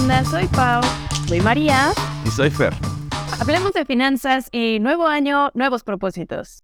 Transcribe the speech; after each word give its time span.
onda? 0.00 0.24
Soy 0.24 0.46
Pau. 0.48 0.82
Soy 1.26 1.40
María. 1.40 1.90
Y 2.24 2.30
soy 2.30 2.50
Fer. 2.50 2.72
Hablemos 3.38 3.72
de 3.72 3.84
finanzas 3.84 4.48
y 4.52 4.78
nuevo 4.80 5.06
año, 5.06 5.50
nuevos 5.54 5.82
propósitos. 5.82 6.62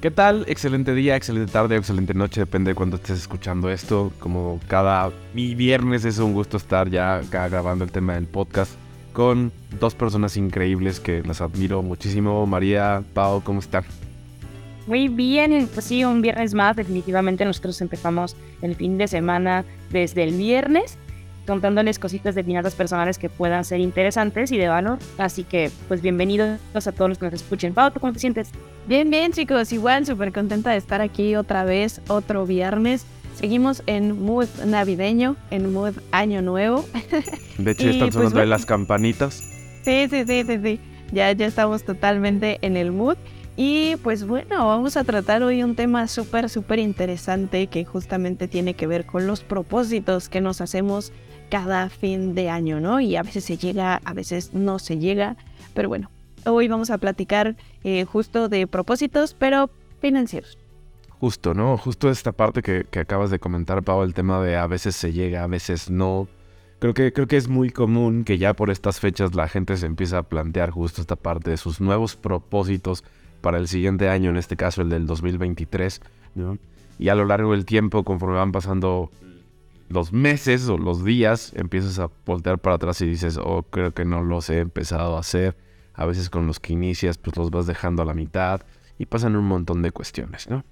¿Qué 0.00 0.10
tal? 0.10 0.44
Excelente 0.46 0.94
día, 0.94 1.16
excelente 1.16 1.52
tarde, 1.52 1.76
excelente 1.76 2.14
noche, 2.14 2.40
depende 2.40 2.70
de 2.70 2.74
cuándo 2.74 2.96
estés 2.96 3.18
escuchando 3.18 3.70
esto. 3.70 4.12
Como 4.18 4.60
cada 4.68 5.10
viernes 5.34 6.04
es 6.04 6.18
un 6.18 6.34
gusto 6.34 6.56
estar 6.56 6.88
ya 6.90 7.16
acá 7.16 7.48
grabando 7.48 7.84
el 7.84 7.90
tema 7.90 8.14
del 8.14 8.26
podcast 8.26 8.72
con 9.12 9.52
dos 9.80 9.94
personas 9.94 10.36
increíbles 10.36 11.00
que 11.00 11.22
las 11.22 11.40
admiro 11.40 11.82
muchísimo. 11.82 12.46
María, 12.46 13.02
Pau, 13.14 13.42
¿cómo 13.42 13.60
están? 13.60 13.84
Muy 14.86 15.08
bien, 15.08 15.68
pues 15.72 15.86
sí, 15.86 16.04
un 16.04 16.22
viernes 16.22 16.54
más, 16.54 16.76
definitivamente 16.76 17.44
nosotros 17.44 17.80
empezamos 17.80 18.36
el 18.62 18.76
fin 18.76 18.98
de 18.98 19.08
semana 19.08 19.64
desde 19.90 20.22
el 20.22 20.36
viernes 20.36 20.98
contándoles 21.46 21.98
cositas 21.98 22.34
de 22.34 22.44
finanzas 22.44 22.74
personales 22.74 23.18
que 23.18 23.28
puedan 23.28 23.64
ser 23.64 23.80
interesantes 23.80 24.52
y 24.52 24.58
de 24.58 24.68
valor. 24.68 24.98
Así 25.18 25.44
que, 25.44 25.70
pues 25.88 26.02
bienvenidos 26.02 26.58
a 26.74 26.92
todos 26.92 27.08
los 27.08 27.18
que 27.18 27.26
nos 27.26 27.34
escuchen. 27.34 27.72
Pau, 27.72 27.90
¿tú 27.90 28.00
cómo 28.00 28.12
te 28.12 28.18
sientes? 28.18 28.50
Bien, 28.86 29.08
bien, 29.08 29.32
chicos. 29.32 29.72
Igual, 29.72 30.04
súper 30.06 30.32
contenta 30.32 30.70
de 30.70 30.76
estar 30.76 31.00
aquí 31.00 31.36
otra 31.36 31.64
vez, 31.64 32.00
otro 32.08 32.46
viernes. 32.46 33.06
Seguimos 33.34 33.82
en 33.86 34.22
mood 34.22 34.48
navideño, 34.64 35.36
en 35.50 35.72
mood 35.72 35.94
año 36.10 36.42
nuevo. 36.42 36.84
De 37.58 37.70
hecho, 37.70 37.88
están 37.88 38.08
pues, 38.08 38.14
sonando 38.14 38.44
las 38.44 38.66
campanitas. 38.66 39.42
Sí, 39.82 40.08
sí, 40.10 40.24
sí, 40.26 40.42
sí, 40.46 40.58
sí. 40.62 40.80
Ya, 41.12 41.30
ya 41.32 41.46
estamos 41.46 41.84
totalmente 41.84 42.58
en 42.62 42.76
el 42.76 42.92
mood. 42.92 43.16
Y 43.56 43.96
pues 43.96 44.26
bueno, 44.26 44.66
vamos 44.66 44.98
a 44.98 45.04
tratar 45.04 45.42
hoy 45.42 45.62
un 45.62 45.76
tema 45.76 46.08
súper, 46.08 46.50
súper 46.50 46.78
interesante 46.78 47.68
que 47.68 47.86
justamente 47.86 48.48
tiene 48.48 48.74
que 48.74 48.86
ver 48.86 49.06
con 49.06 49.26
los 49.26 49.42
propósitos 49.42 50.28
que 50.28 50.42
nos 50.42 50.60
hacemos 50.60 51.12
cada 51.48 51.88
fin 51.88 52.34
de 52.34 52.50
año, 52.50 52.80
¿no? 52.80 53.00
Y 53.00 53.16
a 53.16 53.22
veces 53.22 53.44
se 53.44 53.56
llega, 53.56 54.00
a 54.04 54.12
veces 54.12 54.54
no 54.54 54.78
se 54.78 54.98
llega, 54.98 55.36
pero 55.74 55.88
bueno, 55.88 56.10
hoy 56.44 56.68
vamos 56.68 56.90
a 56.90 56.98
platicar 56.98 57.56
eh, 57.84 58.04
justo 58.04 58.48
de 58.48 58.66
propósitos, 58.66 59.34
pero 59.34 59.70
financieros. 60.00 60.58
Justo, 61.20 61.54
¿no? 61.54 61.78
Justo 61.78 62.10
esta 62.10 62.32
parte 62.32 62.62
que, 62.62 62.86
acabas 62.98 63.30
de 63.30 63.38
comentar, 63.38 63.82
Pau, 63.82 64.02
el 64.02 64.14
tema 64.14 64.40
de 64.42 64.56
a 64.56 64.66
veces 64.66 64.96
se 64.96 65.12
llega, 65.12 65.42
a 65.42 65.46
veces 65.46 65.90
no. 65.90 66.28
Creo 66.78 66.92
que, 66.92 67.12
creo 67.12 67.26
que 67.26 67.38
es 67.38 67.48
muy 67.48 67.70
común 67.70 68.24
que 68.24 68.36
ya 68.36 68.54
por 68.54 68.70
estas 68.70 69.00
fechas 69.00 69.34
la 69.34 69.48
gente 69.48 69.78
se 69.78 69.86
empieza 69.86 70.18
a 70.18 70.22
plantear 70.24 70.70
justo 70.70 71.00
esta 71.00 71.16
parte 71.16 71.50
de 71.50 71.56
sus 71.56 71.80
nuevos 71.80 72.16
propósitos 72.16 73.02
para 73.40 73.56
el 73.56 73.66
siguiente 73.66 74.10
año, 74.10 74.28
en 74.28 74.36
este 74.36 74.56
caso 74.56 74.82
el 74.82 74.90
del 74.90 75.06
2023, 75.06 76.02
¿no? 76.34 76.58
Y 76.98 77.08
a 77.08 77.14
lo 77.14 77.24
largo 77.24 77.52
del 77.52 77.64
tiempo, 77.64 78.04
conforme 78.04 78.36
van 78.36 78.52
pasando 78.52 79.10
los 79.88 80.12
meses 80.12 80.68
o 80.68 80.78
los 80.78 81.04
días, 81.04 81.52
empiezas 81.54 81.98
a 81.98 82.10
voltear 82.24 82.58
para 82.58 82.76
atrás 82.76 83.00
y 83.00 83.06
dices, 83.06 83.38
oh, 83.42 83.62
creo 83.62 83.92
que 83.92 84.04
no 84.04 84.22
los 84.22 84.50
he 84.50 84.58
empezado 84.58 85.16
a 85.16 85.20
hacer. 85.20 85.56
A 85.94 86.04
veces 86.04 86.28
con 86.28 86.46
los 86.46 86.60
que 86.60 86.72
inicias, 86.72 87.16
pues 87.18 87.36
los 87.36 87.50
vas 87.50 87.66
dejando 87.66 88.02
a 88.02 88.04
la 88.04 88.14
mitad 88.14 88.60
y 88.98 89.06
pasan 89.06 89.36
un 89.36 89.44
montón 89.46 89.82
de 89.82 89.92
cuestiones, 89.92 90.48
¿no? 90.48 90.64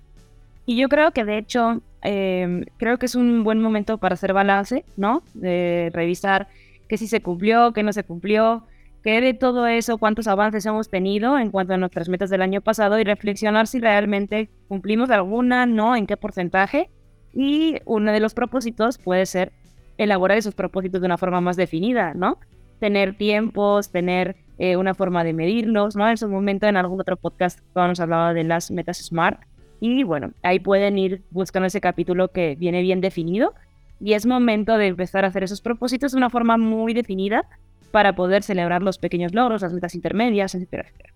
Y 0.67 0.77
yo 0.77 0.89
creo 0.89 1.13
que 1.13 1.25
de 1.25 1.39
hecho, 1.39 1.81
em, 2.03 2.65
creo 2.79 2.99
que 2.99 3.07
es 3.07 3.15
un 3.15 3.45
buen 3.45 3.61
momento 3.61 3.99
para 3.99 4.15
hacer 4.15 4.33
balance, 4.33 4.85
¿no? 4.97 5.23
De 5.35 5.91
revisar 5.95 6.49
qué 6.89 6.97
sí 6.97 7.07
se 7.07 7.23
cumplió, 7.23 7.73
qué 7.73 7.83
no 7.83 7.93
se 7.93 8.05
cumplió, 8.05 8.65
qué 9.03 9.21
de 9.21 9.35
todo 9.35 9.67
eso, 9.67 9.99
cuántos 9.99 10.27
avances 10.27 10.65
hemos 10.67 10.89
tenido 10.89 11.39
en 11.39 11.51
cuanto 11.51 11.75
a 11.75 11.77
nuestras 11.77 12.09
metas 12.09 12.31
del 12.31 12.43
año 12.43 12.61
pasado 12.61 12.99
y 12.99 13.05
reflexionar 13.05 13.67
si 13.67 13.79
realmente 13.79 14.49
cumplimos 14.69 15.11
alguna, 15.11 15.67
no, 15.67 15.97
en 15.97 16.07
qué 16.07 16.17
porcentaje 16.17 16.91
y 17.35 17.77
uno 17.85 18.13
de 18.13 18.21
los 18.21 18.35
propósitos 18.35 18.99
puede 18.99 19.27
ser 19.27 19.53
elaborar 19.99 20.39
esos 20.39 20.55
propósitos 20.55 21.01
de 21.01 21.07
una 21.07 21.19
forma 21.19 21.41
más 21.41 21.57
definida, 21.57 22.15
¿no? 22.15 22.39
Tener 22.81 23.17
tiempos, 23.17 23.91
tener 23.91 24.37
eh, 24.59 24.77
una 24.77 24.95
forma 24.95 25.25
de 25.25 25.33
medirlos, 25.33 25.97
¿no? 25.97 26.09
En 26.09 26.17
su 26.17 26.29
momento, 26.29 26.67
en 26.67 26.77
algún 26.77 27.01
otro 27.01 27.17
podcast, 27.17 27.61
nos 27.75 28.01
hablaba 28.01 28.35
de 28.35 28.45
las 28.45 28.71
metas 28.71 28.99
SMART. 28.99 29.41
Y 29.81 30.05
bueno, 30.05 30.33
ahí 30.43 30.61
pueden 30.61 30.99
ir 30.99 31.23
buscando 31.31 31.67
ese 31.67 31.81
capítulo 31.81 32.29
que 32.29 32.57
viene 32.57 32.83
bien 32.83 33.01
definido. 33.01 33.55
Y 34.01 34.13
es 34.13 34.27
momento 34.27 34.77
de 34.77 34.89
empezar 34.89 35.25
a 35.25 35.29
hacer 35.29 35.45
esos 35.45 35.61
propósitos 35.61 36.13
de 36.13 36.19
una 36.19 36.31
forma 36.31 36.57
muy 36.57 36.95
definida 36.95 37.45
para 37.91 38.15
poder 38.15 38.43
celebrar 38.43 38.83
los 38.83 38.99
pequeños 38.99 39.35
logros, 39.35 39.63
las 39.63 39.73
metas 39.73 39.95
intermedias, 39.95 40.55
etcétera, 40.55 40.85
etcétera. 40.89 41.15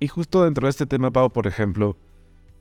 Y 0.00 0.08
justo 0.08 0.44
dentro 0.44 0.66
de 0.66 0.70
este 0.70 0.86
tema, 0.86 1.10
Pau, 1.12 1.30
por 1.30 1.46
ejemplo, 1.46 1.96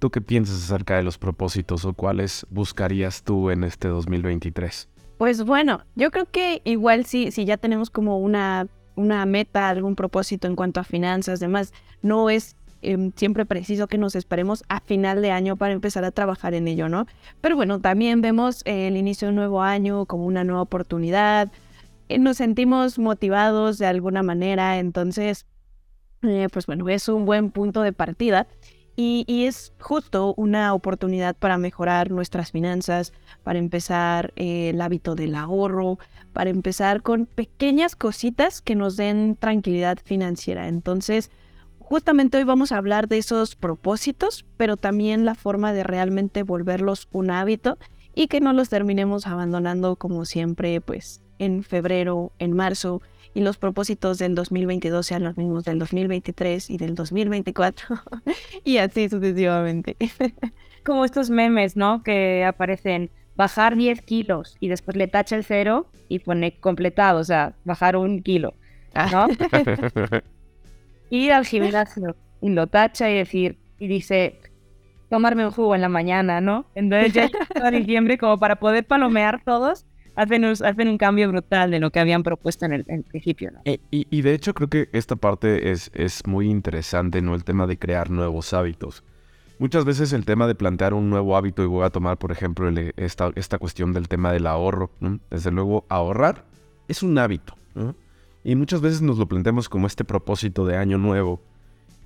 ¿Tú 0.03 0.11
qué 0.11 0.19
piensas 0.19 0.61
acerca 0.65 0.97
de 0.97 1.03
los 1.03 1.17
propósitos 1.17 1.85
o 1.85 1.93
cuáles 1.93 2.45
buscarías 2.49 3.23
tú 3.23 3.49
en 3.51 3.63
este 3.63 3.87
2023? 3.87 4.89
Pues 5.17 5.45
bueno, 5.45 5.79
yo 5.95 6.11
creo 6.11 6.29
que 6.29 6.61
igual 6.65 7.05
si, 7.05 7.31
si 7.31 7.45
ya 7.45 7.55
tenemos 7.55 7.89
como 7.89 8.19
una, 8.19 8.67
una 8.95 9.25
meta, 9.25 9.69
algún 9.69 9.95
propósito 9.95 10.45
en 10.45 10.57
cuanto 10.57 10.81
a 10.81 10.83
finanzas, 10.83 11.39
demás, 11.39 11.71
no 12.01 12.29
es 12.29 12.57
em, 12.81 13.13
siempre 13.15 13.45
preciso 13.45 13.87
que 13.87 13.97
nos 13.97 14.17
esperemos 14.17 14.65
a 14.67 14.81
final 14.81 15.21
de 15.21 15.31
año 15.31 15.55
para 15.55 15.71
empezar 15.71 16.03
a 16.03 16.11
trabajar 16.11 16.53
en 16.53 16.67
ello, 16.67 16.89
¿no? 16.89 17.07
Pero 17.39 17.55
bueno, 17.55 17.79
también 17.79 18.19
vemos 18.19 18.61
el 18.65 18.97
inicio 18.97 19.27
de 19.27 19.29
un 19.29 19.37
nuevo 19.37 19.61
año 19.61 20.05
como 20.05 20.25
una 20.25 20.43
nueva 20.43 20.63
oportunidad, 20.63 21.49
eh, 22.09 22.19
nos 22.19 22.35
sentimos 22.35 22.99
motivados 22.99 23.77
de 23.77 23.85
alguna 23.85 24.21
manera, 24.21 24.79
entonces, 24.79 25.45
eh, 26.23 26.49
pues 26.51 26.65
bueno, 26.65 26.89
es 26.89 27.07
un 27.07 27.23
buen 27.23 27.51
punto 27.51 27.83
de 27.83 27.93
partida. 27.93 28.47
Y, 28.95 29.45
es 29.47 29.73
justo 29.79 30.35
una 30.37 30.73
oportunidad 30.73 31.35
para 31.35 31.57
mejorar 31.57 32.11
nuestras 32.11 32.51
finanzas, 32.51 33.11
para 33.43 33.57
empezar 33.57 34.33
eh, 34.35 34.69
el 34.69 34.81
hábito 34.81 35.15
del 35.15 35.33
ahorro, 35.33 35.97
para 36.31 36.51
empezar 36.51 37.01
con 37.01 37.25
pequeñas 37.25 37.95
cositas 37.95 38.61
que 38.61 38.75
nos 38.75 38.95
den 38.95 39.35
tranquilidad 39.35 39.97
financiera. 40.03 40.67
Entonces, 40.67 41.31
justamente 41.79 42.37
hoy 42.37 42.43
vamos 42.43 42.71
a 42.71 42.77
hablar 42.77 43.07
de 43.07 43.17
esos 43.17 43.55
propósitos, 43.55 44.45
pero 44.57 44.77
también 44.77 45.25
la 45.25 45.35
forma 45.35 45.73
de 45.73 45.83
realmente 45.83 46.43
volverlos 46.43 47.07
un 47.11 47.31
hábito 47.31 47.79
y 48.13 48.27
que 48.27 48.41
no 48.41 48.53
los 48.53 48.69
terminemos 48.69 49.25
abandonando 49.25 49.95
como 49.95 50.25
siempre, 50.25 50.81
pues 50.81 51.21
en 51.39 51.63
febrero, 51.63 52.31
en 52.39 52.53
marzo, 52.53 53.01
y 53.33 53.41
los 53.41 53.57
propósitos 53.57 54.17
del 54.17 54.35
2022 54.35 55.05
sean 55.05 55.23
los 55.23 55.37
mismos 55.37 55.63
del 55.63 55.79
2023 55.79 56.69
y 56.69 56.77
del 56.77 56.95
2024 56.95 57.95
y 58.63 58.77
así 58.77 59.09
sucesivamente. 59.09 59.95
Como 60.83 61.05
estos 61.05 61.29
memes, 61.29 61.75
¿no? 61.75 62.03
Que 62.03 62.43
aparecen 62.45 63.09
bajar 63.35 63.75
10 63.75 64.01
kilos 64.01 64.57
y 64.59 64.67
después 64.67 64.97
le 64.97 65.07
tacha 65.07 65.35
el 65.35 65.43
cero 65.43 65.87
y 66.09 66.19
pone 66.19 66.59
completado, 66.59 67.19
o 67.19 67.23
sea, 67.23 67.53
bajar 67.63 67.95
un 67.95 68.21
kilo, 68.21 68.53
¿no? 69.11 69.27
Ir 71.09 71.31
al 71.31 71.45
gimnasio 71.45 72.15
y 72.41 72.49
lo 72.49 72.67
tacha 72.67 73.09
y 73.09 73.15
decir, 73.15 73.57
y 73.79 73.87
dice, 73.87 74.39
tomarme 75.09 75.45
un 75.45 75.51
jugo 75.51 75.75
en 75.75 75.81
la 75.81 75.89
mañana, 75.89 76.41
¿no? 76.41 76.65
Entonces 76.75 77.13
ya 77.13 77.25
está 77.25 77.71
diciembre 77.71 78.17
como 78.17 78.37
para 78.37 78.57
poder 78.57 78.85
palomear 78.85 79.41
todos 79.43 79.85
hacen, 80.15 80.45
hacen 80.45 80.87
un 80.87 80.97
cambio 80.97 81.29
brutal 81.29 81.71
de 81.71 81.79
lo 81.79 81.91
que 81.91 81.99
habían 81.99 82.23
propuesto 82.23 82.65
en 82.65 82.73
el, 82.73 82.83
principio. 83.03 83.51
¿no? 83.51 83.61
Eh, 83.65 83.79
y, 83.91 84.21
de 84.21 84.33
hecho 84.33 84.53
creo 84.53 84.69
que 84.69 84.89
esta 84.93 85.15
parte 85.15 85.71
es, 85.71 85.91
es 85.93 86.25
muy 86.27 86.49
interesante, 86.49 87.21
¿no? 87.21 87.35
El 87.35 87.43
tema 87.43 87.67
de 87.67 87.77
crear 87.77 88.09
nuevos 88.09 88.53
hábitos. 88.53 89.03
Muchas 89.59 89.85
veces 89.85 90.13
el 90.13 90.25
tema 90.25 90.47
de 90.47 90.55
plantear 90.55 90.93
un 90.93 91.09
nuevo 91.09 91.37
hábito, 91.37 91.63
y 91.63 91.67
voy 91.67 91.85
a 91.85 91.89
tomar 91.89 92.17
por 92.17 92.31
ejemplo 92.31 92.69
esta, 92.97 93.31
esta 93.35 93.57
cuestión 93.57 93.93
del 93.93 94.07
tema 94.07 94.31
del 94.31 94.47
ahorro. 94.47 94.91
Desde 95.29 95.51
luego, 95.51 95.85
ahorrar 95.89 96.43
es 96.87 97.03
un 97.03 97.17
hábito. 97.17 97.55
Y 98.43 98.55
muchas 98.55 98.81
veces 98.81 99.01
nos 99.01 99.17
lo 99.17 99.27
planteamos 99.27 99.69
como 99.69 99.87
este 99.87 100.03
propósito 100.03 100.65
de 100.65 100.77
año 100.77 100.97
nuevo. 100.97 101.39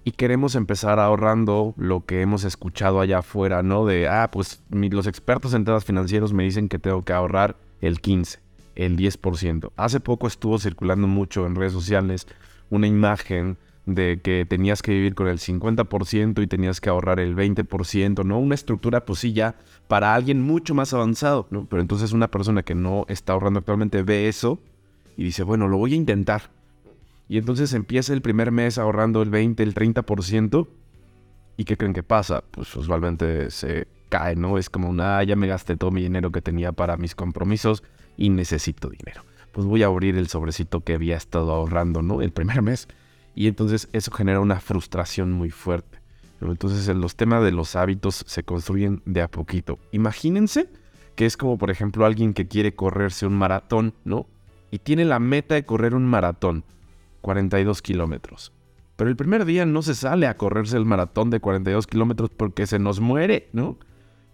Y 0.03 0.11
queremos 0.11 0.55
empezar 0.55 0.99
ahorrando 0.99 1.73
lo 1.77 2.05
que 2.05 2.21
hemos 2.21 2.43
escuchado 2.43 3.01
allá 3.01 3.19
afuera, 3.19 3.63
¿no? 3.63 3.85
De, 3.85 4.07
ah, 4.07 4.29
pues 4.31 4.61
los 4.69 5.07
expertos 5.07 5.53
en 5.53 5.65
temas 5.65 5.83
financieros 5.83 6.33
me 6.33 6.43
dicen 6.43 6.69
que 6.69 6.79
tengo 6.79 7.03
que 7.03 7.13
ahorrar 7.13 7.57
el 7.81 8.01
15, 8.01 8.39
el 8.75 8.97
10%. 8.97 9.71
Hace 9.75 9.99
poco 9.99 10.27
estuvo 10.27 10.59
circulando 10.59 11.07
mucho 11.07 11.45
en 11.45 11.55
redes 11.55 11.73
sociales 11.73 12.27
una 12.69 12.87
imagen 12.87 13.57
de 13.85 14.19
que 14.21 14.45
tenías 14.45 14.81
que 14.81 14.91
vivir 14.91 15.15
con 15.15 15.27
el 15.27 15.39
50% 15.39 16.43
y 16.43 16.47
tenías 16.47 16.81
que 16.81 16.89
ahorrar 16.89 17.21
el 17.21 17.35
20%, 17.35 18.25
¿no? 18.25 18.37
Una 18.37 18.53
estructura, 18.53 19.05
pues 19.05 19.19
sí, 19.19 19.31
ya 19.31 19.55
para 19.87 20.13
alguien 20.13 20.41
mucho 20.41 20.75
más 20.75 20.93
avanzado, 20.93 21.47
¿no? 21.51 21.65
Pero 21.69 21.81
entonces 21.81 22.11
una 22.11 22.29
persona 22.29 22.63
que 22.63 22.75
no 22.75 23.05
está 23.07 23.31
ahorrando 23.31 23.59
actualmente 23.59 24.03
ve 24.03 24.27
eso 24.27 24.59
y 25.15 25.23
dice, 25.23 25.43
bueno, 25.43 25.69
lo 25.69 25.77
voy 25.77 25.93
a 25.93 25.95
intentar. 25.95 26.51
Y 27.29 27.37
entonces 27.37 27.73
empieza 27.73 28.13
el 28.13 28.21
primer 28.21 28.51
mes 28.51 28.77
ahorrando 28.77 29.21
el 29.21 29.29
20, 29.29 29.63
el 29.63 29.73
30%. 29.73 30.67
¿Y 31.55 31.63
qué 31.63 31.77
creen 31.77 31.93
que 31.93 32.03
pasa? 32.03 32.43
Pues 32.51 32.75
usualmente 32.75 33.49
se 33.51 33.87
cae, 34.09 34.35
¿no? 34.35 34.57
Es 34.57 34.69
como 34.69 34.89
una, 34.89 35.17
ah, 35.17 35.23
ya 35.23 35.35
me 35.35 35.47
gasté 35.47 35.75
todo 35.75 35.91
mi 35.91 36.01
dinero 36.01 36.31
que 36.31 36.41
tenía 36.41 36.71
para 36.71 36.97
mis 36.97 37.15
compromisos 37.15 37.83
y 38.17 38.29
necesito 38.29 38.89
dinero. 38.89 39.23
Pues 39.51 39.65
voy 39.65 39.83
a 39.83 39.87
abrir 39.87 40.17
el 40.17 40.27
sobrecito 40.27 40.81
que 40.81 40.93
había 40.93 41.17
estado 41.17 41.51
ahorrando, 41.51 42.01
¿no? 42.01 42.21
El 42.21 42.31
primer 42.31 42.61
mes. 42.61 42.87
Y 43.35 43.47
entonces 43.47 43.87
eso 43.93 44.11
genera 44.11 44.39
una 44.39 44.59
frustración 44.59 45.31
muy 45.31 45.51
fuerte. 45.51 45.99
Entonces 46.41 46.87
los 46.95 47.15
temas 47.15 47.43
de 47.43 47.51
los 47.51 47.75
hábitos 47.75 48.23
se 48.27 48.43
construyen 48.43 49.01
de 49.05 49.21
a 49.21 49.27
poquito. 49.27 49.79
Imagínense 49.91 50.69
que 51.15 51.25
es 51.25 51.35
como 51.35 51.57
por 51.57 51.71
ejemplo 51.71 52.05
alguien 52.05 52.33
que 52.33 52.47
quiere 52.47 52.75
correrse 52.75 53.25
un 53.25 53.35
maratón, 53.35 53.93
¿no? 54.05 54.27
Y 54.69 54.79
tiene 54.79 55.05
la 55.05 55.19
meta 55.19 55.55
de 55.55 55.65
correr 55.65 55.95
un 55.95 56.05
maratón, 56.05 56.63
42 57.21 57.81
kilómetros. 57.81 58.53
Pero 58.95 59.09
el 59.09 59.15
primer 59.15 59.45
día 59.45 59.65
no 59.65 59.81
se 59.81 59.95
sale 59.95 60.27
a 60.27 60.37
correrse 60.37 60.77
el 60.77 60.85
maratón 60.85 61.29
de 61.29 61.39
42 61.39 61.87
kilómetros 61.87 62.29
porque 62.29 62.67
se 62.67 62.79
nos 62.79 62.99
muere, 62.99 63.49
¿no? 63.53 63.77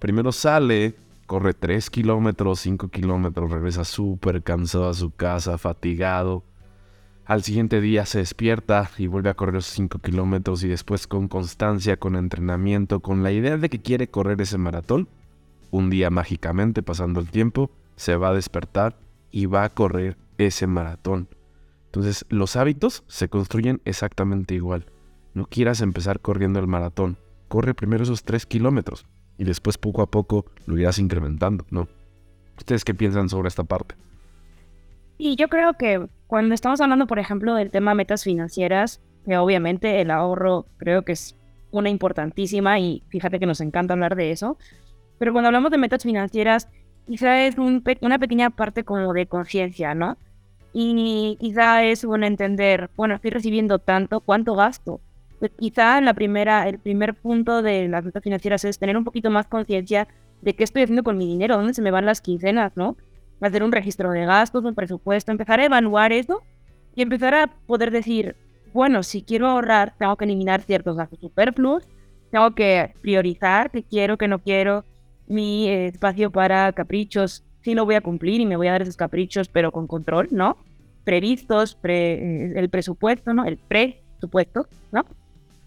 Primero 0.04 0.34
sale, 0.34 0.96
corre 1.28 1.54
3 1.54 1.90
kilómetros, 1.90 2.60
5 2.60 2.90
kilómetros, 2.90 3.50
regresa 3.50 3.86
súper 3.86 4.44
cansado 4.44 4.90
a 4.90 4.94
su 4.94 5.12
casa, 5.12 5.58
fatigado. 5.58 6.44
Al 7.24 7.42
siguiente 7.42 7.80
día 7.80 8.06
se 8.06 8.18
despierta 8.18 8.92
y 8.98 9.08
vuelve 9.08 9.30
a 9.30 9.34
correr 9.36 9.64
5 9.64 10.00
kilómetros 10.00 10.62
y 10.66 10.68
después 10.68 11.08
con 11.08 11.30
constancia, 11.30 11.96
con 11.96 12.18
entrenamiento, 12.18 13.00
con 13.00 13.24
la 13.24 13.32
idea 13.32 13.56
de 13.56 13.70
que 13.70 13.82
quiere 13.82 14.10
correr 14.10 14.42
ese 14.42 14.58
maratón, 14.58 15.08
un 15.72 15.90
día 15.90 16.10
mágicamente, 16.10 16.84
pasando 16.84 17.22
el 17.22 17.30
tiempo, 17.30 17.72
se 17.96 18.18
va 18.18 18.28
a 18.28 18.34
despertar 18.34 18.98
y 19.32 19.46
va 19.46 19.64
a 19.64 19.70
correr 19.70 20.18
ese 20.38 20.68
maratón. 20.68 21.30
Entonces, 21.86 22.26
los 22.28 22.58
hábitos 22.58 23.06
se 23.08 23.30
construyen 23.30 23.80
exactamente 23.86 24.54
igual. 24.54 24.86
No 25.34 25.46
quieras 25.46 25.80
empezar 25.80 26.20
corriendo 26.20 26.60
el 26.60 26.68
maratón. 26.68 27.20
Corre 27.48 27.74
primero 27.74 28.04
esos 28.04 28.26
3 28.26 28.46
kilómetros 28.48 29.06
y 29.38 29.44
después 29.44 29.78
poco 29.78 30.02
a 30.02 30.10
poco 30.10 30.46
lo 30.66 30.78
irás 30.78 31.00
incrementando, 31.00 31.66
¿no? 31.70 31.88
¿Ustedes 32.58 32.86
qué 32.86 32.94
piensan 32.94 33.30
sobre 33.30 33.48
esta 33.48 33.64
parte? 33.64 33.96
Y 35.18 35.36
yo 35.36 35.48
creo 35.48 35.74
que 35.74 36.08
cuando 36.28 36.56
estamos 36.56 36.82
hablando, 36.82 37.08
por 37.08 37.20
ejemplo, 37.20 37.56
del 37.56 37.72
tema 37.72 37.94
metas 37.94 38.24
financieras, 38.24 39.02
que 39.26 39.38
obviamente 39.38 40.02
el 40.02 40.12
ahorro 40.12 40.66
creo 40.78 41.04
que 41.04 41.14
es 41.14 41.36
una 41.72 41.90
importantísima 41.90 42.80
y 42.80 43.04
fíjate 43.10 43.40
que 43.40 43.46
nos 43.46 43.62
encanta 43.62 43.94
hablar 43.94 44.16
de 44.16 44.32
eso, 44.32 44.58
pero 45.18 45.32
cuando 45.32 45.48
hablamos 45.48 45.72
de 45.72 45.78
metas 45.78 46.04
financieras, 46.04 46.68
quizá 47.08 47.46
es 47.46 47.56
una 47.58 48.20
pequeña 48.20 48.50
parte 48.50 48.84
como 48.84 49.14
de 49.14 49.26
conciencia, 49.26 49.96
¿no? 49.96 50.18
Y 50.74 51.38
quizá 51.40 51.84
es 51.84 52.04
un 52.04 52.24
entender, 52.24 52.90
bueno, 52.96 53.16
estoy 53.16 53.32
recibiendo 53.32 53.80
tanto, 53.80 54.22
¿cuánto 54.22 54.56
gasto? 54.56 55.02
Pues 55.44 55.52
quizá 55.60 56.00
la 56.00 56.14
primera, 56.14 56.70
el 56.70 56.80
primer 56.80 57.16
punto 57.16 57.62
de 57.62 57.90
las 57.90 58.06
metas 58.06 58.24
financieras 58.24 58.64
es 58.64 58.80
tener 58.80 58.96
un 58.96 59.04
poquito 59.04 59.30
más 59.30 59.46
conciencia 59.46 60.08
de 60.42 60.56
qué 60.56 60.64
estoy 60.64 60.84
haciendo 60.84 61.04
con 61.04 61.18
mi 61.18 61.28
dinero, 61.28 61.58
dónde 61.58 61.74
se 61.74 61.82
me 61.82 61.92
van 61.92 62.06
las 62.06 62.22
quincenas, 62.22 62.72
¿no? 62.78 62.96
Hacer 63.42 63.62
un 63.62 63.74
registro 63.74 64.12
de 64.12 64.26
gastos, 64.26 64.64
un 64.64 64.74
presupuesto, 64.74 65.34
empezar 65.34 65.60
a 65.60 65.66
evaluar 65.66 66.14
eso 66.14 66.44
y 66.96 67.02
empezar 67.02 67.36
a 67.36 67.48
poder 67.68 67.92
decir, 67.92 68.38
bueno, 68.72 69.04
si 69.04 69.22
quiero 69.22 69.48
ahorrar, 69.48 69.96
tengo 70.00 70.16
que 70.16 70.24
eliminar 70.24 70.62
ciertos 70.62 70.96
gastos 70.96 71.20
superfluos, 71.20 71.90
tengo 72.32 72.56
que 72.56 72.94
priorizar 73.02 73.70
qué 73.70 73.84
quiero, 73.84 74.18
qué 74.18 74.30
no 74.30 74.40
quiero, 74.40 74.86
mi 75.28 75.68
espacio 75.68 76.32
para 76.32 76.72
caprichos, 76.72 77.44
sí 77.64 77.76
lo 77.76 77.84
voy 77.84 77.96
a 77.96 78.02
cumplir 78.02 78.40
y 78.40 78.46
me 78.46 78.56
voy 78.56 78.68
a 78.68 78.72
dar 78.72 78.84
esos 78.84 78.96
caprichos, 78.96 79.50
pero 79.50 79.74
con 79.74 79.88
control, 79.88 80.30
¿no? 80.32 80.56
Previstos, 81.04 81.76
pre, 81.76 82.14
eh, 82.14 82.54
el 82.56 82.70
presupuesto, 82.70 83.34
¿no? 83.34 83.44
El 83.44 83.58
presupuesto, 83.58 84.68
¿no? 84.94 85.04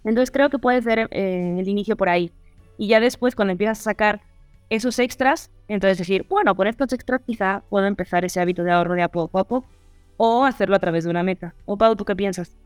Entonces 0.06 0.31
creo 0.31 0.49
que 0.49 0.58
puede 0.58 0.81
ser 0.81 1.08
eh, 1.11 1.56
el 1.58 1.69
inicio 1.69 1.97
por 1.97 2.08
ahí. 2.08 2.32
Y 2.79 2.88
ya 2.88 3.00
después, 3.00 3.35
cuando 3.35 3.53
empiezas 3.53 3.81
a 3.81 3.82
sacar 3.82 4.23
esos 4.70 4.99
extras, 4.99 5.50
entonces 5.69 5.99
decir, 5.99 6.25
bueno, 6.29 6.55
por 6.55 6.67
estos 6.67 6.93
extras 6.93 7.20
quizá 7.26 7.62
puedo 7.69 7.87
empezar 7.87 8.25
ese 8.25 8.41
hábito 8.41 8.62
de 8.62 8.73
ahorro 8.73 8.94
de 8.94 9.03
a 9.03 9.08
poco 9.08 9.38
a 9.38 9.44
poco 9.44 9.67
o 10.17 10.44
hacerlo 10.44 10.76
a 10.76 10.79
través 10.79 11.05
de 11.05 11.11
una 11.11 11.23
meta. 11.23 11.55
O 11.67 11.76
Pau, 11.76 11.94
¿tú 11.97 12.05
qué 12.05 12.17
piensas? 12.17 12.56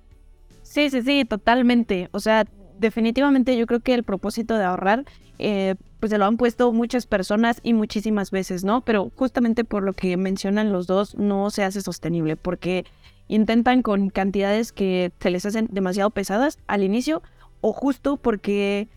Sí, 0.63 0.91
sí, 0.91 1.03
sí, 1.03 1.25
totalmente. 1.25 2.09
O 2.13 2.21
sea, 2.21 2.45
definitivamente 2.79 3.57
yo 3.57 3.67
creo 3.67 3.81
que 3.81 3.95
el 3.95 4.05
propósito 4.05 4.57
de 4.57 4.65
ahorrar 4.65 5.05
eh, 5.39 5.75
pues 6.01 6.11
se 6.11 6.19
lo 6.19 6.27
han 6.27 6.37
puesto 6.37 6.71
muchas 6.73 7.07
personas 7.07 7.61
y 7.63 7.73
muchísimas 7.73 8.31
veces, 8.31 8.63
¿no? 8.63 8.83
Pero 8.83 9.11
justamente 9.17 9.65
por 9.65 9.83
lo 9.83 9.95
que 9.95 10.17
mencionan 10.19 10.71
los 10.73 10.87
dos, 10.87 11.15
no 11.17 11.49
se 11.51 11.65
hace 11.65 11.81
sostenible, 11.81 12.37
porque 12.37 12.85
intentan 13.31 13.83
con 13.83 14.11
cantidades 14.11 14.73
que 14.73 15.13
se 15.21 15.31
les 15.31 15.47
hacen 15.47 15.69
demasiado 15.71 16.11
pesadas 16.11 16.59
al 16.67 16.83
inicio, 16.83 17.23
o 17.61 17.73
justo 17.73 18.17
porque, 18.17 18.89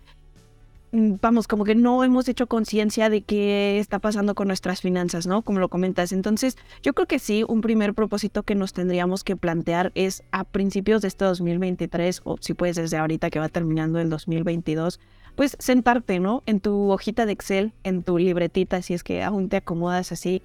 mm, 0.92 1.16
vamos, 1.22 1.48
como 1.48 1.64
que 1.66 1.76
no 1.76 2.04
hemos 2.04 2.28
hecho 2.28 2.48
conciencia 2.48 3.10
de 3.10 3.22
qué 3.22 3.78
está 3.80 4.00
pasando 4.00 4.34
con 4.34 4.48
nuestras 4.48 4.82
finanzas, 4.82 5.28
¿no? 5.28 5.44
Como 5.44 5.60
lo 5.60 5.70
comentas. 5.70 6.12
Entonces, 6.12 6.58
yo 6.82 6.94
creo 6.94 7.08
que 7.08 7.20
sí, 7.20 7.46
un 7.48 7.62
primer 7.62 7.94
propósito 7.94 8.42
que 8.42 8.56
nos 8.56 8.74
tendríamos 8.74 9.24
que 9.24 9.36
plantear 9.36 9.92
es 9.94 10.24
a 10.32 10.44
principios 10.46 11.04
de 11.04 11.10
este 11.10 11.26
2023, 11.26 12.22
o 12.24 12.38
si 12.40 12.56
puedes 12.56 12.76
desde 12.76 12.98
ahorita 12.98 13.30
que 13.30 13.40
va 13.40 13.50
terminando 13.50 14.00
el 14.00 14.10
2022, 14.10 15.00
pues 15.36 15.56
sentarte, 15.60 16.20
¿no? 16.20 16.42
En 16.48 16.60
tu 16.60 16.92
hojita 16.92 17.26
de 17.26 17.34
Excel, 17.34 17.74
en 17.84 18.04
tu 18.04 18.18
libretita, 18.18 18.82
si 18.82 18.94
es 18.94 19.04
que 19.04 19.24
aún 19.24 19.50
te 19.50 19.58
acomodas 19.58 20.12
así, 20.12 20.42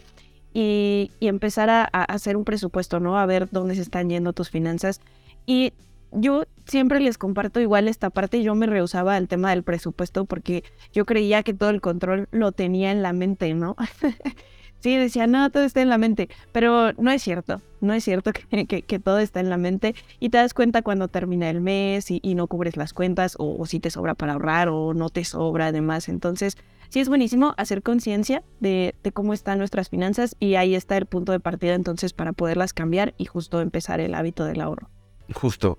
y, 0.61 1.13
empezar 1.21 1.71
a, 1.71 1.85
hacer 1.85 2.37
un 2.37 2.45
presupuesto, 2.45 2.99
¿no? 2.99 3.17
A 3.17 3.27
ver 3.27 3.49
dónde 3.49 3.77
se 3.77 3.83
están 3.83 4.11
yendo 4.11 4.33
tus 4.33 4.51
finanzas. 4.51 5.01
Y 5.47 5.73
yo 6.11 6.47
siempre 6.67 6.99
les 6.99 7.17
comparto 7.17 7.61
igual 7.61 7.87
esta 7.87 8.11
parte, 8.11 8.43
yo 8.43 8.57
me 8.57 8.67
rehusaba 8.67 9.15
al 9.15 9.29
tema 9.29 9.51
del 9.51 9.63
presupuesto 9.63 10.25
porque 10.25 10.65
yo 10.93 11.07
creía 11.07 11.45
que 11.45 11.55
todo 11.55 11.71
el 11.71 11.81
control 11.81 12.27
lo 12.33 12.51
tenía 12.51 12.91
en 12.91 13.03
la 13.03 13.13
mente, 13.13 13.55
¿no? 13.55 13.77
Sí, 14.81 14.97
decía, 14.97 15.27
no, 15.27 15.51
todo 15.51 15.65
está 15.65 15.83
en 15.83 15.89
la 15.89 15.99
mente, 15.99 16.29
pero 16.53 16.93
no 16.93 17.11
es 17.11 17.23
cierto, 17.23 17.61
no 17.81 17.93
es 17.95 18.05
cierto 18.05 18.33
que, 18.51 18.99
todo 19.01 19.19
está 19.19 19.41
en 19.41 19.51
la 19.51 19.57
mente 19.57 19.95
y 20.21 20.29
te 20.29 20.39
das 20.39 20.55
cuenta 20.55 20.83
cuando 20.83 21.09
termina 21.09 21.51
el 21.51 21.61
mes 21.61 22.11
y, 22.11 22.21
no 22.35 22.47
cubres 22.47 22.77
las 22.77 22.93
cuentas 22.93 23.35
o, 23.39 23.67
si 23.67 23.81
te 23.81 23.91
sobra 23.91 24.15
para 24.15 24.35
ahorrar 24.35 24.69
o 24.69 24.95
no 24.95 25.11
te 25.11 25.25
sobra 25.25 25.69
además. 25.69 26.09
Entonces, 26.09 26.57
sí 26.91 27.01
es 27.01 27.09
buenísimo 27.09 27.55
hacer 27.57 27.83
conciencia 27.83 28.45
de, 28.61 28.95
cómo 29.13 29.33
están 29.33 29.59
nuestras 29.59 29.89
finanzas 29.89 30.37
y 30.39 30.55
ahí 30.55 30.77
está 30.77 30.97
el 30.97 31.07
punto 31.07 31.33
de 31.33 31.41
partida 31.41 31.75
entonces 31.75 32.13
para 32.13 32.33
poderlas 32.33 32.73
cambiar 32.73 33.15
y 33.19 33.25
justo 33.25 33.61
empezar 33.61 33.99
el 34.01 34.15
hábito 34.15 34.45
del 34.45 34.61
ahorro. 34.61 34.91
Justo. 35.35 35.79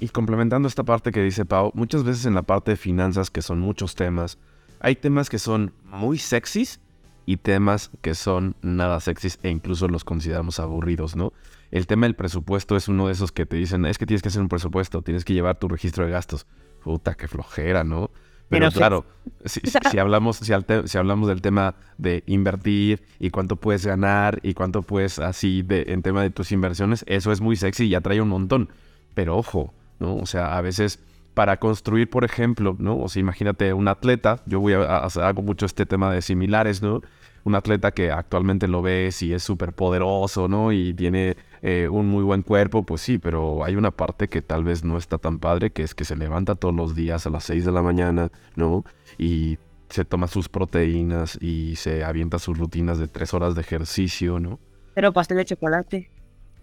Y 0.00 0.10
complementando 0.10 0.68
esta 0.68 0.84
parte 0.84 1.10
que 1.10 1.20
dice 1.24 1.44
Pau, 1.44 1.72
muchas 1.74 2.04
veces 2.04 2.24
en 2.24 2.34
la 2.34 2.42
parte 2.42 2.70
de 2.70 2.76
finanzas, 2.76 3.30
que 3.30 3.42
son 3.42 3.58
muchos 3.58 3.96
temas, 3.96 4.38
hay 4.78 4.94
temas 4.94 5.28
que 5.28 5.40
son 5.40 5.74
muy 5.82 6.18
sexys 6.18 6.80
y 7.28 7.36
temas 7.36 7.90
que 8.00 8.14
son 8.14 8.56
nada 8.62 9.00
sexys 9.00 9.38
e 9.42 9.50
incluso 9.50 9.86
los 9.86 10.02
consideramos 10.02 10.60
aburridos, 10.60 11.14
¿no? 11.14 11.34
El 11.70 11.86
tema 11.86 12.06
del 12.06 12.14
presupuesto 12.14 12.74
es 12.74 12.88
uno 12.88 13.08
de 13.08 13.12
esos 13.12 13.32
que 13.32 13.44
te 13.44 13.54
dicen, 13.54 13.84
es 13.84 13.98
que 13.98 14.06
tienes 14.06 14.22
que 14.22 14.28
hacer 14.28 14.40
un 14.40 14.48
presupuesto, 14.48 15.02
tienes 15.02 15.26
que 15.26 15.34
llevar 15.34 15.58
tu 15.58 15.68
registro 15.68 16.06
de 16.06 16.10
gastos. 16.10 16.46
Puta, 16.82 17.12
qué 17.12 17.28
flojera, 17.28 17.84
¿no? 17.84 18.10
Pero, 18.48 18.70
claro, 18.70 19.04
si, 19.44 19.60
hablamos, 19.98 20.38
si, 20.38 20.54
si, 20.86 20.96
hablamos 20.96 21.28
del 21.28 21.42
tema 21.42 21.74
de 21.98 22.24
invertir 22.24 23.02
y 23.18 23.28
cuánto 23.28 23.56
puedes 23.56 23.84
ganar 23.84 24.40
y 24.42 24.54
cuánto 24.54 24.80
puedes 24.80 25.18
así 25.18 25.60
de, 25.60 25.84
en 25.88 26.00
tema 26.00 26.22
de 26.22 26.30
tus 26.30 26.50
inversiones, 26.50 27.04
eso 27.06 27.30
es 27.30 27.42
muy 27.42 27.56
sexy 27.56 27.88
y 27.88 27.94
atrae 27.94 28.22
un 28.22 28.30
montón. 28.30 28.70
Pero 29.12 29.36
ojo, 29.36 29.74
¿no? 29.98 30.16
O 30.16 30.24
sea, 30.24 30.56
a 30.56 30.62
veces 30.62 30.98
para 31.34 31.58
construir, 31.58 32.08
por 32.08 32.24
ejemplo, 32.24 32.74
¿no? 32.78 32.98
O 32.98 33.10
sea, 33.10 33.20
imagínate 33.20 33.74
un 33.74 33.86
atleta, 33.86 34.40
yo 34.46 34.60
voy 34.60 34.72
a, 34.72 34.80
a, 34.80 35.06
hago 35.06 35.42
mucho 35.42 35.66
este 35.66 35.84
tema 35.84 36.10
de 36.10 36.22
similares, 36.22 36.80
¿no? 36.80 37.02
Un 37.44 37.54
atleta 37.54 37.92
que 37.92 38.10
actualmente 38.10 38.68
lo 38.68 38.82
ves 38.82 39.22
y 39.22 39.32
es 39.32 39.42
súper 39.42 39.72
poderoso, 39.72 40.48
¿no? 40.48 40.72
Y 40.72 40.94
tiene 40.94 41.36
eh, 41.62 41.88
un 41.90 42.06
muy 42.06 42.22
buen 42.22 42.42
cuerpo, 42.42 42.82
pues 42.84 43.00
sí, 43.00 43.18
pero 43.18 43.64
hay 43.64 43.76
una 43.76 43.90
parte 43.90 44.28
que 44.28 44.42
tal 44.42 44.64
vez 44.64 44.84
no 44.84 44.96
está 44.96 45.18
tan 45.18 45.38
padre, 45.38 45.70
que 45.70 45.82
es 45.82 45.94
que 45.94 46.04
se 46.04 46.16
levanta 46.16 46.54
todos 46.54 46.74
los 46.74 46.94
días 46.94 47.26
a 47.26 47.30
las 47.30 47.44
6 47.44 47.64
de 47.64 47.72
la 47.72 47.82
mañana, 47.82 48.30
¿no? 48.56 48.84
Y 49.18 49.58
se 49.88 50.04
toma 50.04 50.26
sus 50.26 50.48
proteínas 50.48 51.38
y 51.40 51.76
se 51.76 52.04
avienta 52.04 52.38
sus 52.38 52.58
rutinas 52.58 52.98
de 52.98 53.08
3 53.08 53.34
horas 53.34 53.54
de 53.54 53.62
ejercicio, 53.62 54.38
¿no? 54.38 54.58
Cero 54.94 55.12
pastel 55.12 55.36
de 55.36 55.44
chocolate. 55.44 56.10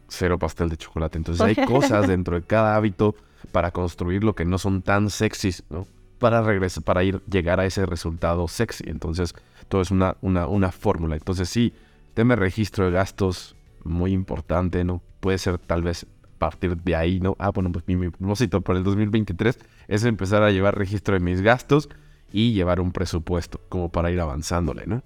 Cero 0.09 0.37
pastel 0.37 0.67
de 0.67 0.77
chocolate. 0.77 1.17
Entonces 1.17 1.41
hay 1.57 1.65
cosas 1.65 2.07
dentro 2.07 2.35
de 2.35 2.45
cada 2.45 2.75
hábito 2.75 3.15
para 3.51 3.71
construir 3.71 4.23
lo 4.23 4.35
que 4.35 4.43
no 4.43 4.57
son 4.57 4.81
tan 4.81 5.09
sexys, 5.09 5.63
¿no? 5.69 5.87
Para 6.19 6.41
regresar, 6.41 6.83
para 6.83 7.03
ir, 7.03 7.21
llegar 7.29 7.59
a 7.59 7.65
ese 7.65 7.85
resultado 7.85 8.47
sexy. 8.47 8.83
Entonces, 8.87 9.33
todo 9.67 9.81
es 9.81 9.91
una, 9.91 10.17
una, 10.21 10.47
una 10.47 10.71
fórmula. 10.71 11.15
Entonces 11.15 11.49
sí, 11.49 11.73
tema 12.13 12.35
registro 12.35 12.85
de 12.85 12.91
gastos, 12.91 13.55
muy 13.83 14.11
importante, 14.11 14.83
¿no? 14.83 15.01
Puede 15.19 15.37
ser 15.37 15.57
tal 15.57 15.83
vez 15.83 16.07
partir 16.37 16.77
de 16.77 16.95
ahí, 16.95 17.19
¿no? 17.19 17.35
Ah, 17.39 17.51
bueno, 17.51 17.71
pues 17.71 17.85
mi, 17.87 18.09
propósito 18.09 18.61
para 18.61 18.79
el 18.79 18.83
2023 18.83 19.59
es 19.87 20.05
empezar 20.05 20.43
a 20.43 20.51
llevar 20.51 20.77
registro 20.77 21.13
de 21.13 21.19
mis 21.19 21.41
gastos 21.41 21.89
y 22.31 22.53
llevar 22.53 22.79
un 22.79 22.91
presupuesto 22.91 23.61
como 23.69 23.89
para 23.89 24.11
ir 24.11 24.19
avanzándole, 24.19 24.85
¿no? 24.85 25.01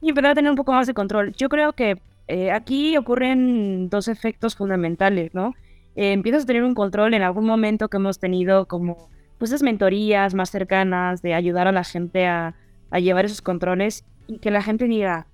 Y 0.00 0.10
empezar 0.10 0.32
a 0.32 0.34
tener 0.34 0.50
un 0.50 0.56
poco 0.56 0.72
más 0.72 0.86
de 0.86 0.94
control. 0.94 1.32
Yo 1.32 1.48
creo 1.48 1.72
que 1.72 2.00
eh, 2.28 2.50
aquí 2.50 2.96
ocurren 2.96 3.88
dos 3.88 4.08
efectos 4.08 4.56
fundamentales, 4.56 5.34
¿no? 5.34 5.54
Eh, 5.94 6.12
empiezas 6.12 6.44
a 6.44 6.46
tener 6.46 6.62
un 6.64 6.74
control 6.74 7.14
en 7.14 7.22
algún 7.22 7.44
momento 7.44 7.88
que 7.88 7.98
hemos 7.98 8.18
tenido 8.18 8.66
como 8.66 9.10
pues 9.38 9.50
esas 9.50 9.62
mentorías 9.62 10.34
más 10.34 10.50
cercanas 10.50 11.20
de 11.20 11.34
ayudar 11.34 11.66
a 11.66 11.72
la 11.72 11.84
gente 11.84 12.26
a, 12.26 12.54
a 12.92 13.00
llevar 13.00 13.24
esos 13.24 13.42
controles 13.42 14.04
y 14.28 14.38
que 14.38 14.52
la 14.52 14.62
gente 14.62 14.84
diga, 14.84 15.26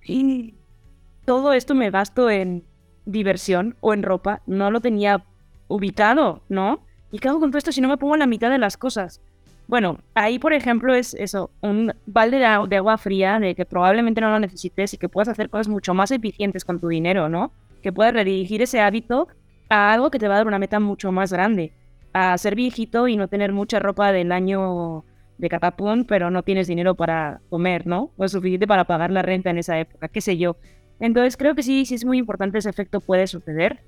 todo 1.25 1.53
esto 1.53 1.75
me 1.75 1.91
gasto 1.91 2.29
en 2.31 2.63
diversión 3.05 3.75
o 3.81 3.93
en 3.93 4.01
ropa, 4.01 4.41
no 4.47 4.71
lo 4.71 4.79
tenía 4.81 5.25
ubicado, 5.67 6.41
¿no? 6.49 6.79
¿Y 7.11 7.19
qué 7.19 7.27
hago 7.27 7.39
con 7.39 7.51
todo 7.51 7.59
esto 7.59 7.71
si 7.71 7.81
no 7.81 7.87
me 7.87 7.97
pongo 7.97 8.17
la 8.17 8.27
mitad 8.27 8.49
de 8.49 8.57
las 8.57 8.77
cosas? 8.77 9.21
Bueno, 9.67 9.99
ahí 10.15 10.39
por 10.39 10.53
ejemplo 10.53 10.95
es 10.95 11.13
eso, 11.13 11.51
un 11.61 11.93
balde 12.07 12.37
de, 12.37 12.45
agua 12.45 12.97
fría 12.97 13.39
de 13.39 13.53
que 13.53 13.65
probablemente 13.65 14.21
no 14.21 14.31
lo 14.31 14.39
necesites 14.39 14.93
y 14.93 14.97
que 14.97 15.09
puedas 15.09 15.27
hacer 15.27 15.49
cosas 15.49 15.67
mucho 15.67 15.93
más 15.93 16.11
eficientes 16.11 16.65
con 16.65 16.79
tu 16.79 16.87
dinero, 16.87 17.29
¿no? 17.29 17.51
Que 17.83 17.91
puedas 17.91 18.13
redirigir 18.13 18.61
ese 18.61 18.79
hábito 18.79 19.27
a 19.69 19.93
algo 19.93 20.09
que 20.09 20.17
te 20.17 20.27
va 20.27 20.35
a 20.35 20.37
dar 20.37 20.47
una 20.47 20.59
meta 20.59 20.79
mucho 20.79 21.11
más 21.11 21.31
grande. 21.31 21.71
A 22.13 22.35
ser 22.39 22.55
viejito 22.55 23.07
y 23.07 23.17
no 23.17 23.27
tener 23.27 23.53
mucha 23.53 23.77
ropa 23.77 24.11
del 24.11 24.31
año 24.31 25.03
de 25.39 25.49
catapum, 25.49 26.05
pero 26.05 26.29
no 26.29 26.43
tienes 26.43 26.67
dinero 26.67 26.93
para 26.93 27.41
comer, 27.49 27.87
¿no? 27.87 28.11
O 28.17 28.25
es 28.25 28.31
suficiente 28.31 28.67
para 28.67 28.85
pagar 28.85 29.09
la 29.09 29.23
renta 29.23 29.49
en 29.49 29.57
esa 29.57 29.79
época, 29.79 30.07
qué 30.07 30.21
sé 30.21 30.37
yo. 30.37 30.57
Entonces 30.99 31.35
creo 31.35 31.55
que 31.55 31.63
sí, 31.63 31.85
sí 31.85 31.95
es 31.95 32.05
muy 32.05 32.19
importante 32.19 32.59
ese 32.59 32.69
efecto 32.69 32.99
puede 32.99 33.25
suceder. 33.25 33.79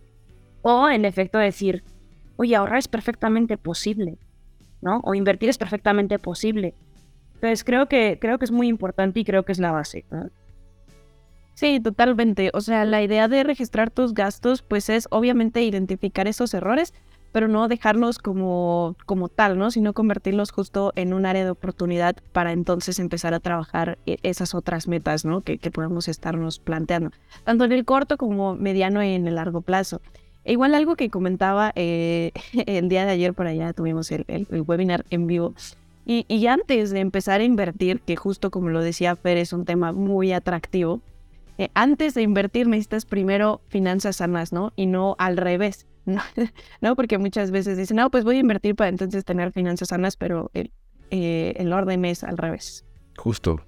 O 0.64 0.90
en 0.90 1.06
efecto 1.06 1.38
decir, 1.38 1.84
oye, 2.38 2.56
ahorrar 2.56 2.80
es 2.80 2.88
perfectamente 2.88 3.58
posible. 3.58 4.18
¿no? 4.82 5.00
O 5.04 5.14
invertir 5.16 5.50
es 5.50 5.58
perfectamente 5.58 6.20
posible. 6.20 6.74
Entonces 7.36 7.64
creo 7.64 7.88
que, 7.88 8.18
creo 8.20 8.38
que 8.38 8.46
es 8.46 8.52
muy 8.52 8.68
importante 8.68 9.20
y 9.20 9.24
creo 9.24 9.44
que 9.44 9.52
es 9.52 9.60
la 9.60 9.72
base. 9.72 10.06
Sí, 11.54 11.80
totalmente. 11.80 12.52
O 12.54 12.62
sea, 12.62 12.86
la 12.86 13.02
idea 13.02 13.28
de 13.28 13.44
registrar 13.44 13.92
tus 13.92 14.14
gastos, 14.14 14.62
pues 14.62 14.90
es 14.90 15.08
obviamente 15.12 15.64
identificar 15.64 16.28
esos 16.28 16.54
errores, 16.54 16.94
pero 17.32 17.48
no 17.48 17.68
dejarlos 17.68 18.18
como, 18.20 18.96
como 19.06 19.30
tal, 19.30 19.58
¿no? 19.58 19.72
Sino 19.72 19.94
convertirlos 19.94 20.52
justo 20.52 20.92
en 20.96 21.14
un 21.14 21.26
área 21.26 21.44
de 21.44 21.52
oportunidad 21.52 22.16
para 22.32 22.52
entonces 22.52 23.00
empezar 23.00 23.34
a 23.34 23.40
trabajar 23.40 23.98
e, 24.06 24.18
esas 24.24 24.54
otras 24.54 24.88
metas, 24.88 25.26
¿no? 25.26 25.42
Que, 25.42 25.58
que 25.58 25.72
podemos 25.72 26.08
estarnos 26.08 26.60
planteando, 26.60 27.12
tanto 27.44 27.66
en 27.66 27.72
el 27.72 27.86
corto 27.86 28.18
como 28.18 28.56
mediano 28.56 29.04
y 29.04 29.14
en 29.14 29.28
el 29.28 29.36
largo 29.36 29.62
plazo. 29.62 30.02
E 30.44 30.54
igual 30.54 30.74
algo 30.74 30.96
que 30.96 31.10
comentaba 31.10 31.72
eh, 31.76 32.32
el 32.66 32.90
día 32.90 33.06
de 33.06 33.12
ayer 33.12 33.34
por 33.34 33.48
allá 33.48 33.74
tuvimos 33.74 34.12
el, 34.12 34.26
webinar 34.68 35.06
en 35.10 35.28
vivo. 35.28 35.54
Y, 36.04 36.48
antes 36.48 36.90
de 36.90 37.00
empezar 37.00 37.40
a 37.40 37.44
invertir, 37.46 38.02
que 38.02 38.18
justo 38.18 38.52
como 38.52 38.70
lo 38.70 38.82
decía 38.82 39.16
Fer, 39.16 39.38
es 39.38 39.54
un 39.54 39.64
tema 39.64 39.94
muy 39.94 40.34
atractivo, 40.34 41.00
eh, 41.58 41.70
antes 41.74 42.16
de 42.16 42.22
invertir 42.22 42.68
necesitas 42.68 43.06
primero 43.06 43.62
finanzas 43.70 44.18
sanas, 44.18 44.52
¿no? 44.52 44.74
Y 44.76 44.88
no 44.88 45.16
al 45.20 45.38
revés, 45.38 45.86
¿no? 46.82 46.96
Porque 46.96 47.18
muchas 47.18 47.52
veces 47.52 47.78
dicen, 47.78 47.98
no, 47.98 48.10
pues 48.10 48.24
voy 48.24 48.38
a 48.38 48.40
invertir 48.40 48.76
para 48.76 48.90
entonces 48.90 49.24
tener 49.26 49.52
finanzas 49.52 49.90
sanas, 49.90 50.18
pero 50.18 50.52
el, 50.54 50.72
eh, 51.10 51.54
el 51.58 51.74
orden 51.74 52.06
es 52.06 52.24
al 52.24 52.38
revés. 52.38 52.86
Justo. 53.18 53.62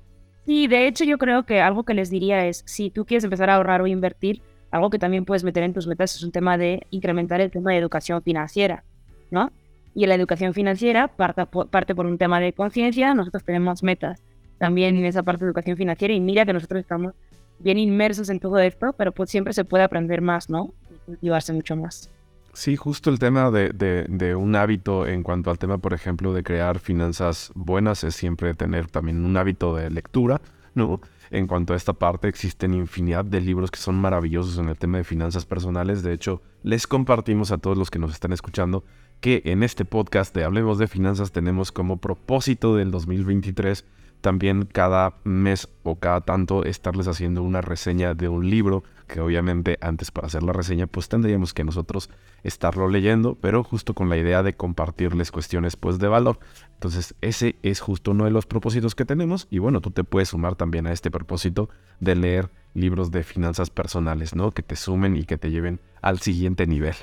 Y 0.46 0.68
de 0.68 0.88
hecho 0.88 1.04
yo 1.06 1.18
creo 1.18 1.46
que 1.46 1.62
algo 1.62 1.84
que 1.84 1.94
les 1.94 2.10
diría 2.10 2.46
es, 2.46 2.64
si 2.66 2.90
tú 2.90 3.06
quieres 3.06 3.24
empezar 3.24 3.50
a 3.50 3.56
ahorrar 3.56 3.82
o 3.82 3.88
invertir, 3.88 4.42
algo 4.72 4.90
que 4.90 5.00
también 5.00 5.26
puedes 5.26 5.44
meter 5.44 5.64
en 5.64 5.74
tus 5.74 5.88
metas 5.88 6.16
es 6.16 6.24
un 6.24 6.32
tema 6.32 6.58
de 6.58 6.88
incrementar 6.90 7.40
el 7.42 7.52
tema 7.52 7.72
de 7.72 7.78
educación 7.78 8.24
financiera, 8.24 8.84
¿no? 9.30 9.52
Y 9.94 10.08
la 10.08 10.16
educación 10.16 10.54
financiera 10.54 11.08
parte, 11.08 11.46
parte 11.46 11.94
por 11.94 12.08
un 12.08 12.18
tema 12.18 12.40
de 12.40 12.54
conciencia, 12.54 13.14
nosotros 13.14 13.44
tenemos 13.44 13.84
metas 13.84 14.24
también 14.58 14.98
en 14.98 15.06
esa 15.06 15.22
parte 15.22 15.46
de 15.46 15.50
educación 15.50 15.78
financiera 15.78 16.14
y 16.14 16.20
mira 16.20 16.46
que 16.46 16.54
nosotros 16.54 16.82
estamos 16.82 17.14
bien 17.60 17.78
inmersos 17.78 18.30
en 18.30 18.40
todo 18.40 18.58
esto, 18.60 18.94
pero 18.98 19.12
pues 19.12 19.30
siempre 19.30 19.54
se 19.54 19.64
puede 19.64 19.84
aprender 19.84 20.22
más, 20.22 20.50
¿no? 20.50 20.74
Y 21.08 21.18
llevarse 21.22 21.54
mucho 21.54 21.76
más. 21.76 22.10
Sí, 22.54 22.76
justo 22.76 23.10
el 23.10 23.18
tema 23.18 23.50
de, 23.50 24.36
un 24.38 24.56
hábito 24.56 25.08
en 25.08 25.24
cuanto 25.24 25.50
al 25.50 25.58
tema, 25.58 25.80
por 25.80 25.94
ejemplo, 25.94 26.34
de 26.34 26.44
crear 26.44 26.78
finanzas 26.78 27.52
buenas 27.56 28.04
es 28.04 28.16
siempre 28.16 28.54
tener 28.54 28.88
también 28.88 29.26
un 29.26 29.36
hábito 29.38 29.76
de 29.76 29.90
lectura, 29.90 30.40
¿no? 30.76 31.02
En 31.32 31.48
cuanto 31.48 31.74
a 31.74 31.76
esta 31.76 31.94
parte, 31.94 32.28
existen 32.28 32.76
infinidad 32.76 33.26
de 33.26 33.42
libros 33.42 33.72
que 33.72 33.80
son 33.80 33.96
maravillosos 33.96 34.60
en 34.60 34.70
el 34.70 34.78
tema 34.78 35.00
de 35.00 35.04
finanzas 35.04 35.48
personales. 35.48 36.04
De 36.04 36.14
hecho, 36.14 36.44
les 36.62 36.86
compartimos 36.86 37.52
a 37.52 37.58
todos 37.58 37.76
los 37.76 37.90
que 37.90 37.98
nos 37.98 38.12
están 38.12 38.34
escuchando 38.34 38.84
que 39.20 39.42
en 39.46 39.64
este 39.64 39.84
podcast 39.84 40.36
de 40.36 40.44
Hablemos 40.44 40.78
de 40.78 40.88
Finanzas 40.88 41.32
tenemos 41.32 41.72
como 41.72 41.98
propósito 41.98 42.76
del 42.76 42.92
2023 42.92 43.84
también 44.22 44.66
cada 44.66 45.16
mes 45.24 45.70
o 45.84 45.96
cada 45.96 46.22
tanto 46.22 46.64
estarles 46.64 47.08
haciendo 47.08 47.42
una 47.42 47.62
reseña 47.62 48.14
de 48.14 48.30
un 48.30 48.50
libro, 48.50 48.84
que 49.04 49.20
obviamente 49.20 49.78
antes 49.82 50.12
para 50.12 50.28
hacer 50.28 50.44
la 50.44 50.54
reseña 50.54 50.88
pues 50.88 51.10
tendríamos 51.10 51.54
que 51.54 51.64
nosotros 51.64 52.10
estarlo 52.44 52.88
leyendo, 52.90 53.36
pero 53.40 53.64
justo 53.64 53.94
con 53.94 54.10
la 54.10 54.18
idea 54.18 54.44
de 54.44 54.54
compartirles 54.54 55.32
cuestiones 55.32 55.76
pues 55.76 56.00
de 56.00 56.08
valor. 56.08 56.40
Entonces 56.74 57.16
ese 57.22 57.56
es 57.64 57.80
justo 57.80 58.12
uno 58.12 58.26
de 58.26 58.32
los 58.32 58.46
propósitos 58.46 58.96
que 58.96 59.06
tenemos 59.06 59.48
y 59.50 59.60
bueno, 59.60 59.82
tú 59.82 59.92
te 59.92 60.04
puedes 60.04 60.30
sumar 60.30 60.56
también 60.56 60.88
a 60.88 60.92
este 60.92 61.12
propósito 61.12 61.70
de 62.00 62.16
leer 62.16 62.50
libros 62.74 63.12
de 63.12 63.24
finanzas 63.24 63.70
personales, 63.70 64.36
¿no? 64.36 64.52
Que 64.52 64.64
te 64.64 64.76
sumen 64.76 65.16
y 65.16 65.26
que 65.26 65.38
te 65.38 65.52
lleven 65.52 65.80
al 66.02 66.20
siguiente 66.20 66.68
nivel. 66.68 66.96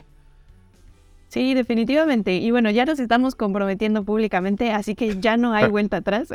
Sí, 1.31 1.55
definitivamente. 1.55 2.35
Y 2.35 2.51
bueno, 2.51 2.71
ya 2.71 2.85
nos 2.85 2.99
estamos 2.99 3.37
comprometiendo 3.37 4.05
públicamente, 4.05 4.73
así 4.73 4.97
que 4.97 5.21
ya 5.21 5.37
no 5.37 5.53
hay 5.53 5.69
vuelta 5.71 5.99
atrás. 5.99 6.29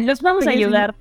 Los 0.00 0.22
vamos 0.22 0.46
a 0.46 0.50
ayudar. 0.50 0.96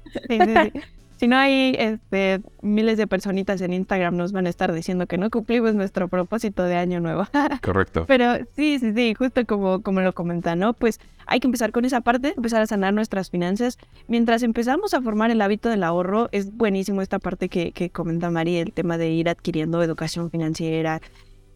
Si 1.17 1.27
no, 1.27 1.35
hay 1.35 1.75
este, 1.77 2.41
miles 2.61 2.97
de 2.97 3.07
personitas 3.07 3.61
en 3.61 3.73
Instagram 3.73 4.15
nos 4.15 4.31
van 4.31 4.45
a 4.45 4.49
estar 4.49 4.71
diciendo 4.71 5.07
que 5.07 5.17
no 5.17 5.29
cumplimos 5.29 5.73
nuestro 5.73 6.07
propósito 6.07 6.63
de 6.63 6.75
año 6.75 6.99
nuevo. 6.99 7.27
Correcto. 7.63 8.05
Pero 8.07 8.35
sí, 8.55 8.77
sí, 8.79 8.93
sí, 8.93 9.13
justo 9.15 9.45
como, 9.45 9.81
como 9.81 10.01
lo 10.01 10.13
comentan, 10.13 10.59
¿no? 10.59 10.73
Pues 10.73 10.99
hay 11.25 11.39
que 11.39 11.47
empezar 11.47 11.71
con 11.71 11.85
esa 11.85 12.01
parte, 12.01 12.33
empezar 12.37 12.61
a 12.61 12.67
sanar 12.67 12.93
nuestras 12.93 13.29
finanzas. 13.31 13.77
Mientras 14.07 14.43
empezamos 14.43 14.93
a 14.93 15.01
formar 15.01 15.31
el 15.31 15.41
hábito 15.41 15.69
del 15.69 15.83
ahorro, 15.83 16.29
es 16.31 16.55
buenísimo 16.55 17.01
esta 17.01 17.19
parte 17.19 17.49
que, 17.49 17.71
que 17.71 17.89
comenta 17.89 18.29
Mari, 18.29 18.57
el 18.57 18.71
tema 18.71 18.97
de 18.97 19.09
ir 19.09 19.27
adquiriendo 19.27 19.81
educación 19.81 20.29
financiera, 20.29 21.01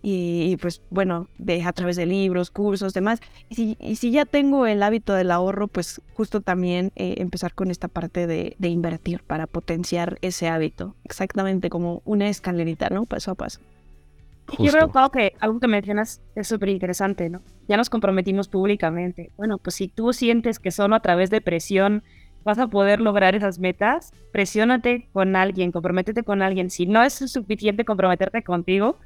y, 0.02 0.58
pues 0.58 0.82
bueno, 0.90 1.28
de, 1.38 1.64
a 1.64 1.74
través 1.74 1.96
de 1.96 2.06
libros, 2.06 2.50
cursos, 2.50 2.94
demás. 2.94 3.20
Y 3.50 3.56
si, 3.56 3.78
y 3.80 3.96
si 3.98 4.12
ya 4.12 4.26
tengo 4.26 4.66
el 4.66 4.82
hábito 4.82 5.14
del 5.14 5.32
ahorro, 5.32 5.68
pues 5.68 6.02
justo 6.14 6.42
también 6.42 6.92
eh, 6.96 7.16
empezar 7.18 7.54
con 7.54 7.70
esta 7.70 7.88
parte 7.88 8.26
de, 8.26 8.56
de, 8.58 8.70
invertir 8.70 9.24
para 9.24 9.48
potenciar 9.48 10.18
ese 10.22 10.48
hábito, 10.48 10.96
exactamente 11.04 11.70
como 11.70 12.02
una 12.06 12.30
escalerita, 12.30 12.90
¿no? 12.90 13.06
Paso 13.06 13.32
a 13.32 13.36
paso. 13.36 13.60
Yo 14.60 14.72
creo 14.72 15.12
que 15.12 15.34
algo 15.40 15.60
que 15.60 15.68
mencionas 15.68 16.22
es 16.36 16.48
súper 16.48 16.70
interesante, 16.70 17.30
¿no? 17.30 17.42
Ya 17.68 17.78
nos 17.78 17.90
comprometimos 17.90 18.48
públicamente. 18.50 19.32
Bueno, 19.38 19.58
pues 19.58 19.76
si 19.76 19.88
tú 19.88 20.14
sientes 20.14 20.60
que 20.60 20.72
solo 20.72 20.96
a 20.96 21.00
través 21.00 21.30
de 21.30 21.42
presión 21.42 22.04
vas 22.44 22.58
a 22.58 22.68
poder 22.68 23.00
lograr 23.00 23.36
esas 23.36 23.60
metas, 23.60 24.12
presiónate 24.32 25.08
con 25.14 25.36
alguien, 25.36 25.72
comprométete 25.72 26.24
con 26.24 26.42
alguien. 26.42 26.70
Si 26.70 26.86
no 26.86 27.04
es 27.04 27.14
suficiente 27.14 27.86
comprometerte 27.86 28.44
contigo, 28.44 28.98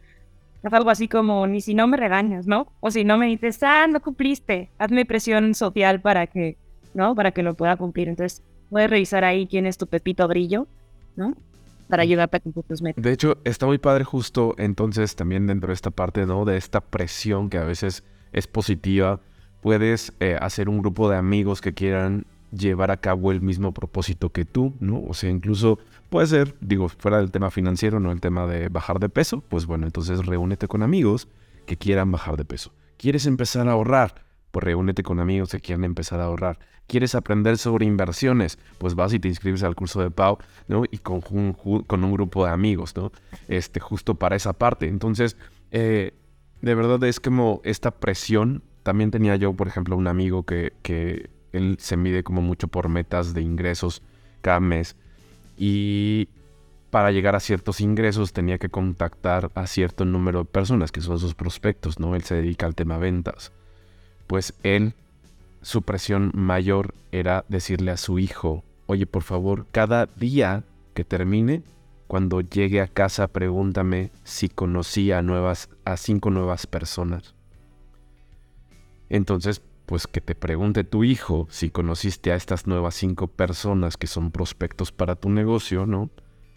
Haz 0.64 0.74
algo 0.74 0.90
así 0.90 1.08
como, 1.08 1.46
ni 1.48 1.62
si 1.62 1.74
no 1.76 1.88
me 1.88 1.98
regañas, 1.98 2.48
¿no? 2.48 2.72
O 2.80 2.90
si 2.92 3.04
no 3.04 3.18
me 3.18 3.28
dices, 3.28 3.62
ah, 3.64 3.88
no 3.88 4.02
cumpliste, 4.02 4.72
hazme 4.80 5.06
presión 5.06 5.54
social 5.54 6.02
para 6.02 6.28
que, 6.28 6.58
¿no? 6.94 7.14
Para 7.16 7.32
que 7.32 7.44
lo 7.44 7.54
pueda 7.54 7.78
cumplir. 7.78 8.10
Entonces, 8.10 8.44
puedes 8.70 8.90
revisar 8.90 9.24
ahí 9.24 9.48
quién 9.48 9.66
es 9.66 9.78
tu 9.78 9.88
pepito 9.88 10.28
brillo, 10.28 10.68
¿no? 11.16 11.36
Para 11.88 12.04
ayudarte 12.04 12.38
a 12.38 12.40
cumplir 12.40 12.66
tus 12.66 12.82
metas. 12.82 13.04
De 13.04 13.12
hecho, 13.12 13.38
está 13.44 13.68
muy 13.68 13.78
padre 13.78 14.04
justo 14.04 14.56
entonces 14.58 15.16
también 15.16 15.46
dentro 15.46 15.68
de 15.68 15.76
esta 15.76 15.92
parte, 15.92 16.26
¿no? 16.26 16.46
De 16.46 16.58
esta 16.58 16.82
presión 16.82 17.50
que 17.50 17.58
a 17.58 17.64
veces 17.64 18.04
es 18.32 18.48
positiva. 18.48 19.22
Puedes 19.62 20.14
eh, 20.20 20.38
hacer 20.40 20.68
un 20.68 20.80
grupo 20.80 21.10
de 21.10 21.18
amigos 21.18 21.62
que 21.62 21.74
quieran 21.74 22.26
llevar 22.56 22.92
a 22.92 22.98
cabo 22.98 23.32
el 23.32 23.42
mismo 23.42 23.74
propósito 23.74 24.32
que 24.32 24.46
tú, 24.46 24.74
¿no? 24.80 25.04
O 25.08 25.14
sea, 25.14 25.30
incluso 25.30 25.80
puede 26.10 26.28
ser, 26.28 26.56
digo, 26.62 26.90
fuera 26.90 27.18
del 27.18 27.32
tema 27.32 27.52
financiero, 27.52 28.00
no 28.00 28.12
el 28.12 28.22
tema 28.22 28.48
de 28.48 28.70
bajar 28.70 29.00
de 29.00 29.10
peso, 29.10 29.42
pues 29.48 29.66
bueno, 29.66 29.86
entonces 29.86 30.26
reúnete 30.26 30.68
con 30.68 30.84
amigos 30.84 31.28
que 31.66 31.78
quieran 31.78 32.12
bajar 32.12 32.38
de 32.38 32.46
peso. 32.46 32.72
¿Quieres 32.98 33.26
empezar 33.26 33.68
a 33.68 33.74
ahorrar? 33.74 34.24
Pues 34.52 34.64
reúnete 34.64 35.04
con 35.04 35.20
amigos 35.20 35.52
que 35.52 35.60
quieran 35.60 35.84
empezar 35.84 36.20
a 36.20 36.26
ahorrar. 36.26 36.60
¿Quieres 36.88 37.16
aprender 37.16 37.58
sobre 37.58 37.86
inversiones? 37.86 38.60
Pues 38.78 38.96
vas 38.96 39.12
y 39.14 39.20
te 39.20 39.28
inscribes 39.28 39.64
al 39.64 39.76
curso 39.76 40.02
de 40.02 40.12
Pau, 40.12 40.38
¿no? 40.68 40.84
Y 40.90 41.00
con, 41.00 41.22
un 41.26 42.12
grupo 42.14 42.46
de 42.46 42.52
amigos, 42.52 42.96
¿no? 42.96 43.12
Este, 43.48 43.80
justo 43.80 44.16
para 44.16 44.36
esa 44.36 44.54
parte. 44.54 44.88
Entonces, 44.88 45.36
eh, 45.72 46.14
de 46.62 46.76
verdad 46.76 47.04
es 47.04 47.20
como 47.20 47.60
esta 47.64 47.92
presión. 47.92 48.64
También 48.84 49.10
tenía 49.10 49.36
yo, 49.36 49.54
por 49.54 49.68
ejemplo, 49.68 49.98
un 49.98 50.08
amigo 50.08 50.44
que 50.44 50.74
él 51.58 51.78
se 51.80 51.98
mide 51.98 52.24
como 52.24 52.42
mucho 52.42 52.68
por 52.68 52.90
metas 52.90 53.34
de 53.34 53.42
ingresos 53.42 54.02
cada 54.42 54.60
mes. 54.60 54.96
Y 55.58 56.30
para 56.90 57.12
llegar 57.12 57.36
a 57.36 57.40
ciertos 57.40 57.82
ingresos 57.82 58.34
tenía 58.34 58.58
que 58.58 58.70
contactar 58.70 59.52
a 59.56 59.68
cierto 59.68 60.06
número 60.06 60.40
de 60.40 60.46
personas, 60.46 60.92
que 60.92 61.02
son 61.02 61.20
sus 61.20 61.36
prospectos, 61.36 62.00
¿no? 62.00 62.16
Él 62.16 62.24
se 62.24 62.36
dedica 62.36 62.66
al 62.66 62.76
tema 62.76 62.98
ventas. 62.98 63.52
Pues 64.28 64.54
él, 64.64 64.94
su 65.62 65.82
presión 65.82 66.32
mayor 66.34 66.94
era 67.12 67.46
decirle 67.50 67.92
a 67.92 67.98
su 67.98 68.20
hijo, 68.20 68.64
oye, 68.86 69.06
por 69.06 69.24
favor, 69.24 69.66
cada 69.72 70.06
día 70.06 70.64
que 70.94 71.04
termine, 71.04 71.64
cuando 72.08 72.42
llegue 72.42 72.82
a 72.82 72.88
casa, 72.88 73.28
pregúntame 73.28 74.12
si 74.24 74.48
conocí 74.48 75.12
a, 75.12 75.22
nuevas, 75.22 75.70
a 75.86 75.98
cinco 75.98 76.30
nuevas 76.30 76.68
personas. 76.68 77.34
Entonces, 79.10 79.62
pues 79.86 80.08
que 80.08 80.22
te 80.22 80.36
pregunte 80.36 80.84
tu 80.84 81.04
hijo 81.04 81.48
si 81.50 81.70
conociste 81.70 82.32
a 82.32 82.36
estas 82.36 82.68
nuevas 82.68 82.96
cinco 82.96 83.28
personas 83.28 83.98
que 83.98 84.08
son 84.08 84.32
prospectos 84.32 84.92
para 84.92 85.16
tu 85.16 85.30
negocio, 85.30 85.86
¿no? 85.86 86.10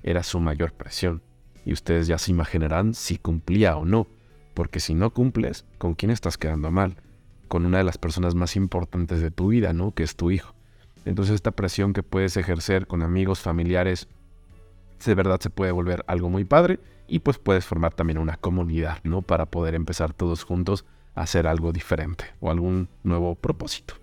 Era 0.02 0.22
su 0.22 0.40
mayor 0.40 0.72
presión. 0.72 1.22
Y 1.64 1.72
ustedes 1.72 2.06
ya 2.06 2.18
se 2.18 2.30
imaginarán 2.30 2.94
si 2.94 3.18
cumplía 3.18 3.76
o 3.76 3.84
no. 3.84 4.06
Porque 4.54 4.80
si 4.80 4.94
no 4.94 5.10
cumples, 5.12 5.66
¿con 5.76 5.94
quién 5.94 6.10
estás 6.10 6.38
quedando 6.38 6.70
mal? 6.70 6.96
con 7.48 7.66
una 7.66 7.78
de 7.78 7.84
las 7.84 7.98
personas 7.98 8.34
más 8.34 8.54
importantes 8.54 9.20
de 9.20 9.30
tu 9.30 9.48
vida, 9.48 9.72
¿no? 9.72 9.92
Que 9.92 10.04
es 10.04 10.14
tu 10.14 10.30
hijo. 10.30 10.54
Entonces 11.04 11.34
esta 11.34 11.50
presión 11.50 11.92
que 11.92 12.02
puedes 12.02 12.36
ejercer 12.36 12.86
con 12.86 13.02
amigos, 13.02 13.40
familiares, 13.40 14.08
de 15.04 15.14
verdad 15.14 15.40
se 15.40 15.50
puede 15.50 15.72
volver 15.72 16.04
algo 16.06 16.28
muy 16.28 16.44
padre 16.44 16.78
y 17.08 17.20
pues 17.20 17.38
puedes 17.38 17.64
formar 17.64 17.94
también 17.94 18.18
una 18.18 18.36
comunidad, 18.36 18.98
¿no? 19.02 19.22
Para 19.22 19.46
poder 19.46 19.74
empezar 19.74 20.12
todos 20.12 20.44
juntos 20.44 20.84
hacer 21.22 21.46
algo 21.46 21.72
diferente 21.72 22.24
o 22.40 22.50
algún 22.50 22.88
nuevo 23.02 23.34
propósito. 23.34 23.94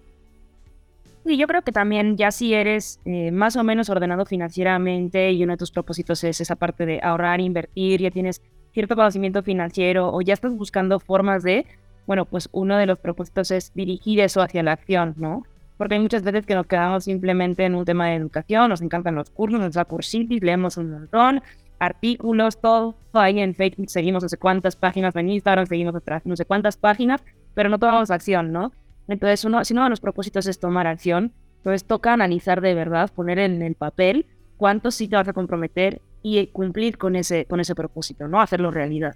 Y 1.25 1.37
yo 1.37 1.47
creo 1.47 1.63
que 1.63 1.71
también 1.71 2.17
ya 2.17 2.29
si 2.29 2.53
eres 2.53 2.99
eh, 3.05 3.31
más 3.31 3.55
o 3.55 3.63
menos 3.63 3.89
ordenado 3.89 4.25
financieramente 4.25 5.31
y 5.31 5.43
uno 5.43 5.53
de 5.53 5.57
tus 5.57 5.71
propósitos 5.71 6.23
es 6.23 6.39
esa 6.39 6.55
parte 6.55 6.85
de 6.85 6.99
ahorrar, 7.01 7.41
invertir, 7.41 8.01
ya 8.01 8.11
tienes 8.11 8.41
cierto 8.73 8.95
conocimiento 8.95 9.41
financiero 9.41 10.13
o 10.13 10.21
ya 10.21 10.35
estás 10.35 10.55
buscando 10.55 10.99
formas 10.99 11.41
de, 11.41 11.65
bueno, 12.05 12.25
pues 12.25 12.47
uno 12.51 12.77
de 12.77 12.85
los 12.85 12.99
propósitos 12.99 13.49
es 13.49 13.73
dirigir 13.73 14.19
eso 14.19 14.41
hacia 14.41 14.61
la 14.61 14.73
acción, 14.73 15.15
¿no? 15.17 15.43
Porque 15.77 15.95
hay 15.95 15.99
muchas 15.99 16.21
veces 16.21 16.45
que 16.45 16.53
nos 16.53 16.67
quedamos 16.67 17.05
simplemente 17.05 17.65
en 17.65 17.73
un 17.73 17.85
tema 17.85 18.07
de 18.07 18.15
educación, 18.15 18.69
nos 18.69 18.81
encantan 18.81 19.15
los 19.15 19.31
cursos, 19.31 19.59
nos 19.59 19.73
da 19.73 19.85
cursitis, 19.85 20.43
leemos 20.43 20.77
un 20.77 20.91
montón, 20.91 21.41
artículos, 21.79 22.59
todo 22.59 22.95
ahí 23.13 23.39
en 23.39 23.55
Facebook, 23.55 23.89
seguimos 23.89 24.23
no 24.23 24.29
sé 24.29 24.37
cuántas 24.37 24.75
páginas 24.75 25.15
en 25.15 25.29
Instagram, 25.29 25.65
seguimos 25.65 25.95
otras 25.95 26.25
no 26.25 26.35
sé 26.35 26.45
cuántas 26.45 26.77
páginas, 26.77 27.23
pero 27.53 27.69
no 27.69 27.79
tomamos 27.79 28.11
acción, 28.11 28.51
¿no? 28.51 28.71
Entonces, 29.07 29.45
uno, 29.45 29.63
si 29.63 29.73
uno 29.73 29.83
de 29.83 29.89
los 29.89 29.99
propósitos 29.99 30.47
es 30.47 30.59
tomar 30.59 30.87
acción, 30.87 31.31
entonces 31.57 31.85
toca 31.85 32.13
analizar 32.13 32.61
de 32.61 32.73
verdad, 32.73 33.11
poner 33.13 33.39
en 33.39 33.61
el 33.61 33.75
papel 33.75 34.25
cuánto 34.57 34.91
sí 34.91 35.07
te 35.07 35.15
vas 35.15 35.27
a 35.27 35.33
comprometer 35.33 36.01
y 36.21 36.47
cumplir 36.47 36.97
con 36.97 37.15
ese, 37.15 37.45
con 37.45 37.59
ese 37.59 37.75
propósito, 37.75 38.27
¿no? 38.27 38.41
Hacerlo 38.41 38.71
realidad. 38.71 39.15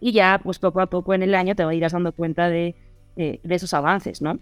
Y 0.00 0.12
ya, 0.12 0.40
pues 0.42 0.58
poco 0.58 0.80
a 0.80 0.86
poco 0.86 1.14
en 1.14 1.22
el 1.22 1.34
año 1.34 1.54
te 1.54 1.64
vas 1.64 1.72
a 1.72 1.74
ir 1.74 1.88
dando 1.88 2.12
cuenta 2.12 2.48
de, 2.48 2.74
de 3.16 3.40
esos 3.54 3.74
avances, 3.74 4.22
¿no? 4.22 4.38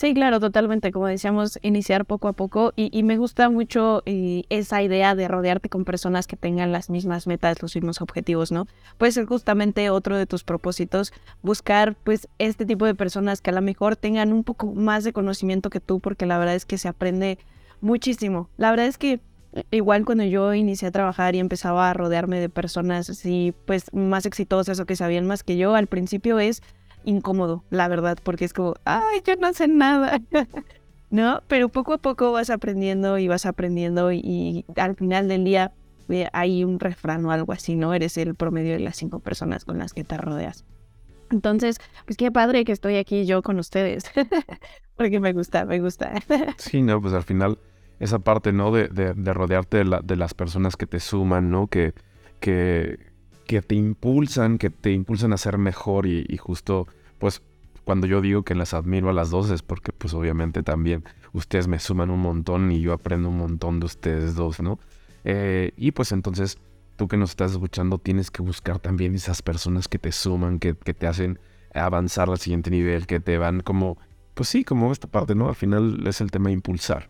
Sí, 0.00 0.14
claro, 0.14 0.40
totalmente. 0.40 0.92
Como 0.92 1.08
decíamos, 1.08 1.58
iniciar 1.60 2.06
poco 2.06 2.28
a 2.28 2.32
poco 2.32 2.72
y, 2.74 3.02
me 3.02 3.18
gusta 3.18 3.50
mucho 3.50 4.02
eh, 4.06 4.44
esa 4.48 4.82
idea 4.82 5.14
de 5.14 5.28
rodearte 5.28 5.68
con 5.68 5.84
personas 5.84 6.26
que 6.26 6.38
tengan 6.38 6.72
las 6.72 6.88
mismas 6.88 7.26
metas, 7.26 7.60
los 7.60 7.74
mismos 7.74 8.00
objetivos, 8.00 8.50
¿no? 8.50 8.66
Puede 8.96 9.12
ser 9.12 9.26
justamente 9.26 9.90
otro 9.90 10.16
de 10.16 10.24
tus 10.24 10.42
propósitos, 10.42 11.12
buscar 11.42 11.96
pues 11.96 12.28
este 12.38 12.64
tipo 12.64 12.86
de 12.86 12.94
personas 12.94 13.42
que 13.42 13.50
a 13.50 13.52
lo 13.52 13.60
mejor 13.60 13.94
tengan 13.94 14.32
un 14.32 14.42
poco 14.42 14.68
más 14.72 15.04
de 15.04 15.12
conocimiento 15.12 15.68
que 15.68 15.80
tú, 15.80 16.00
porque 16.00 16.24
la 16.24 16.38
verdad 16.38 16.54
es 16.54 16.64
que 16.64 16.78
se 16.78 16.88
aprende 16.88 17.38
muchísimo. 17.82 18.48
La 18.56 18.70
verdad 18.70 18.86
es 18.86 18.96
que 18.96 19.20
eh, 19.52 19.64
igual 19.70 20.06
cuando 20.06 20.24
yo 20.24 20.54
inicié 20.54 20.88
a 20.88 20.92
trabajar 20.92 21.34
y 21.34 21.40
empezaba 21.40 21.90
a 21.90 21.92
rodearme 21.92 22.40
de 22.40 22.48
personas 22.48 23.10
así 23.10 23.52
pues 23.66 23.92
más 23.92 24.24
exitosas 24.24 24.80
o 24.80 24.86
que 24.86 24.96
sabían 24.96 25.26
más 25.26 25.42
que 25.42 25.58
yo, 25.58 25.74
al 25.74 25.88
principio 25.88 26.38
es 26.38 26.62
incómodo, 27.04 27.64
la 27.70 27.88
verdad, 27.88 28.18
porque 28.22 28.44
es 28.44 28.52
como, 28.52 28.74
ay, 28.84 29.22
yo 29.26 29.36
no 29.36 29.52
sé 29.52 29.68
nada. 29.68 30.20
¿No? 31.10 31.42
Pero 31.48 31.68
poco 31.68 31.94
a 31.94 31.98
poco 31.98 32.30
vas 32.30 32.50
aprendiendo 32.50 33.18
y 33.18 33.26
vas 33.26 33.44
aprendiendo 33.44 34.12
y, 34.12 34.64
al 34.76 34.94
final 34.94 35.26
del 35.26 35.44
día 35.44 35.72
eh, 36.08 36.28
hay 36.32 36.62
un 36.62 36.78
refrán 36.78 37.24
o 37.26 37.32
algo 37.32 37.52
así, 37.52 37.74
¿no? 37.74 37.94
Eres 37.94 38.16
el 38.16 38.36
promedio 38.36 38.74
de 38.74 38.78
las 38.80 38.96
cinco 38.96 39.18
personas 39.18 39.64
con 39.64 39.78
las 39.78 39.92
que 39.92 40.04
te 40.04 40.16
rodeas. 40.16 40.64
Entonces, 41.30 41.78
pues 42.04 42.16
qué 42.16 42.30
padre 42.30 42.64
que 42.64 42.72
estoy 42.72 42.96
aquí 42.96 43.26
yo 43.26 43.42
con 43.42 43.58
ustedes, 43.58 44.04
porque 44.96 45.18
me 45.18 45.32
gusta, 45.32 45.64
me 45.64 45.80
gusta. 45.80 46.12
sí, 46.58 46.82
no, 46.82 47.00
pues 47.00 47.12
al 47.12 47.24
final 47.24 47.58
esa 47.98 48.20
parte, 48.20 48.52
¿no? 48.52 48.70
De, 48.70 48.88
de, 48.88 49.34
rodearte 49.34 49.84
de, 49.84 50.00
de, 50.02 50.16
las 50.16 50.34
personas 50.34 50.76
que 50.76 50.86
te 50.86 51.00
suman, 51.00 51.50
¿no? 51.50 51.66
Que, 51.66 51.92
que, 52.40 53.09
que 53.50 53.62
te 53.62 53.74
impulsan, 53.74 54.58
que 54.58 54.70
te 54.70 54.92
impulsan 54.92 55.32
a 55.32 55.36
ser 55.36 55.58
mejor 55.58 56.06
y, 56.06 56.36
justo, 56.36 56.86
pues 57.18 57.42
cuando 57.82 58.06
yo 58.06 58.20
digo 58.20 58.44
que 58.44 58.54
las 58.54 58.74
admiro 58.74 59.10
a 59.10 59.12
las 59.12 59.30
dos 59.30 59.50
es 59.50 59.60
porque 59.62 59.90
pues 59.90 60.14
obviamente 60.14 60.62
también 60.62 61.02
ustedes 61.32 61.66
me 61.66 61.80
suman 61.80 62.10
un 62.10 62.20
montón 62.20 62.70
y 62.70 62.80
yo 62.80 62.92
aprendo 62.92 63.28
un 63.28 63.38
montón 63.38 63.80
de 63.80 63.86
ustedes 63.86 64.36
dos, 64.36 64.60
¿no? 64.60 64.78
Eh, 65.24 65.72
y 65.76 65.90
pues 65.90 66.12
entonces 66.12 66.58
tú 66.94 67.08
que 67.08 67.16
nos 67.16 67.30
estás 67.30 67.50
escuchando 67.50 67.98
tienes 67.98 68.30
que 68.30 68.40
buscar 68.40 68.78
también 68.78 69.16
esas 69.16 69.42
personas 69.42 69.88
que 69.88 69.98
te 69.98 70.12
suman, 70.12 70.60
que, 70.60 70.76
que 70.76 70.94
te 70.94 71.08
hacen 71.08 71.40
avanzar 71.74 72.30
al 72.30 72.38
siguiente 72.38 72.70
nivel, 72.70 73.08
que 73.08 73.18
te 73.18 73.36
van 73.36 73.62
como, 73.62 73.98
pues 74.34 74.48
sí, 74.48 74.62
como 74.62 74.92
esta 74.92 75.08
parte, 75.08 75.34
¿no? 75.34 75.48
Al 75.48 75.56
final 75.56 76.06
es 76.06 76.20
el 76.20 76.30
tema 76.30 76.50
de 76.50 76.52
impulsar. 76.52 77.08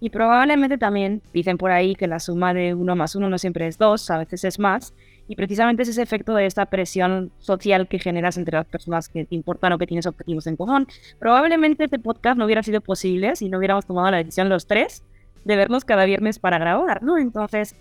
Y 0.00 0.10
probablemente 0.10 0.78
también 0.78 1.22
dicen 1.32 1.56
por 1.58 1.70
ahí 1.70 1.94
que 1.94 2.08
la 2.08 2.18
suma 2.18 2.52
de 2.52 2.74
uno 2.74 2.96
más 2.96 3.14
uno 3.14 3.30
no 3.30 3.38
siempre 3.38 3.68
es 3.68 3.78
dos, 3.78 4.10
a 4.10 4.18
veces 4.18 4.44
es 4.44 4.58
más. 4.58 4.92
Y 5.28 5.36
precisamente 5.36 5.82
es 5.82 5.88
ese 5.88 6.02
efecto 6.02 6.34
de 6.34 6.46
esta 6.46 6.66
presión 6.66 7.32
social 7.38 7.88
que 7.88 7.98
generas 7.98 8.36
entre 8.36 8.58
las 8.58 8.66
personas 8.66 9.08
que 9.08 9.24
te 9.24 9.34
importan 9.34 9.72
o 9.72 9.78
que 9.78 9.86
tienes 9.86 10.06
objetivos 10.06 10.46
en 10.46 10.56
común. 10.56 10.86
Probablemente 11.18 11.84
este 11.84 11.98
podcast 11.98 12.36
no 12.36 12.44
hubiera 12.44 12.62
sido 12.62 12.80
posible 12.80 13.34
si 13.36 13.48
no 13.48 13.58
hubiéramos 13.58 13.86
tomado 13.86 14.10
la 14.10 14.18
decisión 14.18 14.48
los 14.48 14.66
tres 14.66 15.02
de 15.44 15.56
vernos 15.56 15.84
cada 15.84 16.04
viernes 16.04 16.38
para 16.38 16.58
grabar, 16.58 17.02
¿no? 17.02 17.18
Entonces, 17.18 17.74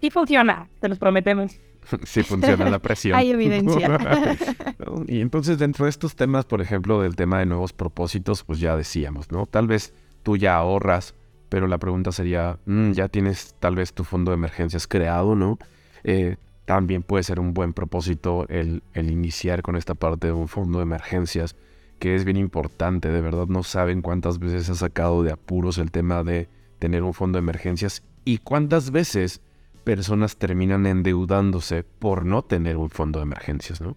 sí 0.00 0.10
funciona, 0.10 0.68
te 0.80 0.88
los 0.88 0.98
prometemos. 0.98 1.58
Sí 2.04 2.22
funciona 2.22 2.68
la 2.68 2.80
presión. 2.80 3.16
Hay 3.16 3.30
evidencia. 3.30 3.98
y 5.06 5.22
entonces 5.22 5.58
dentro 5.58 5.86
de 5.86 5.90
estos 5.90 6.16
temas, 6.16 6.44
por 6.44 6.60
ejemplo, 6.60 7.00
del 7.00 7.16
tema 7.16 7.38
de 7.38 7.46
nuevos 7.46 7.72
propósitos, 7.72 8.44
pues 8.44 8.60
ya 8.60 8.76
decíamos, 8.76 9.32
¿no? 9.32 9.46
Tal 9.46 9.66
vez 9.66 9.94
tú 10.22 10.36
ya 10.36 10.56
ahorras, 10.56 11.14
pero 11.48 11.66
la 11.66 11.78
pregunta 11.78 12.12
sería, 12.12 12.58
mm, 12.66 12.92
ya 12.92 13.08
tienes 13.08 13.54
tal 13.58 13.74
vez 13.74 13.94
tu 13.94 14.04
fondo 14.04 14.32
de 14.32 14.34
emergencias 14.34 14.86
creado, 14.86 15.34
¿no? 15.34 15.58
Eh, 16.04 16.36
también 16.68 17.02
puede 17.02 17.22
ser 17.22 17.40
un 17.40 17.54
buen 17.54 17.72
propósito 17.72 18.44
el, 18.50 18.82
iniciar 18.94 19.62
con 19.62 19.74
esta 19.74 19.94
parte 19.94 20.26
de 20.26 20.34
un 20.34 20.48
fondo 20.48 20.80
de 20.80 20.82
emergencias, 20.82 21.56
que 21.98 22.14
es 22.14 22.26
bien 22.26 22.36
importante, 22.36 23.08
de 23.08 23.22
verdad 23.22 23.46
no 23.46 23.62
saben 23.62 24.02
cuántas 24.02 24.38
veces 24.38 24.68
ha 24.68 24.74
sacado 24.74 25.22
de 25.22 25.32
apuros 25.32 25.78
el 25.78 25.90
tema 25.90 26.22
de 26.24 26.46
tener 26.78 27.04
un 27.04 27.14
fondo 27.14 27.38
de 27.38 27.42
emergencias 27.42 28.02
y 28.26 28.36
cuántas 28.36 28.90
veces 28.90 29.40
personas 29.82 30.36
terminan 30.36 30.84
endeudándose 30.84 31.84
por 31.84 32.26
no 32.26 32.42
tener 32.42 32.76
un 32.76 32.90
fondo 32.90 33.20
de 33.20 33.22
emergencias, 33.22 33.80
¿no? 33.80 33.96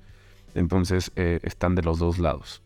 Entonces 0.56 1.12
eh, 1.18 1.42
están 1.44 1.76
de 1.76 1.82
los 1.82 2.00
dos 2.00 2.20
lados. 2.20 2.64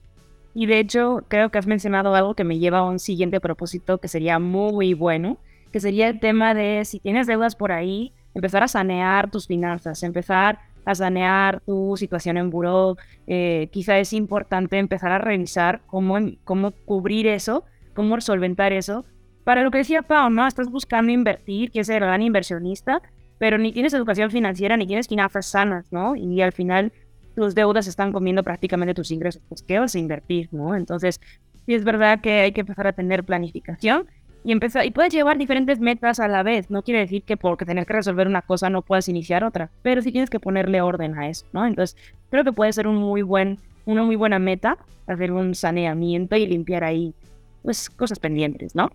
Y 0.53 0.67
de 0.67 0.77
hecho, 0.77 1.23
creo 1.29 1.49
que 1.49 1.57
has 1.57 1.65
mencionado 1.65 2.13
algo 2.13 2.35
que 2.35 2.43
me 2.43 2.59
lleva 2.59 2.77
a 2.77 2.83
un 2.83 2.99
siguiente 2.99 3.41
propósito 3.41 3.97
que 3.97 4.07
sería 4.07 4.37
muy 4.37 4.93
bueno, 4.93 5.39
que 5.71 5.79
sería 5.79 6.09
el 6.09 6.19
tema 6.19 6.53
de 6.53 6.85
si 6.85 6.99
tienes 6.99 7.25
deudas 7.25 7.55
por 7.55 7.71
ahí, 7.71 8.13
empezar 8.35 8.61
a 8.61 8.67
sanear 8.67 9.31
tus 9.31 9.47
finanzas, 9.47 10.03
empezar 10.03 10.59
a 10.85 10.93
sanear 10.93 11.61
tu 11.61 11.95
situación 11.97 12.37
en 12.37 12.51
buró. 12.51 12.97
Eh, 13.25 13.69
quizá 13.71 13.97
es 13.97 14.13
importante 14.13 14.77
empezar 14.77 15.11
a 15.11 15.17
revisar 15.17 15.81
cómo, 15.87 16.17
cómo 16.43 16.71
cubrir 16.71 17.25
eso, 17.25 17.63
cómo 17.95 18.21
solventar 18.21 18.71
eso. 18.73 19.05
Para 19.43 19.63
lo 19.63 19.71
que 19.71 19.79
decía 19.79 20.03
Pau, 20.03 20.29
¿no? 20.29 20.45
Estás 20.47 20.69
buscando 20.69 21.11
invertir, 21.11 21.71
quieres 21.71 21.87
ser 21.87 22.01
gran 22.01 22.21
inversionista, 22.21 23.01
pero 23.37 23.57
ni 23.57 23.71
tienes 23.71 23.93
educación 23.93 24.31
financiera, 24.31 24.77
ni 24.77 24.85
tienes 24.85 25.07
finanzas 25.07 25.47
sanas, 25.47 25.91
¿no? 25.91 26.15
Y 26.15 26.41
al 26.41 26.51
final 26.51 26.91
tus 27.35 27.55
deudas 27.55 27.87
están 27.87 28.11
comiendo 28.11 28.43
prácticamente 28.43 28.93
tus 28.93 29.11
ingresos. 29.11 29.41
Pues, 29.49 29.61
¿qué 29.61 29.79
vas 29.79 29.95
a 29.95 29.99
invertir, 29.99 30.49
no? 30.51 30.75
Entonces, 30.75 31.19
sí 31.65 31.73
es 31.73 31.83
verdad 31.83 32.21
que 32.21 32.41
hay 32.41 32.51
que 32.51 32.61
empezar 32.61 32.87
a 32.87 32.93
tener 32.93 33.23
planificación 33.23 34.07
y 34.45 34.51
empezar 34.51 34.85
y 34.85 34.91
puedes 34.91 35.11
llevar 35.11 35.39
diferentes 35.39 35.79
metas 35.79 36.19
a 36.19 36.27
la 36.27 36.43
vez. 36.43 36.69
No 36.69 36.83
quiere 36.83 36.99
decir 36.99 37.23
que 37.23 37.35
porque 37.35 37.65
tener 37.65 37.87
que 37.87 37.93
resolver 37.93 38.27
una 38.27 38.43
cosa 38.43 38.69
no 38.69 38.83
puedas 38.83 39.09
iniciar 39.09 39.43
otra, 39.43 39.71
pero 39.81 40.03
sí 40.03 40.11
tienes 40.11 40.29
que 40.29 40.39
ponerle 40.39 40.81
orden 40.81 41.17
a 41.17 41.27
eso, 41.27 41.47
¿no? 41.51 41.65
Entonces, 41.65 41.97
creo 42.29 42.43
que 42.43 42.53
puede 42.53 42.71
ser 42.71 42.87
un 42.87 42.97
muy 42.97 43.23
buen, 43.23 43.57
una 43.85 44.03
muy 44.03 44.15
buena 44.15 44.37
meta 44.37 44.77
hacer 45.07 45.31
un 45.31 45.55
saneamiento 45.55 46.35
y 46.35 46.45
limpiar 46.45 46.83
ahí, 46.83 47.15
pues, 47.63 47.89
cosas 47.89 48.19
pendientes, 48.19 48.75
¿no? 48.75 48.91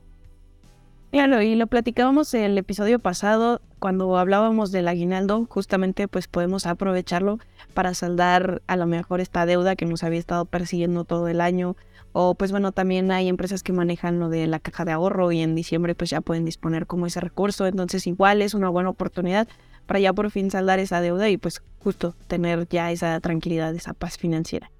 Claro, 1.10 1.42
y 1.42 1.56
lo 1.56 1.66
platicábamos 1.66 2.32
en 2.34 2.44
el 2.44 2.56
episodio 2.56 3.00
pasado 3.00 3.60
cuando 3.80 4.16
hablábamos 4.16 4.70
del 4.70 4.86
aguinaldo, 4.86 5.46
justamente 5.48 6.06
pues 6.06 6.28
podemos 6.28 6.66
aprovecharlo 6.66 7.40
para 7.74 7.94
saldar 7.94 8.62
a 8.68 8.76
lo 8.76 8.86
mejor 8.86 9.20
esta 9.20 9.44
deuda 9.46 9.74
que 9.74 9.86
nos 9.86 10.04
había 10.04 10.20
estado 10.20 10.44
persiguiendo 10.44 11.02
todo 11.04 11.26
el 11.26 11.40
año 11.40 11.74
o 12.12 12.34
pues 12.34 12.50
bueno, 12.50 12.72
también 12.72 13.10
hay 13.12 13.28
empresas 13.28 13.62
que 13.62 13.72
manejan 13.72 14.18
lo 14.18 14.28
de 14.28 14.46
la 14.46 14.58
caja 14.58 14.84
de 14.84 14.92
ahorro 14.92 15.30
y 15.32 15.40
en 15.40 15.54
diciembre 15.54 15.94
pues 15.94 16.10
ya 16.10 16.20
pueden 16.20 16.44
disponer 16.44 16.86
como 16.86 17.06
ese 17.06 17.20
recurso. 17.20 17.66
Entonces 17.66 18.06
igual 18.06 18.42
es 18.42 18.54
una 18.54 18.68
buena 18.68 18.90
oportunidad 18.90 19.48
para 19.86 20.00
ya 20.00 20.12
por 20.12 20.30
fin 20.30 20.50
saldar 20.50 20.78
esa 20.78 21.00
deuda 21.00 21.28
y 21.28 21.36
pues 21.36 21.62
justo 21.78 22.14
tener 22.26 22.68
ya 22.68 22.90
esa 22.90 23.18
tranquilidad, 23.20 23.74
esa 23.74 23.94
paz 23.94 24.18
financiera. 24.18 24.70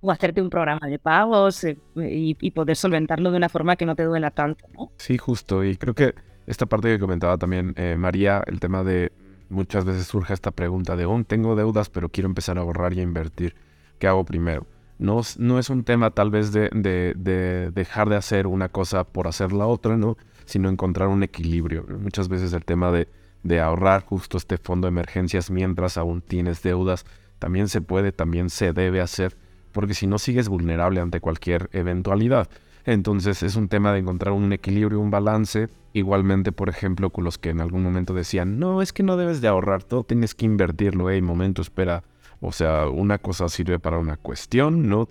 O 0.00 0.12
hacerte 0.12 0.40
un 0.40 0.50
programa 0.50 0.86
de 0.86 0.98
pagos 0.98 1.64
eh, 1.64 1.76
y, 1.96 2.50
poder 2.52 2.76
solventarlo 2.76 3.32
de 3.32 3.36
una 3.36 3.48
forma 3.48 3.74
que 3.76 3.84
no 3.84 3.96
te 3.96 4.04
duela 4.04 4.30
tanto, 4.30 4.64
¿no? 4.72 4.92
Sí, 4.96 5.18
justo. 5.18 5.64
Y 5.64 5.76
creo 5.76 5.94
que 5.94 6.14
esta 6.46 6.66
parte 6.66 6.88
que 6.88 7.00
comentaba 7.00 7.36
también 7.36 7.74
eh, 7.76 7.96
María, 7.98 8.44
el 8.46 8.60
tema 8.60 8.84
de 8.84 9.10
muchas 9.48 9.84
veces 9.84 10.06
surge 10.06 10.34
esta 10.34 10.52
pregunta 10.52 10.94
de, 10.94 11.04
oh, 11.04 11.24
tengo 11.24 11.56
deudas, 11.56 11.90
pero 11.90 12.10
quiero 12.10 12.28
empezar 12.28 12.58
a 12.58 12.60
ahorrar 12.60 12.92
y 12.92 13.00
a 13.00 13.02
invertir. 13.02 13.56
¿Qué 13.98 14.06
hago 14.06 14.24
primero? 14.24 14.66
No, 14.98 15.20
es 15.20 15.70
un 15.70 15.84
tema 15.84 16.10
tal 16.10 16.30
vez 16.30 16.52
de, 16.52 16.70
de, 16.74 17.70
dejar 17.72 18.08
de 18.08 18.16
hacer 18.16 18.46
una 18.46 18.68
cosa 18.68 19.04
por 19.04 19.28
hacer 19.28 19.52
la 19.52 19.66
otra, 19.66 19.96
¿no? 19.96 20.16
Sino 20.44 20.68
encontrar 20.68 21.08
un 21.08 21.22
equilibrio. 21.22 21.86
Muchas 22.00 22.28
veces 22.28 22.52
el 22.52 22.64
tema 22.64 22.90
de, 22.90 23.08
de 23.42 23.60
ahorrar 23.60 24.04
justo 24.04 24.36
este 24.36 24.58
fondo 24.58 24.86
de 24.86 24.90
emergencias 24.90 25.50
mientras 25.50 25.96
aún 25.96 26.20
tienes 26.20 26.62
deudas, 26.62 27.06
también 27.38 27.68
se 27.68 27.80
puede, 27.80 28.10
también 28.10 28.50
se 28.50 28.72
debe 28.72 29.00
hacer, 29.00 29.36
porque 29.72 29.94
si 29.94 30.06
no 30.06 30.18
sigues 30.18 30.48
vulnerable 30.48 31.00
ante 31.00 31.20
cualquier 31.20 31.70
eventualidad. 31.72 32.48
Entonces 32.84 33.42
es 33.42 33.54
un 33.54 33.68
tema 33.68 33.92
de 33.92 33.98
encontrar 33.98 34.32
un 34.32 34.52
equilibrio, 34.52 34.98
un 34.98 35.10
balance. 35.10 35.68
Igualmente, 35.92 36.52
por 36.52 36.68
ejemplo, 36.68 37.10
con 37.10 37.22
los 37.22 37.36
que 37.38 37.50
en 37.50 37.60
algún 37.60 37.82
momento 37.82 38.14
decían, 38.14 38.58
no, 38.58 38.82
es 38.82 38.92
que 38.92 39.02
no 39.02 39.16
debes 39.16 39.40
de 39.40 39.48
ahorrar, 39.48 39.84
todo 39.84 40.04
tienes 40.04 40.34
que 40.34 40.46
invertirlo, 40.46 41.10
hey, 41.10 41.20
momento, 41.20 41.60
espera. 41.62 42.02
O 42.40 42.52
sea, 42.52 42.88
una 42.88 43.18
cosa 43.18 43.48
sirve 43.48 43.78
para 43.78 43.98
una 43.98 44.16
cuestión, 44.16 44.88
¿no? 44.88 45.08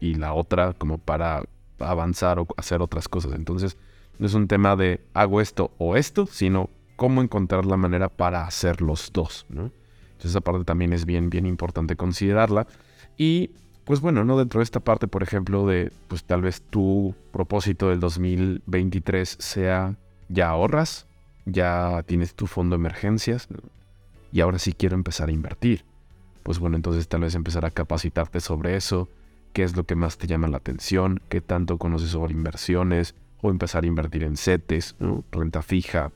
Y 0.00 0.14
la 0.14 0.32
otra 0.34 0.72
como 0.72 0.98
para 0.98 1.42
avanzar 1.78 2.38
o 2.38 2.46
hacer 2.56 2.80
otras 2.82 3.08
cosas. 3.08 3.32
Entonces, 3.34 3.76
no 4.18 4.26
es 4.26 4.34
un 4.34 4.48
tema 4.48 4.76
de 4.76 5.00
hago 5.14 5.40
esto 5.40 5.72
o 5.78 5.96
esto, 5.96 6.26
sino 6.26 6.70
cómo 6.96 7.22
encontrar 7.22 7.66
la 7.66 7.76
manera 7.76 8.08
para 8.08 8.46
hacer 8.46 8.80
los 8.80 9.12
dos, 9.12 9.46
¿no? 9.48 9.70
Entonces, 10.12 10.30
esa 10.30 10.40
parte 10.40 10.64
también 10.64 10.92
es 10.92 11.04
bien, 11.04 11.30
bien 11.30 11.46
importante 11.46 11.96
considerarla. 11.96 12.66
Y 13.16 13.50
pues 13.84 14.00
bueno, 14.00 14.24
¿no? 14.24 14.38
Dentro 14.38 14.60
de 14.60 14.64
esta 14.64 14.80
parte, 14.80 15.08
por 15.08 15.22
ejemplo, 15.22 15.66
de, 15.66 15.92
pues 16.08 16.24
tal 16.24 16.42
vez 16.42 16.62
tu 16.62 17.14
propósito 17.32 17.88
del 17.88 18.00
2023 18.00 19.36
sea, 19.40 19.96
ya 20.28 20.50
ahorras, 20.50 21.06
ya 21.44 22.04
tienes 22.06 22.34
tu 22.34 22.46
fondo 22.46 22.76
de 22.76 22.80
emergencias, 22.80 23.48
y 24.30 24.40
ahora 24.40 24.58
sí 24.58 24.72
quiero 24.72 24.94
empezar 24.94 25.28
a 25.28 25.32
invertir. 25.32 25.84
Pues 26.42 26.58
bueno, 26.58 26.76
entonces 26.76 27.08
tal 27.08 27.20
vez 27.22 27.34
empezar 27.34 27.64
a 27.64 27.70
capacitarte 27.70 28.40
sobre 28.40 28.76
eso, 28.76 29.08
qué 29.52 29.62
es 29.62 29.76
lo 29.76 29.84
que 29.84 29.94
más 29.94 30.18
te 30.18 30.26
llama 30.26 30.48
la 30.48 30.56
atención, 30.56 31.20
qué 31.28 31.40
tanto 31.40 31.78
conoces 31.78 32.10
sobre 32.10 32.32
inversiones, 32.32 33.14
o 33.42 33.50
empezar 33.50 33.84
a 33.84 33.86
invertir 33.86 34.22
en 34.22 34.36
CETES, 34.36 34.96
renta 35.30 35.62
fija, 35.62 36.12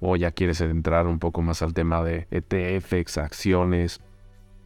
o 0.00 0.16
ya 0.16 0.30
quieres 0.30 0.60
entrar 0.62 1.06
un 1.06 1.18
poco 1.18 1.42
más 1.42 1.62
al 1.62 1.74
tema 1.74 2.02
de 2.02 2.26
ETFs, 2.30 3.18
acciones, 3.18 4.00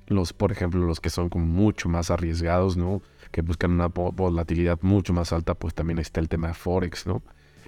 los, 0.06 0.32
por 0.32 0.52
ejemplo, 0.52 0.80
los 0.84 1.00
que 1.00 1.10
son 1.10 1.28
como 1.28 1.46
mucho 1.46 1.88
más 1.88 2.10
arriesgados, 2.10 2.76
¿no? 2.76 3.02
Que 3.30 3.42
buscan 3.42 3.72
una 3.72 3.88
volatilidad 3.88 4.78
mucho 4.82 5.12
más 5.12 5.32
alta, 5.32 5.54
pues 5.54 5.74
también 5.74 5.98
está 5.98 6.20
el 6.20 6.28
tema 6.28 6.48
de 6.48 6.54
Forex, 6.54 7.06
¿no? 7.06 7.22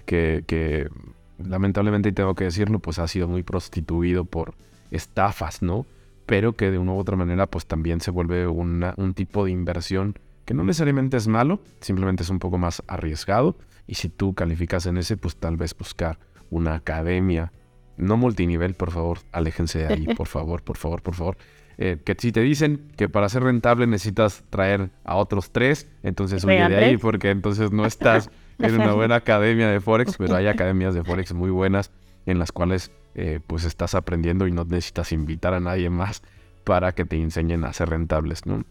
Que, 0.04 0.44
que 0.46 0.88
lamentablemente, 1.38 2.12
tengo 2.12 2.34
que 2.34 2.44
decirlo, 2.44 2.78
pues 2.78 2.98
ha 2.98 3.08
sido 3.08 3.26
muy 3.26 3.42
prostituido 3.42 4.24
por 4.24 4.54
estafas, 4.90 5.62
¿no? 5.62 5.86
Pero 6.26 6.54
que 6.54 6.70
de 6.70 6.78
una 6.78 6.92
u 6.92 6.98
otra 6.98 7.16
manera, 7.16 7.46
pues 7.46 7.66
también 7.66 8.00
se 8.00 8.10
vuelve 8.10 8.46
una, 8.46 8.94
un 8.96 9.14
tipo 9.14 9.44
de 9.44 9.52
inversión 9.52 10.18
que 10.44 10.54
no 10.54 10.62
necesariamente 10.64 11.16
es 11.16 11.26
malo, 11.26 11.60
simplemente 11.80 12.22
es 12.22 12.30
un 12.30 12.38
poco 12.38 12.58
más 12.58 12.82
arriesgado. 12.86 13.56
Y 13.86 13.94
si 13.94 14.08
tú 14.08 14.34
calificas 14.34 14.86
en 14.86 14.96
ese, 14.96 15.16
pues 15.16 15.36
tal 15.36 15.56
vez 15.56 15.76
buscar 15.76 16.18
una 16.50 16.74
academia, 16.74 17.52
no 17.96 18.16
multinivel, 18.16 18.74
por 18.74 18.90
favor, 18.90 19.18
aléjense 19.32 19.80
de 19.80 19.86
ahí, 19.86 20.06
por 20.16 20.28
favor, 20.28 20.62
por 20.62 20.76
favor, 20.76 21.02
por 21.02 21.14
favor. 21.14 21.36
Eh, 21.78 21.98
que 22.04 22.16
si 22.18 22.32
te 22.32 22.40
dicen 22.40 22.88
que 22.96 23.08
para 23.08 23.28
ser 23.28 23.42
rentable 23.42 23.86
necesitas 23.86 24.44
traer 24.48 24.90
a 25.04 25.16
otros 25.16 25.50
tres, 25.50 25.90
entonces 26.02 26.42
huye 26.44 26.68
de 26.68 26.76
ahí 26.76 26.96
porque 26.96 27.30
entonces 27.30 27.70
no 27.70 27.84
estás 27.86 28.30
en 28.58 28.74
una 28.76 28.94
buena 28.94 29.16
academia 29.16 29.68
de 29.68 29.80
Forex, 29.80 30.16
pero 30.16 30.36
hay 30.36 30.46
academias 30.46 30.94
de 30.94 31.04
Forex 31.04 31.34
muy 31.34 31.50
buenas 31.50 31.90
en 32.24 32.38
las 32.38 32.50
cuales 32.50 32.90
eh, 33.18 33.40
pues 33.46 33.64
estás 33.64 33.94
aprendiendo 33.94 34.46
y 34.46 34.52
no 34.52 34.64
necesitas 34.64 35.10
invitar 35.10 35.54
a 35.54 35.60
nadie 35.60 35.88
más 35.88 36.22
para 36.64 36.92
que 36.92 37.06
te 37.06 37.16
enseñen 37.16 37.64
a 37.64 37.72
ser 37.72 37.88
rentables, 37.88 38.44
¿no? 38.44 38.62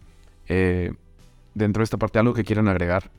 Eh, 0.48 0.92
dentro 1.54 1.80
de 1.80 1.84
esta 1.84 1.96
parte, 1.96 2.20
¿algo 2.20 2.32
que 2.32 2.44
quieran 2.44 2.68
agregar? 2.68 3.10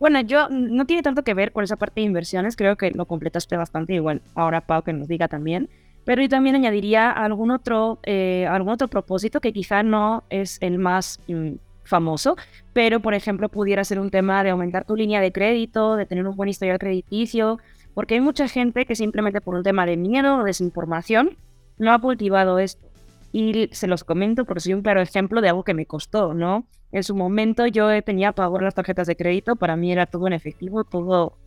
Bueno, 0.00 0.20
yo 0.22 0.48
no 0.50 0.86
tiene 0.86 1.02
tanto 1.02 1.22
que 1.22 1.34
ver 1.34 1.52
con 1.52 1.62
esa 1.62 1.76
parte 1.76 2.00
de 2.00 2.06
inversiones, 2.06 2.56
creo 2.56 2.76
que 2.76 2.90
lo 2.90 3.06
completaste 3.06 3.56
bastante 3.56 3.94
igual. 3.94 4.22
Ahora 4.34 4.60
Pau 4.62 4.82
que 4.82 4.92
nos 4.92 5.06
diga 5.06 5.28
también. 5.28 5.70
Pero 6.04 6.20
yo 6.20 6.28
también 6.28 6.56
añadiría 6.56 7.12
algún 7.12 7.52
otro, 7.52 8.00
eh, 8.02 8.46
algún 8.50 8.72
otro 8.72 8.88
propósito 8.88 9.40
que 9.40 9.52
quizá 9.52 9.84
no 9.84 10.24
es 10.30 10.58
el 10.60 10.78
más 10.78 11.20
mm, 11.28 11.52
famoso, 11.84 12.36
pero 12.72 13.00
por 13.00 13.14
ejemplo 13.14 13.48
pudiera 13.48 13.84
ser 13.84 14.00
un 14.00 14.10
tema 14.10 14.42
de 14.42 14.50
aumentar 14.50 14.84
tu 14.84 14.96
línea 14.96 15.20
de 15.20 15.32
crédito, 15.32 15.96
de 15.96 16.06
tener 16.06 16.26
un 16.26 16.36
buen 16.36 16.48
historial 16.48 16.78
crediticio, 16.78 17.58
porque 17.94 18.14
hay 18.14 18.20
mucha 18.20 18.48
gente 18.48 18.86
que 18.86 18.94
simplemente 18.94 19.40
por 19.40 19.54
un 19.54 19.62
tema 19.62 19.86
de 19.86 19.96
miedo 19.96 20.38
o 20.38 20.44
desinformación 20.44 21.36
no 21.78 21.92
ha 21.92 22.00
cultivado 22.00 22.58
esto. 22.58 22.86
Y 23.32 23.68
se 23.72 23.86
los 23.86 24.04
comento 24.04 24.44
porque 24.44 24.60
soy 24.60 24.74
un 24.74 24.82
claro 24.82 25.00
ejemplo 25.00 25.40
de 25.40 25.48
algo 25.48 25.64
que 25.64 25.74
me 25.74 25.86
costó, 25.86 26.34
¿no? 26.34 26.66
En 26.92 27.02
su 27.02 27.16
momento 27.16 27.66
yo 27.66 28.02
tenía 28.02 28.32
pagar 28.32 28.62
las 28.62 28.74
tarjetas 28.74 29.08
de 29.08 29.16
crédito, 29.16 29.56
para 29.56 29.74
mí 29.74 29.90
era 29.90 30.06
todo 30.06 30.28
en 30.28 30.32
efectivo, 30.32 30.84
todo 30.84 31.38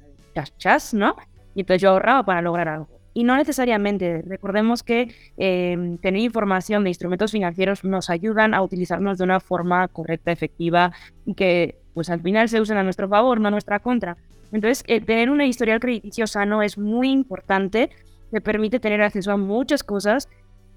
chas, 0.57 0.93
¿no? 0.93 1.15
Y 1.55 1.61
entonces 1.61 1.81
yo 1.81 1.91
ahorraba 1.91 2.23
para 2.23 2.41
lograr 2.41 2.67
algo. 2.67 2.87
Y 3.13 3.23
no 3.23 3.35
necesariamente. 3.35 4.21
Recordemos 4.27 4.83
que 4.83 5.11
em, 5.37 5.97
tener 5.97 6.21
información 6.21 6.83
de 6.83 6.91
instrumentos 6.91 7.31
financieros 7.31 7.83
nos 7.83 8.09
ayudan 8.09 8.53
a 8.53 8.61
utilizarnos 8.61 9.17
de 9.17 9.23
una 9.23 9.39
forma 9.39 9.87
correcta, 9.87 10.31
efectiva 10.31 10.91
y 11.25 11.33
que 11.33 11.79
pues 11.95 12.11
al 12.11 12.21
final 12.21 12.47
se 12.47 12.61
usen 12.61 12.77
a 12.77 12.83
nuestro 12.83 13.09
favor, 13.09 13.39
no 13.39 13.47
a 13.47 13.51
nuestra 13.51 13.79
contra. 13.79 14.17
Entonces, 14.51 14.83
eh, 14.87 15.01
tener 15.01 15.29
una 15.29 15.45
historial 15.45 15.79
crediticio 15.79 16.27
sano 16.27 16.61
es 16.61 16.77
muy 16.77 17.09
importante, 17.09 17.89
te 18.31 18.41
permite 18.41 18.79
tener 18.79 19.01
acceso 19.01 19.31
a 19.31 19.37
muchas 19.37 19.83
cosas. 19.83 20.29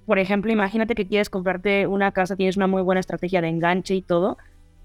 Por 0.07 0.19
ejemplo, 0.19 0.53
imagínate 0.53 0.95
que 0.95 1.07
quieres 1.07 1.31
comprarte 1.31 1.87
una 1.87 2.13
casa, 2.13 2.37
tienes 2.37 2.57
una 2.57 2.67
muy 2.67 2.83
buena 2.83 3.01
estrategia 3.01 3.41
de 3.41 3.49
enganche 3.49 3.95
y 3.95 4.03
todo, 4.03 4.39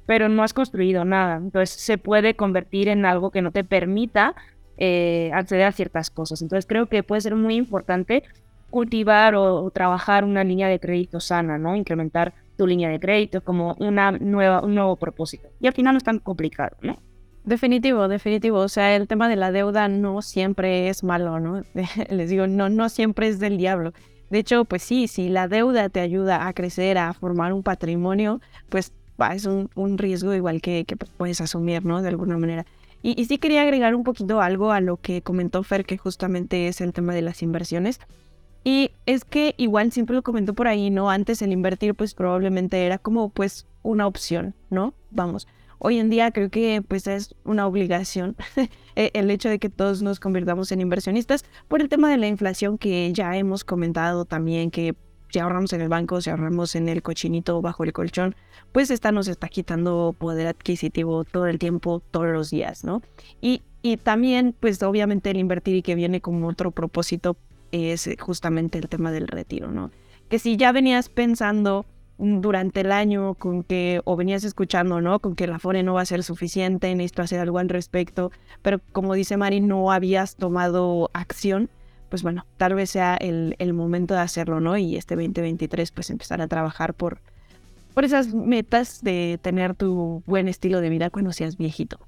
pero 0.05 0.29
no 0.29 0.43
has 0.43 0.53
construido 0.53 1.05
nada. 1.05 1.37
Entonces, 1.37 1.71
se 1.71 1.97
puede 1.97 2.35
convertir 2.35 2.89
en 2.89 3.05
algo 3.05 3.31
que 3.31 3.41
no 3.41 3.51
te 3.51 3.63
permita 3.63 4.35
eh, 4.77 5.31
acceder 5.33 5.65
a 5.65 5.71
ciertas 5.71 6.09
cosas. 6.09 6.41
Entonces 6.41 6.65
creo 6.65 6.87
que 6.87 7.01
puede 7.01 7.21
ser 7.21 7.35
muy 7.35 7.55
importante 7.55 8.23
cultivar 8.69 9.35
o, 9.35 9.69
trabajar 9.71 10.25
una 10.25 10.43
línea 10.43 10.67
de 10.67 10.81
crédito 10.81 11.21
sana, 11.21 11.57
¿no? 11.57 11.77
Incrementar 11.77 12.33
tu 12.57 12.67
línea 12.67 12.89
de 12.89 12.99
crédito 12.99 13.41
como 13.41 13.75
una 13.79 14.11
nueva, 14.11 14.61
un 14.61 14.75
nuevo 14.75 14.97
propósito. 14.97 15.47
Y 15.61 15.67
al 15.67 15.73
final 15.73 15.93
no 15.93 15.97
es 15.99 16.03
tan 16.03 16.19
complicado, 16.19 16.75
¿no? 16.81 16.97
Definitivo, 17.45 18.07
definitivo. 18.07 18.59
O 18.59 18.69
sea, 18.69 18.95
el 18.95 19.07
tema 19.07 19.29
de 19.29 19.35
la 19.35 19.51
deuda 19.51 19.87
no 19.87 20.21
siempre 20.21 20.89
es 20.89 21.03
malo, 21.03 21.39
¿no? 21.39 21.61
Les 22.09 22.29
digo, 22.29 22.47
no, 22.47 22.69
no 22.69 22.89
siempre 22.89 23.27
es 23.27 23.39
del 23.39 23.57
diablo. 23.57 23.93
De 24.31 24.39
hecho, 24.39 24.65
pues 24.65 24.81
sí, 24.81 25.07
si 25.07 25.29
la 25.29 25.47
deuda 25.47 25.89
te 25.89 25.99
ayuda 25.99 26.47
a 26.47 26.53
crecer, 26.53 26.97
a 26.97 27.13
formar 27.13 27.53
un 27.53 27.61
patrimonio, 27.61 28.41
pues 28.69 28.91
es 29.31 29.45
un, 29.45 29.69
un 29.75 29.97
riesgo 29.97 30.33
igual 30.33 30.61
que, 30.61 30.85
que, 30.85 30.95
puedes 30.95 31.39
asumir, 31.39 31.85
¿no? 31.85 32.01
De 32.01 32.09
alguna 32.09 32.37
manera. 32.37 32.65
Y, 33.03 33.23
sí 33.25 33.37
quería 33.37 33.61
agregar 33.61 33.93
un 33.93 34.03
poquito 34.03 34.41
algo 34.41 34.71
a 34.71 34.81
lo 34.81 34.97
que 34.97 35.21
comentó 35.21 35.61
Fer, 35.61 35.85
que 35.85 35.97
justamente 35.97 36.67
es 36.67 36.81
el 36.81 36.91
tema 36.91 37.13
de 37.13 37.21
las 37.21 37.43
inversiones. 37.43 37.99
Y 38.63 38.89
es 39.05 39.23
que 39.23 39.53
igual 39.57 39.91
siempre 39.91 40.15
lo 40.15 40.23
comentó 40.23 40.55
por 40.55 40.67
ahí, 40.67 40.89
¿no? 40.89 41.11
Antes 41.11 41.43
el 41.43 41.51
invertir 41.51 41.93
pues 41.93 42.15
probablemente 42.15 42.83
era 42.83 42.97
como 42.97 43.29
pues 43.29 43.67
una 43.83 44.07
opción, 44.07 44.55
¿no? 44.71 44.95
Vamos. 45.11 45.47
Hoy 45.79 45.99
en 45.99 46.09
día 46.09 46.31
creo 46.31 46.49
que 46.49 46.81
pues 46.87 47.07
es 47.07 47.35
una 47.43 47.67
obligación 47.67 48.35
e, 48.95 49.11
el 49.13 49.29
hecho 49.31 49.49
de 49.49 49.59
que 49.59 49.69
todos 49.69 50.01
nos 50.01 50.19
convirtamos 50.19 50.71
en 50.71 50.81
inversionistas 50.81 51.45
por 51.67 51.81
el 51.81 51.89
tema 51.89 52.09
de 52.09 52.17
la 52.17 52.27
inflación 52.27 52.77
que 52.77 53.11
ya 53.13 53.35
hemos 53.37 53.63
comentado 53.63 54.25
también 54.25 54.71
que 54.71 54.95
si 55.29 55.39
ahorramos 55.39 55.73
en 55.73 55.81
el 55.81 55.89
banco, 55.89 56.21
si 56.21 56.29
ahorramos 56.29 56.75
en 56.75 56.87
el 56.87 57.01
cochinito 57.01 57.61
bajo 57.61 57.83
el 57.83 57.91
colchón, 57.91 58.35
pues 58.71 58.89
esta 58.89 59.11
nos 59.11 59.27
está 59.27 59.49
quitando 59.49 60.15
poder 60.17 60.47
adquisitivo 60.47 61.25
todo 61.25 61.47
el 61.47 61.59
tiempo, 61.59 62.01
todos 62.11 62.27
los 62.27 62.51
días, 62.51 62.85
¿no? 62.85 63.01
Y, 63.41 63.61
y 63.81 63.97
también, 63.97 64.55
pues 64.57 64.81
obviamente 64.81 65.31
el 65.31 65.37
invertir 65.37 65.75
y 65.75 65.81
que 65.81 65.95
viene 65.95 66.21
como 66.21 66.47
otro 66.47 66.71
propósito 66.71 67.35
es 67.71 68.09
justamente 68.19 68.77
el 68.77 68.87
tema 68.87 69.11
del 69.11 69.27
retiro, 69.27 69.71
¿no? 69.71 69.91
Que 70.29 70.39
si 70.39 70.55
ya 70.55 70.71
venías 70.71 71.09
pensando 71.09 71.85
durante 72.17 72.81
el 72.81 72.91
año 72.91 73.33
con 73.35 73.63
que, 73.63 74.01
o 74.05 74.15
venías 74.15 74.43
escuchando, 74.43 75.01
¿no? 75.01 75.19
Con 75.19 75.35
que 75.35 75.47
la 75.47 75.59
FORE 75.59 75.83
no 75.83 75.95
va 75.95 76.01
a 76.01 76.05
ser 76.05 76.23
suficiente, 76.23 76.93
necesito 76.95 77.21
hacer 77.21 77.39
algo 77.39 77.59
al 77.59 77.69
respecto, 77.69 78.31
pero 78.61 78.79
como 78.91 79.13
dice 79.13 79.37
Mari, 79.37 79.59
no 79.59 79.91
habías 79.91 80.35
tomado 80.35 81.09
acción, 81.13 81.69
pues 82.09 82.23
bueno, 82.23 82.45
tal 82.57 82.75
vez 82.75 82.91
sea 82.91 83.15
el, 83.15 83.73
momento 83.73 84.13
de 84.13 84.21
hacerlo, 84.21 84.59
¿no? 84.59 84.77
Y 84.77 84.95
este 84.95 85.15
2023 85.15 85.91
pues 85.91 86.09
empezar 86.09 86.41
a 86.41 86.47
trabajar 86.47 86.93
por, 86.93 87.19
por 87.93 88.05
esas 88.05 88.33
metas 88.33 89.03
de 89.03 89.37
tener 89.41 89.75
tu 89.75 90.23
buen 90.25 90.47
estilo 90.47 90.79
de 90.79 90.89
vida 90.89 91.09
cuando 91.09 91.33
seas 91.33 91.57
viejito. 91.57 91.99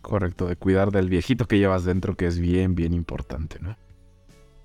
Correcto, 0.00 0.46
de 0.46 0.56
cuidar 0.56 0.90
del 0.90 1.08
viejito 1.08 1.46
que 1.46 1.58
llevas 1.58 1.84
dentro, 1.84 2.16
que 2.16 2.26
es 2.26 2.38
bien, 2.38 2.74
bien 2.74 2.92
importante, 2.92 3.58
¿no? 3.60 3.76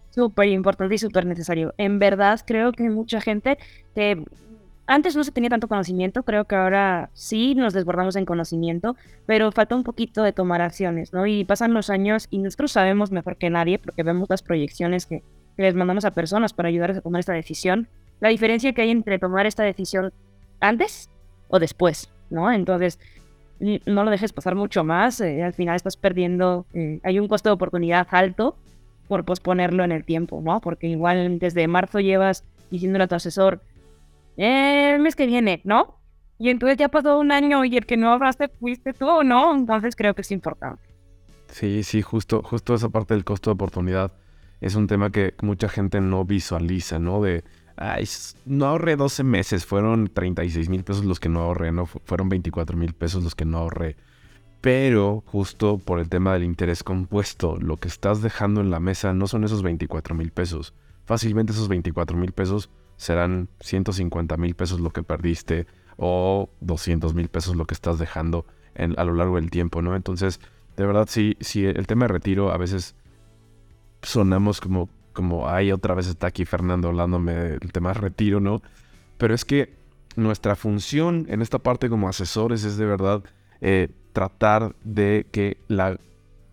Súper 0.10 0.48
importante 0.48 0.96
y 0.96 0.98
súper 0.98 1.28
necesario. 1.28 1.76
En 1.78 2.00
verdad, 2.00 2.42
creo 2.44 2.72
que 2.72 2.90
mucha 2.90 3.22
gente 3.22 3.60
te 3.94 4.24
antes 4.88 5.18
no 5.18 5.24
se 5.26 5.32
tenía 5.32 5.50
tanto 5.50 5.68
conocimiento, 5.68 6.24
creo 6.24 6.46
que 6.46 6.56
ahora 6.56 7.10
sí 7.14 7.56
nos 7.56 7.74
desbordamos 7.74 8.16
en 8.16 8.26
conocimiento, 8.26 8.96
pero 9.26 9.52
falta 9.52 9.76
un 9.76 9.84
poquito 9.84 10.24
de 10.24 10.32
tomar 10.32 10.62
acciones, 10.62 11.12
¿no? 11.12 11.28
Y 11.28 11.44
pasan 11.44 11.74
los 11.74 11.90
años 11.90 12.28
y 12.32 12.38
nosotros 12.38 12.72
sabemos 12.72 13.12
mejor 13.12 13.36
que 13.36 13.50
nadie, 13.50 13.80
porque 13.80 14.04
vemos 14.04 14.30
las 14.30 14.42
proyecciones 14.42 15.06
que, 15.06 15.24
les 15.58 15.74
mandamos 15.74 16.06
a 16.06 16.12
personas 16.12 16.54
para 16.54 16.70
ayudarles 16.70 17.00
a 17.00 17.02
tomar 17.02 17.20
esta 17.20 17.34
decisión, 17.34 17.88
la 18.20 18.30
diferencia 18.30 18.74
que 18.74 18.84
hay 18.84 18.92
entre 18.92 19.18
tomar 19.18 19.48
esta 19.48 19.64
decisión 19.64 20.14
antes 20.60 21.10
o 21.48 21.60
después, 21.60 22.12
¿no? 22.30 22.52
Entonces, 22.52 23.00
no 23.60 24.04
lo 24.04 24.12
dejes 24.12 24.34
pasar 24.34 24.54
mucho 24.54 24.84
más, 24.84 25.20
eh, 25.20 25.42
al 25.42 25.54
final 25.54 25.76
estás 25.76 25.98
perdiendo, 25.98 26.68
eh, 26.74 27.00
hay 27.04 27.20
un 27.20 27.28
costo 27.28 27.50
de 27.50 27.54
oportunidad 27.54 28.08
alto 28.12 28.56
por 29.08 29.26
posponerlo 29.26 29.84
en 29.84 29.92
el 29.92 30.06
tiempo, 30.06 30.42
¿no? 30.44 30.62
Porque 30.62 30.88
igual 30.88 31.40
desde 31.40 31.68
marzo 31.68 32.00
llevas 32.00 32.44
diciéndole 32.70 33.06
a 33.06 33.08
tu 33.08 33.16
asesor, 33.16 33.62
el 34.38 35.00
mes 35.00 35.16
que 35.16 35.26
viene, 35.26 35.62
¿no? 35.64 35.98
y 36.40 36.50
entonces 36.50 36.78
ya 36.78 36.90
pasó 36.90 37.18
un 37.18 37.32
año 37.32 37.66
y 37.66 37.76
el 37.78 37.86
que 37.86 37.98
no 37.98 38.10
ahorraste 38.10 38.50
fuiste 38.50 38.94
tú, 38.94 39.24
¿no? 39.24 39.56
Entonces 39.56 39.96
creo 39.96 40.14
que 40.14 40.22
es 40.22 40.32
importante. 40.32 40.82
Sí, 41.50 41.84
sí, 41.84 42.02
justo, 42.02 42.44
justo 42.44 42.76
esa 42.76 42.90
parte 42.90 43.14
del 43.14 43.24
costo 43.24 43.50
de 43.50 43.56
oportunidad 43.56 44.12
es 44.62 44.76
un 44.76 44.88
tema 44.88 45.12
que 45.12 45.34
mucha 45.42 45.70
gente 45.70 46.02
no 46.02 46.26
visualiza, 46.26 47.00
¿no? 47.00 47.22
De, 47.22 47.44
ay, 47.76 48.06
no 48.46 48.66
ahorré 48.66 48.96
12 48.96 49.24
meses, 49.24 49.66
fueron 49.66 50.10
36 50.14 50.70
mil 50.70 50.84
pesos 50.84 51.06
los 51.06 51.20
que 51.20 51.30
no 51.30 51.42
ahorré, 51.42 51.72
¿no? 51.72 51.86
Fueron 51.86 52.30
24 52.30 52.78
mil 52.78 52.94
pesos 52.94 53.24
los 53.24 53.34
que 53.34 53.46
no 53.46 53.60
ahorré. 53.60 53.96
Pero 54.62 55.24
justo 55.28 55.78
por 55.78 56.00
el 56.00 56.10
tema 56.10 56.34
del 56.34 56.44
interés 56.44 56.84
compuesto, 56.84 57.58
lo 57.58 57.78
que 57.78 57.88
estás 57.88 58.22
dejando 58.22 58.62
en 58.62 58.70
la 58.70 58.80
mesa 58.80 59.14
no 59.14 59.28
son 59.28 59.44
esos 59.44 59.64
24 59.64 60.14
mil 60.14 60.32
pesos. 60.32 60.74
Fácilmente 61.06 61.54
esos 61.54 61.70
24 61.70 62.18
mil 62.18 62.34
pesos 62.34 62.70
serán 62.98 63.50
150 63.62 64.36
mil 64.38 64.56
pesos 64.56 64.80
lo 64.80 64.90
que 64.92 65.04
perdiste 65.04 65.68
o 65.98 66.50
200 66.62 67.14
mil 67.14 67.30
pesos 67.30 67.56
lo 67.56 67.66
que 67.66 67.74
estás 67.74 67.98
dejando 68.00 68.46
a 68.76 69.04
lo 69.04 69.14
largo 69.14 69.38
del 69.38 69.50
tiempo, 69.50 69.82
¿no? 69.82 69.96
Entonces, 69.96 70.40
de 70.76 70.86
verdad, 70.86 71.08
sí, 71.10 71.36
sí, 71.40 71.66
el 71.66 71.88
tema 71.88 72.06
de 72.06 72.14
retiro 72.14 72.52
a 72.52 72.58
veces 72.58 72.96
sonamos 74.04 74.62
como, 74.62 74.90
como, 75.14 75.50
ay, 75.50 75.72
otra 75.72 75.96
vez 75.96 76.08
está 76.08 76.28
aquí 76.28 76.46
Fernando 76.46 76.90
hablándome 76.90 77.34
del 77.34 77.72
tema 77.72 77.94
retiro, 77.94 78.40
¿no? 78.40 78.62
Pero 79.18 79.34
es 79.34 79.46
que 79.46 79.76
nuestra 80.16 80.56
función 80.56 81.26
en 81.30 81.42
esta 81.42 81.60
parte 81.60 81.90
como 81.90 82.08
asesores 82.08 82.64
es 82.64 82.78
de 82.78 82.86
verdad 82.86 83.24
eh, 83.62 83.90
tratar 84.14 84.76
de 84.84 85.28
que 85.32 85.58
la 85.68 86.00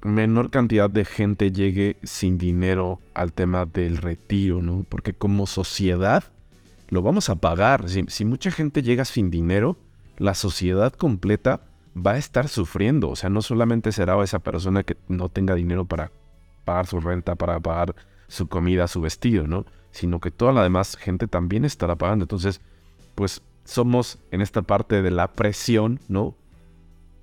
menor 0.03 0.51
cantidad 0.51 0.91
de 0.91 1.05
gente 1.05 1.51
llegue 1.51 1.97
sin 2.03 2.39
dinero 2.39 3.01
al 3.15 3.33
tema 3.33 3.67
del 3.67 3.97
retiro, 3.99 4.63
¿no? 4.63 4.85
Porque 4.89 5.15
como 5.15 5.47
sociedad 5.47 6.25
lo 6.95 7.03
vamos 7.03 7.29
a 7.29 7.35
pagar. 7.35 7.89
Si, 7.89 8.25
mucha 8.25 8.51
gente 8.51 8.83
llega 8.83 9.05
sin 9.05 9.31
dinero, 9.31 9.77
la 10.17 10.35
sociedad 10.35 10.93
completa 10.93 11.61
va 11.95 12.13
a 12.13 12.19
estar 12.19 12.49
sufriendo. 12.49 13.11
O 13.11 13.17
sea, 13.17 13.29
no 13.31 13.43
solamente 13.43 13.93
será 13.93 14.23
esa 14.23 14.39
persona 14.39 14.85
que 14.85 14.97
no 15.09 15.29
tenga 15.29 15.57
dinero 15.57 15.85
para 15.85 16.13
pagar 16.65 16.87
su 16.87 17.01
renta, 17.01 17.35
para 17.35 17.59
pagar 17.59 17.97
su 18.29 18.47
comida, 18.47 18.87
su 18.87 19.01
vestido, 19.01 19.47
¿no? 19.47 19.67
Sino 19.91 20.21
que 20.21 20.31
toda 20.31 20.53
la 20.53 20.63
demás 20.63 20.97
gente 20.97 21.27
también 21.27 21.65
estará 21.65 21.97
pagando. 21.97 22.25
Entonces, 22.25 22.61
pues 23.17 23.43
somos 23.65 24.19
en 24.31 24.41
esta 24.41 24.63
parte 24.63 25.03
de 25.03 25.11
la 25.11 25.33
presión, 25.33 25.99
¿no? 26.09 26.37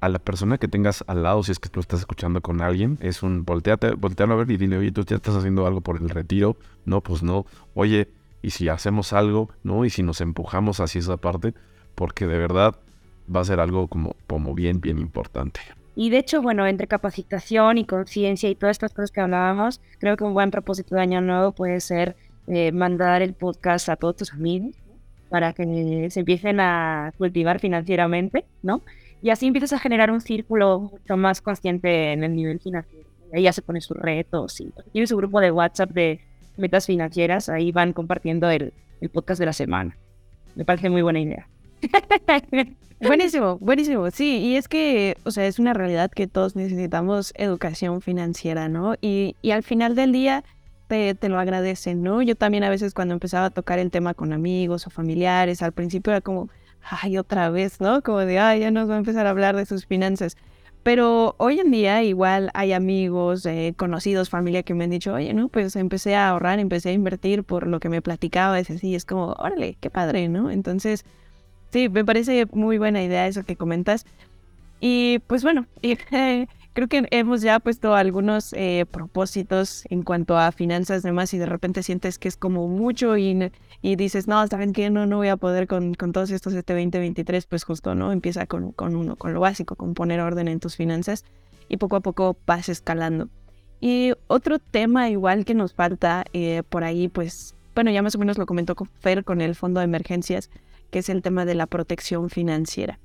A 0.01 0.09
la 0.09 0.19
persona 0.19 0.57
que 0.57 0.67
tengas 0.67 1.03
al 1.07 1.23
lado, 1.23 1.43
si 1.43 1.53
es 1.53 1.59
que 1.59 1.69
tú 1.69 1.79
estás 1.79 2.01
escuchando 2.01 2.41
con 2.41 2.61
alguien, 2.61 2.97
es 3.01 3.23
un 3.23 3.45
volteate, 3.45 3.91
voltealo 3.93 4.33
a 4.33 4.37
ver 4.37 4.51
y 4.51 4.57
dile, 4.57 4.77
oye, 4.77 4.91
tú 4.91 5.03
ya 5.05 5.15
estás 5.15 5.35
haciendo 5.35 5.65
algo 5.65 5.79
por 5.79 6.01
el 6.01 6.09
retiro. 6.09 6.57
No, 6.85 6.99
pues 7.01 7.23
no. 7.23 7.45
Oye, 7.73 8.09
y 8.41 8.51
si 8.51 8.69
hacemos 8.69 9.13
algo, 9.13 9.49
¿no? 9.63 9.85
Y 9.85 9.89
si 9.89 10.03
nos 10.03 10.21
empujamos 10.21 10.79
hacia 10.79 10.99
esa 10.99 11.17
parte, 11.17 11.53
porque 11.95 12.27
de 12.27 12.37
verdad 12.37 12.75
va 13.33 13.41
a 13.41 13.45
ser 13.45 13.59
algo 13.59 13.87
como, 13.87 14.15
como 14.27 14.53
bien, 14.53 14.81
bien 14.81 14.97
importante. 14.97 15.61
Y 15.95 16.09
de 16.09 16.19
hecho, 16.19 16.41
bueno, 16.41 16.65
entre 16.67 16.87
capacitación 16.87 17.77
y 17.77 17.85
conciencia 17.85 18.49
y 18.49 18.55
todas 18.55 18.75
estas 18.75 18.93
cosas 18.93 19.11
que 19.11 19.21
hablábamos, 19.21 19.81
creo 19.99 20.15
que 20.17 20.23
un 20.23 20.33
buen 20.33 20.51
propósito 20.51 20.95
de 20.95 21.01
año 21.01 21.21
nuevo 21.21 21.51
puede 21.51 21.79
ser 21.81 22.15
eh, 22.47 22.71
mandar 22.71 23.21
el 23.21 23.33
podcast 23.33 23.89
a 23.89 23.95
todos 23.97 24.15
tus 24.15 24.33
amigos 24.33 24.75
para 25.29 25.53
que 25.53 26.07
se 26.09 26.19
empiecen 26.19 26.59
a 26.59 27.13
cultivar 27.17 27.59
financieramente, 27.59 28.45
¿no? 28.63 28.81
Y 29.21 29.29
así 29.29 29.47
empiezas 29.47 29.73
a 29.73 29.79
generar 29.79 30.11
un 30.11 30.19
círculo 30.19 30.79
mucho 30.79 31.17
más 31.17 31.41
consciente 31.41 32.11
en 32.13 32.23
el 32.23 32.35
nivel 32.35 32.59
financiero. 32.59 33.07
Ya 33.33 33.53
se 33.53 33.61
pone 33.61 33.79
sus 33.79 33.95
retos 33.95 34.59
y 34.59 34.73
tiene 34.91 35.07
su 35.07 35.15
grupo 35.15 35.39
de 35.39 35.51
WhatsApp 35.51 35.91
de 35.91 36.19
metas 36.61 36.85
financieras, 36.85 37.49
ahí 37.49 37.71
van 37.71 37.93
compartiendo 37.93 38.49
el, 38.49 38.73
el 39.01 39.09
podcast 39.09 39.39
de 39.39 39.47
la 39.47 39.53
semana. 39.53 39.97
Me 40.55 40.65
parece 40.65 40.89
muy 40.89 41.01
buena 41.01 41.19
idea. 41.19 41.47
buenísimo, 43.01 43.57
buenísimo. 43.59 44.11
Sí, 44.11 44.37
y 44.37 44.55
es 44.55 44.67
que, 44.67 45.17
o 45.23 45.31
sea, 45.31 45.45
es 45.47 45.59
una 45.59 45.73
realidad 45.73 46.11
que 46.11 46.27
todos 46.27 46.55
necesitamos 46.55 47.33
educación 47.35 48.01
financiera, 48.01 48.69
¿no? 48.69 48.95
Y, 49.01 49.35
y 49.41 49.51
al 49.51 49.63
final 49.63 49.95
del 49.95 50.11
día 50.11 50.43
te, 50.87 51.15
te, 51.15 51.29
lo 51.29 51.39
agradecen, 51.39 52.03
¿no? 52.03 52.21
Yo 52.21 52.35
también 52.35 52.63
a 52.63 52.69
veces 52.69 52.93
cuando 52.93 53.13
empezaba 53.13 53.47
a 53.47 53.49
tocar 53.49 53.79
el 53.79 53.91
tema 53.91 54.13
con 54.13 54.33
amigos 54.33 54.87
o 54.87 54.89
familiares, 54.89 55.61
al 55.61 55.71
principio 55.71 56.11
era 56.11 56.21
como, 56.21 56.49
ay, 56.81 57.17
otra 57.17 57.49
vez, 57.49 57.79
¿no? 57.79 58.01
Como 58.01 58.19
de, 58.19 58.39
ay, 58.39 58.61
ya 58.61 58.71
nos 58.71 58.89
va 58.89 58.95
a 58.95 58.99
empezar 58.99 59.25
a 59.25 59.31
hablar 59.31 59.55
de 59.55 59.65
sus 59.65 59.85
finanzas. 59.85 60.37
Pero 60.83 61.35
hoy 61.37 61.59
en 61.59 61.69
día 61.69 62.01
igual 62.03 62.49
hay 62.53 62.73
amigos, 62.73 63.45
eh, 63.45 63.73
conocidos, 63.77 64.29
familia 64.29 64.63
que 64.63 64.73
me 64.73 64.85
han 64.85 64.89
dicho, 64.89 65.13
oye, 65.13 65.33
no, 65.33 65.47
pues 65.47 65.75
empecé 65.75 66.15
a 66.15 66.29
ahorrar, 66.29 66.59
empecé 66.59 66.89
a 66.89 66.93
invertir 66.93 67.43
por 67.43 67.67
lo 67.67 67.79
que 67.79 67.89
me 67.89 68.01
platicaba, 68.01 68.59
es 68.59 68.71
así, 68.71 68.95
es 68.95 69.05
como, 69.05 69.33
órale, 69.33 69.77
qué 69.79 69.91
padre, 69.91 70.27
¿no? 70.27 70.49
Entonces, 70.49 71.05
sí, 71.71 71.87
me 71.89 72.03
parece 72.03 72.47
muy 72.51 72.79
buena 72.79 73.03
idea 73.03 73.27
eso 73.27 73.43
que 73.43 73.55
comentas. 73.55 74.05
Y 74.79 75.19
pues 75.27 75.43
bueno, 75.43 75.67
creo 76.73 76.87
que 76.87 77.07
hemos 77.11 77.41
ya 77.41 77.59
puesto 77.59 77.95
algunos 77.95 78.53
eh, 78.53 78.85
propósitos 78.89 79.83
en 79.89 80.03
cuanto 80.03 80.37
a 80.37 80.51
finanzas 80.51 81.03
demás 81.03 81.33
y 81.33 81.37
de 81.37 81.45
repente 81.45 81.83
sientes 81.83 82.17
que 82.17 82.27
es 82.27 82.37
como 82.37 82.67
mucho 82.67 83.17
y, 83.17 83.51
y 83.81 83.95
dices, 83.95 84.27
no, 84.27 84.45
¿saben 84.47 84.73
qué? 84.73 84.89
No, 84.89 85.05
no 85.05 85.17
voy 85.17 85.27
a 85.27 85.37
poder 85.37 85.67
con, 85.67 85.93
con 85.93 86.11
todos 86.11 86.31
estos 86.31 86.53
este 86.53 86.73
2023, 86.73 87.45
pues 87.45 87.63
justo, 87.63 87.95
¿no? 87.95 88.11
Empieza 88.11 88.45
con, 88.45 88.71
con 88.71 88.95
uno, 88.95 89.15
con 89.15 89.33
lo 89.33 89.39
básico, 89.39 89.75
con 89.75 89.93
poner 89.93 90.19
orden 90.21 90.47
en 90.47 90.59
tus 90.59 90.75
finanzas 90.75 91.25
y 91.67 91.77
poco 91.77 91.95
a 91.97 92.01
poco 92.01 92.37
vas 92.45 92.69
escalando. 92.69 93.29
Y 93.79 94.13
otro 94.27 94.59
tema 94.59 95.09
igual 95.09 95.43
que 95.43 95.55
nos 95.55 95.73
falta 95.73 96.23
eh, 96.33 96.61
por 96.69 96.83
ahí, 96.83 97.07
pues, 97.07 97.55
bueno, 97.73 97.89
ya 97.89 98.03
más 98.03 98.15
o 98.15 98.19
menos 98.19 98.37
lo 98.37 98.45
comentó 98.45 98.75
Fer 98.99 99.23
con 99.23 99.41
el 99.41 99.55
fondo 99.55 99.79
de 99.79 99.85
emergencias, 99.85 100.51
que 100.91 100.99
es 100.99 101.09
el 101.09 101.21
tema 101.21 101.45
de 101.45 101.55
la 101.55 101.65
protección 101.65 102.29
financiera. 102.29 102.99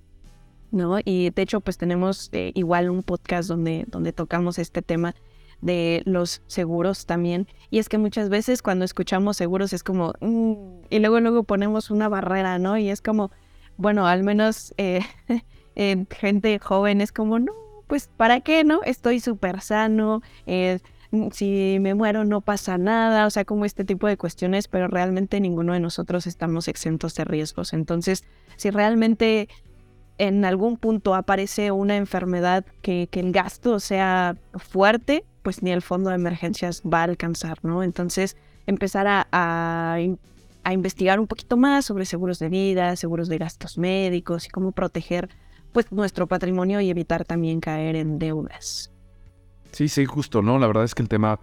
¿No? 0.76 0.98
Y 1.04 1.30
de 1.30 1.42
hecho, 1.42 1.60
pues 1.60 1.78
tenemos 1.78 2.28
eh, 2.32 2.52
igual 2.54 2.90
un 2.90 3.02
podcast 3.02 3.48
donde, 3.48 3.84
donde 3.88 4.12
tocamos 4.12 4.58
este 4.58 4.82
tema 4.82 5.14
de 5.60 6.02
los 6.04 6.42
seguros 6.46 7.06
también. 7.06 7.48
Y 7.70 7.78
es 7.78 7.88
que 7.88 7.98
muchas 7.98 8.28
veces 8.28 8.62
cuando 8.62 8.84
escuchamos 8.84 9.36
seguros 9.36 9.72
es 9.72 9.82
como, 9.82 10.12
mm", 10.20 10.84
y 10.90 10.98
luego 10.98 11.20
luego 11.20 11.42
ponemos 11.44 11.90
una 11.90 12.08
barrera, 12.08 12.58
¿no? 12.58 12.76
Y 12.78 12.90
es 12.90 13.00
como, 13.00 13.30
bueno, 13.76 14.06
al 14.06 14.22
menos 14.22 14.74
eh, 14.76 15.00
gente 16.10 16.58
joven 16.58 17.00
es 17.00 17.12
como, 17.12 17.38
no, 17.38 17.52
pues 17.86 18.08
¿para 18.16 18.40
qué, 18.40 18.64
no? 18.64 18.82
Estoy 18.84 19.20
súper 19.20 19.60
sano, 19.60 20.22
eh, 20.46 20.78
si 21.32 21.78
me 21.80 21.94
muero 21.94 22.24
no 22.24 22.40
pasa 22.40 22.78
nada, 22.78 23.26
o 23.26 23.30
sea, 23.30 23.44
como 23.44 23.64
este 23.64 23.84
tipo 23.84 24.06
de 24.06 24.16
cuestiones, 24.16 24.68
pero 24.68 24.88
realmente 24.88 25.40
ninguno 25.40 25.72
de 25.72 25.80
nosotros 25.80 26.26
estamos 26.26 26.68
exentos 26.68 27.14
de 27.14 27.24
riesgos. 27.24 27.72
Entonces, 27.72 28.24
si 28.56 28.70
realmente 28.70 29.48
en 30.18 30.44
algún 30.44 30.76
punto 30.76 31.14
aparece 31.14 31.70
una 31.70 31.96
enfermedad 31.96 32.64
que, 32.82 33.08
el 33.12 33.32
gasto 33.32 33.80
sea 33.80 34.36
fuerte, 34.54 35.24
pues 35.42 35.62
ni 35.62 35.70
el 35.70 35.82
fondo 35.82 36.10
de 36.10 36.16
emergencias 36.16 36.82
va 36.82 37.00
a 37.00 37.04
alcanzar, 37.04 37.58
¿no? 37.62 37.82
Entonces, 37.82 38.36
empezar 38.66 39.06
a, 39.08 39.98
investigar 40.70 41.20
un 41.20 41.28
poquito 41.28 41.56
más 41.56 41.84
sobre 41.84 42.04
seguros 42.04 42.38
de 42.38 42.48
vida, 42.48 42.96
seguros 42.96 43.28
de 43.28 43.38
gastos 43.38 43.78
médicos 43.78 44.46
y 44.46 44.48
cómo 44.48 44.72
proteger 44.72 45.28
pues 45.72 45.92
nuestro 45.92 46.26
patrimonio 46.26 46.80
y 46.80 46.90
evitar 46.90 47.24
también 47.24 47.60
caer 47.60 47.94
en 47.94 48.18
deudas. 48.18 48.90
Sí, 49.72 49.88
sí, 49.88 50.06
justo, 50.06 50.42
¿no? 50.42 50.58
La 50.58 50.66
verdad 50.66 50.84
es 50.84 50.94
que 50.94 51.02
el 51.02 51.08
tema 51.08 51.38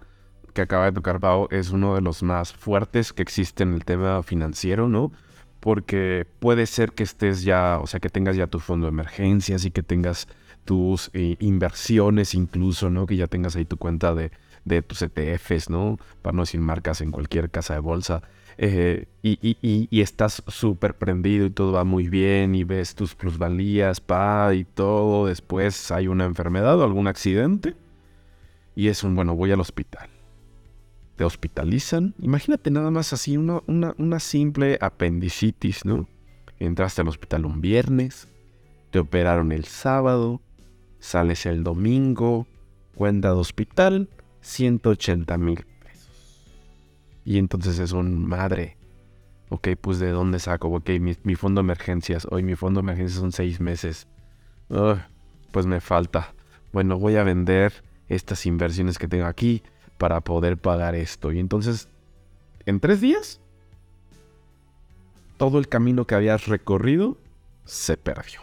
que 0.52 0.62
acaba 0.62 0.86
de 0.86 0.92
tocar 0.92 1.20
Pau 1.20 1.48
es 1.50 1.70
uno 1.70 1.94
de 1.94 2.00
los 2.00 2.22
más 2.22 2.52
fuertes 2.52 3.12
que 3.12 3.22
existe 3.22 3.62
en 3.62 3.74
el 3.74 3.84
tema 3.84 4.22
financiero, 4.22 4.88
¿no? 4.88 5.12
Porque 5.64 6.26
puede 6.40 6.66
ser 6.66 6.92
que 6.92 7.04
estés 7.04 7.42
ya, 7.42 7.78
o 7.80 7.86
sea, 7.86 7.98
que 7.98 8.10
tengas 8.10 8.36
ya 8.36 8.46
tu 8.48 8.58
fondo 8.58 8.84
de 8.84 8.90
emergencias 8.90 9.64
y 9.64 9.70
que 9.70 9.82
tengas 9.82 10.28
tus 10.66 11.10
eh, 11.14 11.36
inversiones 11.40 12.34
incluso, 12.34 12.90
¿no? 12.90 13.06
Que 13.06 13.16
ya 13.16 13.28
tengas 13.28 13.56
ahí 13.56 13.64
tu 13.64 13.78
cuenta 13.78 14.14
de, 14.14 14.30
de 14.66 14.82
tus 14.82 15.00
ETFs, 15.00 15.70
¿no? 15.70 15.98
Para 16.20 16.36
no 16.36 16.42
decir 16.42 16.60
marcas 16.60 17.00
en 17.00 17.10
cualquier 17.10 17.48
casa 17.48 17.72
de 17.72 17.80
bolsa. 17.80 18.20
Eh, 18.58 19.06
y, 19.22 19.38
y, 19.40 19.88
y, 19.90 20.00
estás 20.02 20.42
súper 20.48 20.98
prendido 20.98 21.46
y 21.46 21.50
todo 21.50 21.72
va 21.72 21.84
muy 21.84 22.10
bien 22.10 22.54
y 22.54 22.64
ves 22.64 22.94
tus 22.94 23.14
plusvalías, 23.14 24.02
pa, 24.02 24.52
y 24.54 24.64
todo. 24.64 25.28
Después 25.28 25.90
hay 25.90 26.08
una 26.08 26.26
enfermedad 26.26 26.78
o 26.78 26.84
algún 26.84 27.06
accidente 27.06 27.74
y 28.76 28.88
es 28.88 29.02
un, 29.02 29.16
bueno, 29.16 29.34
voy 29.34 29.50
al 29.50 29.60
hospital 29.60 30.13
te 31.16 31.24
hospitalizan. 31.24 32.14
Imagínate 32.18 32.70
nada 32.70 32.90
más 32.90 33.12
así, 33.12 33.36
una, 33.36 33.62
una, 33.66 34.20
simple 34.20 34.78
apendicitis, 34.80 35.84
¿no? 35.84 36.08
Entraste 36.58 37.02
al 37.02 37.08
hospital 37.08 37.46
un 37.46 37.60
viernes, 37.60 38.28
te 38.90 38.98
operaron 38.98 39.52
el 39.52 39.64
sábado, 39.64 40.40
sales 40.98 41.46
el 41.46 41.62
domingo, 41.62 42.46
cuenta 42.94 43.28
de 43.28 43.34
hospital, 43.34 44.08
180 44.40 45.38
mil 45.38 45.64
pesos. 45.82 46.44
Y 47.24 47.38
entonces 47.38 47.78
es 47.78 47.92
un 47.92 48.26
madre. 48.26 48.76
Ok, 49.50 49.68
pues 49.80 49.98
de 49.98 50.10
dónde 50.10 50.38
saco? 50.38 50.68
Ok, 50.68 50.90
mi, 51.00 51.34
fondo 51.36 51.60
de 51.60 51.66
emergencias. 51.66 52.26
Hoy 52.30 52.42
mi 52.42 52.56
fondo 52.56 52.80
de 52.80 52.86
emergencias 52.86 53.20
son 53.20 53.32
seis 53.32 53.60
meses. 53.60 54.08
pues 55.52 55.66
me 55.66 55.80
falta. 55.80 56.34
Bueno, 56.72 56.98
voy 56.98 57.16
a 57.16 57.22
vender 57.22 57.84
estas 58.08 58.46
inversiones 58.46 58.98
que 58.98 59.06
tengo 59.06 59.26
aquí 59.26 59.62
para 59.98 60.20
poder 60.20 60.58
pagar 60.58 60.94
esto. 60.94 61.32
Y 61.32 61.38
entonces, 61.38 61.88
en 62.66 62.80
tres 62.80 63.00
días, 63.00 63.40
todo 65.36 65.58
el 65.58 65.68
camino 65.68 66.06
que 66.06 66.14
habías 66.14 66.46
recorrido 66.46 67.16
se 67.64 67.96
perdió. 67.96 68.40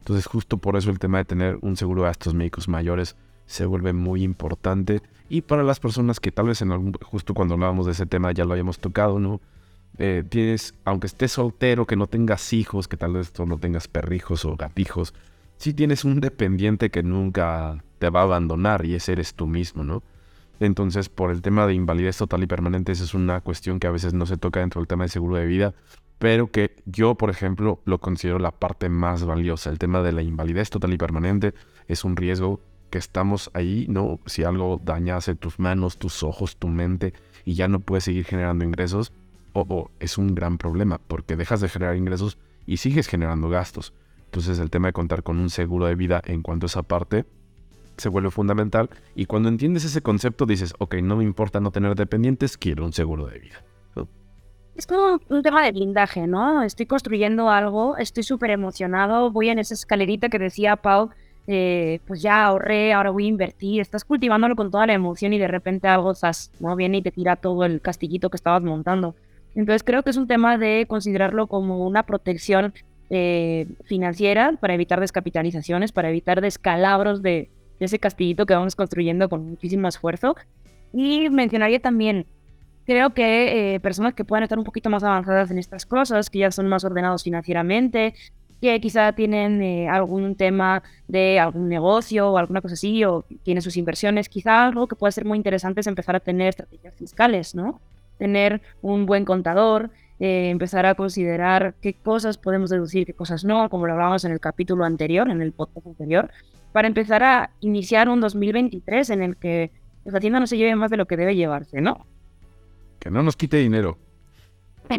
Entonces 0.00 0.26
justo 0.26 0.58
por 0.58 0.76
eso 0.76 0.90
el 0.90 0.98
tema 0.98 1.18
de 1.18 1.24
tener 1.24 1.58
un 1.60 1.76
seguro 1.76 2.02
de 2.02 2.08
gastos 2.08 2.34
médicos 2.34 2.68
mayores 2.68 3.16
se 3.46 3.66
vuelve 3.66 3.92
muy 3.92 4.22
importante. 4.22 5.02
Y 5.28 5.42
para 5.42 5.62
las 5.62 5.80
personas 5.80 6.20
que 6.20 6.32
tal 6.32 6.46
vez 6.46 6.62
en 6.62 6.72
algún, 6.72 6.92
justo 6.92 7.34
cuando 7.34 7.54
hablábamos 7.54 7.86
de 7.86 7.92
ese 7.92 8.06
tema 8.06 8.32
ya 8.32 8.44
lo 8.44 8.54
hayamos 8.54 8.78
tocado, 8.78 9.18
¿no? 9.18 9.40
Eh, 9.98 10.22
tienes, 10.28 10.74
aunque 10.84 11.08
estés 11.08 11.32
soltero, 11.32 11.86
que 11.86 11.96
no 11.96 12.06
tengas 12.06 12.52
hijos, 12.52 12.88
que 12.88 12.96
tal 12.96 13.14
vez 13.14 13.32
tú 13.32 13.44
no 13.46 13.58
tengas 13.58 13.88
perrijos 13.88 14.44
o 14.44 14.56
gatijos, 14.56 15.12
si 15.56 15.74
tienes 15.74 16.04
un 16.04 16.20
dependiente 16.20 16.90
que 16.90 17.02
nunca 17.02 17.82
te 17.98 18.10
va 18.10 18.20
a 18.20 18.24
abandonar 18.24 18.84
y 18.84 18.94
ese 18.94 19.12
eres 19.12 19.34
tú 19.34 19.46
mismo, 19.46 19.82
¿no? 19.82 20.02
Entonces, 20.60 21.08
por 21.08 21.30
el 21.30 21.42
tema 21.42 21.66
de 21.66 21.74
invalidez 21.74 22.16
total 22.16 22.42
y 22.42 22.46
permanente, 22.46 22.92
esa 22.92 23.04
es 23.04 23.14
una 23.14 23.40
cuestión 23.40 23.78
que 23.78 23.86
a 23.86 23.90
veces 23.92 24.14
no 24.14 24.26
se 24.26 24.36
toca 24.36 24.60
dentro 24.60 24.80
del 24.80 24.88
tema 24.88 25.04
de 25.04 25.08
seguro 25.08 25.36
de 25.36 25.46
vida, 25.46 25.74
pero 26.18 26.50
que 26.50 26.74
yo, 26.84 27.14
por 27.14 27.30
ejemplo, 27.30 27.80
lo 27.84 27.98
considero 27.98 28.38
la 28.38 28.50
parte 28.50 28.88
más 28.88 29.24
valiosa. 29.24 29.70
El 29.70 29.78
tema 29.78 30.02
de 30.02 30.12
la 30.12 30.22
invalidez 30.22 30.70
total 30.70 30.92
y 30.92 30.98
permanente 30.98 31.54
es 31.86 32.04
un 32.04 32.16
riesgo 32.16 32.60
que 32.90 32.98
estamos 32.98 33.50
ahí, 33.54 33.86
¿no? 33.88 34.18
Si 34.26 34.44
algo 34.44 34.80
dañase 34.82 35.34
tus 35.34 35.58
manos, 35.58 35.98
tus 35.98 36.22
ojos, 36.22 36.56
tu 36.56 36.68
mente 36.68 37.12
y 37.44 37.54
ya 37.54 37.68
no 37.68 37.80
puedes 37.80 38.04
seguir 38.04 38.24
generando 38.24 38.64
ingresos, 38.64 39.12
o 39.52 39.90
es 40.00 40.18
un 40.18 40.34
gran 40.34 40.58
problema 40.58 41.00
porque 41.06 41.36
dejas 41.36 41.60
de 41.60 41.68
generar 41.68 41.96
ingresos 41.96 42.38
y 42.66 42.78
sigues 42.78 43.08
generando 43.08 43.48
gastos. 43.48 43.92
Entonces 44.26 44.58
el 44.58 44.70
tema 44.70 44.88
de 44.88 44.92
contar 44.92 45.22
con 45.22 45.38
un 45.38 45.50
seguro 45.50 45.86
de 45.86 45.94
vida 45.94 46.20
en 46.24 46.42
cuanto 46.42 46.66
a 46.66 46.68
esa 46.68 46.82
parte 46.82 47.24
se 47.98 48.08
vuelve 48.08 48.30
fundamental 48.30 48.88
y 49.14 49.26
cuando 49.26 49.48
entiendes 49.48 49.84
ese 49.84 50.00
concepto 50.00 50.46
dices, 50.46 50.74
ok, 50.78 50.96
no 51.02 51.16
me 51.16 51.24
importa 51.24 51.60
no 51.60 51.70
tener 51.70 51.94
dependientes, 51.94 52.56
quiero 52.56 52.84
un 52.84 52.92
seguro 52.92 53.26
de 53.26 53.38
vida. 53.38 53.64
Es 54.76 54.86
como 54.86 55.20
un 55.28 55.42
tema 55.42 55.64
de 55.64 55.72
blindaje, 55.72 56.28
¿no? 56.28 56.62
Estoy 56.62 56.86
construyendo 56.86 57.50
algo, 57.50 57.96
estoy 57.96 58.22
súper 58.22 58.50
emocionado, 58.50 59.32
voy 59.32 59.48
en 59.48 59.58
esa 59.58 59.74
escalerita 59.74 60.28
que 60.28 60.38
decía 60.38 60.76
Pau, 60.76 61.10
eh, 61.48 61.98
pues 62.06 62.22
ya 62.22 62.44
ahorré, 62.44 62.92
ahora 62.92 63.10
voy 63.10 63.24
a 63.24 63.28
invertir, 63.28 63.80
estás 63.80 64.04
cultivándolo 64.04 64.54
con 64.54 64.70
toda 64.70 64.86
la 64.86 64.92
emoción 64.92 65.32
y 65.32 65.38
de 65.38 65.48
repente 65.48 65.88
algo 65.88 66.12
estás, 66.12 66.52
¿no? 66.60 66.76
viene 66.76 66.98
y 66.98 67.02
te 67.02 67.10
tira 67.10 67.34
todo 67.34 67.64
el 67.64 67.80
castillito 67.80 68.30
que 68.30 68.36
estabas 68.36 68.62
montando. 68.62 69.16
Entonces 69.56 69.82
creo 69.82 70.04
que 70.04 70.10
es 70.10 70.16
un 70.16 70.28
tema 70.28 70.58
de 70.58 70.86
considerarlo 70.86 71.48
como 71.48 71.84
una 71.84 72.04
protección 72.04 72.72
eh, 73.10 73.66
financiera 73.84 74.52
para 74.60 74.74
evitar 74.74 75.00
descapitalizaciones, 75.00 75.90
para 75.90 76.10
evitar 76.10 76.40
descalabros 76.40 77.20
de, 77.22 77.48
ese 77.80 77.98
castillito 77.98 78.46
que 78.46 78.54
vamos 78.54 78.76
construyendo 78.76 79.28
con 79.28 79.48
muchísimo 79.48 79.88
esfuerzo. 79.88 80.36
Y 80.92 81.28
mencionaría 81.30 81.80
también, 81.80 82.26
creo 82.86 83.10
que 83.10 83.74
eh, 83.74 83.80
personas 83.80 84.14
que 84.14 84.24
puedan 84.24 84.42
estar 84.42 84.58
un 84.58 84.64
poquito 84.64 84.90
más 84.90 85.04
avanzadas 85.04 85.50
en 85.50 85.58
estas 85.58 85.86
cosas, 85.86 86.30
que 86.30 86.40
ya 86.40 86.50
son 86.50 86.68
más 86.68 86.84
ordenados 86.84 87.22
financieramente, 87.22 88.14
que 88.60 88.80
quizá 88.80 89.12
tienen 89.12 89.62
eh, 89.62 89.88
algún 89.88 90.34
tema 90.34 90.82
de 91.06 91.38
algún 91.38 91.68
negocio 91.68 92.30
o 92.30 92.38
alguna 92.38 92.60
cosa 92.60 92.74
así, 92.74 93.04
o 93.04 93.24
tienen 93.42 93.62
sus 93.62 93.76
inversiones, 93.76 94.28
quizá 94.28 94.66
algo 94.66 94.86
que 94.88 94.96
puede 94.96 95.12
ser 95.12 95.24
muy 95.24 95.36
interesante 95.36 95.80
es 95.80 95.86
empezar 95.86 96.16
a 96.16 96.20
tener 96.20 96.48
estrategias 96.48 96.94
fiscales, 96.94 97.54
¿no? 97.54 97.80
Tener 98.18 98.60
un 98.82 99.06
buen 99.06 99.24
contador, 99.24 99.90
eh, 100.18 100.48
empezar 100.50 100.86
a 100.86 100.94
considerar 100.96 101.74
qué 101.80 101.94
cosas 101.94 102.38
podemos 102.38 102.70
deducir, 102.70 103.06
qué 103.06 103.14
cosas 103.14 103.44
no, 103.44 103.70
como 103.70 103.86
lo 103.86 103.92
hablábamos 103.92 104.24
en 104.24 104.32
el 104.32 104.40
capítulo 104.40 104.84
anterior, 104.84 105.30
en 105.30 105.40
el 105.40 105.52
podcast 105.52 105.86
anterior, 105.86 106.30
para 106.72 106.88
empezar 106.88 107.22
a 107.22 107.50
iniciar 107.60 108.08
un 108.08 108.20
2023 108.20 109.10
en 109.10 109.22
el 109.22 109.36
que 109.36 109.70
la 110.04 110.20
tienda 110.20 110.40
no 110.40 110.46
se 110.46 110.56
lleve 110.56 110.74
más 110.76 110.90
de 110.90 110.96
lo 110.96 111.06
que 111.06 111.16
debe 111.16 111.36
llevarse, 111.36 111.80
¿no? 111.80 112.06
Que 112.98 113.10
no 113.10 113.22
nos 113.22 113.36
quite 113.36 113.58
dinero. 113.58 113.98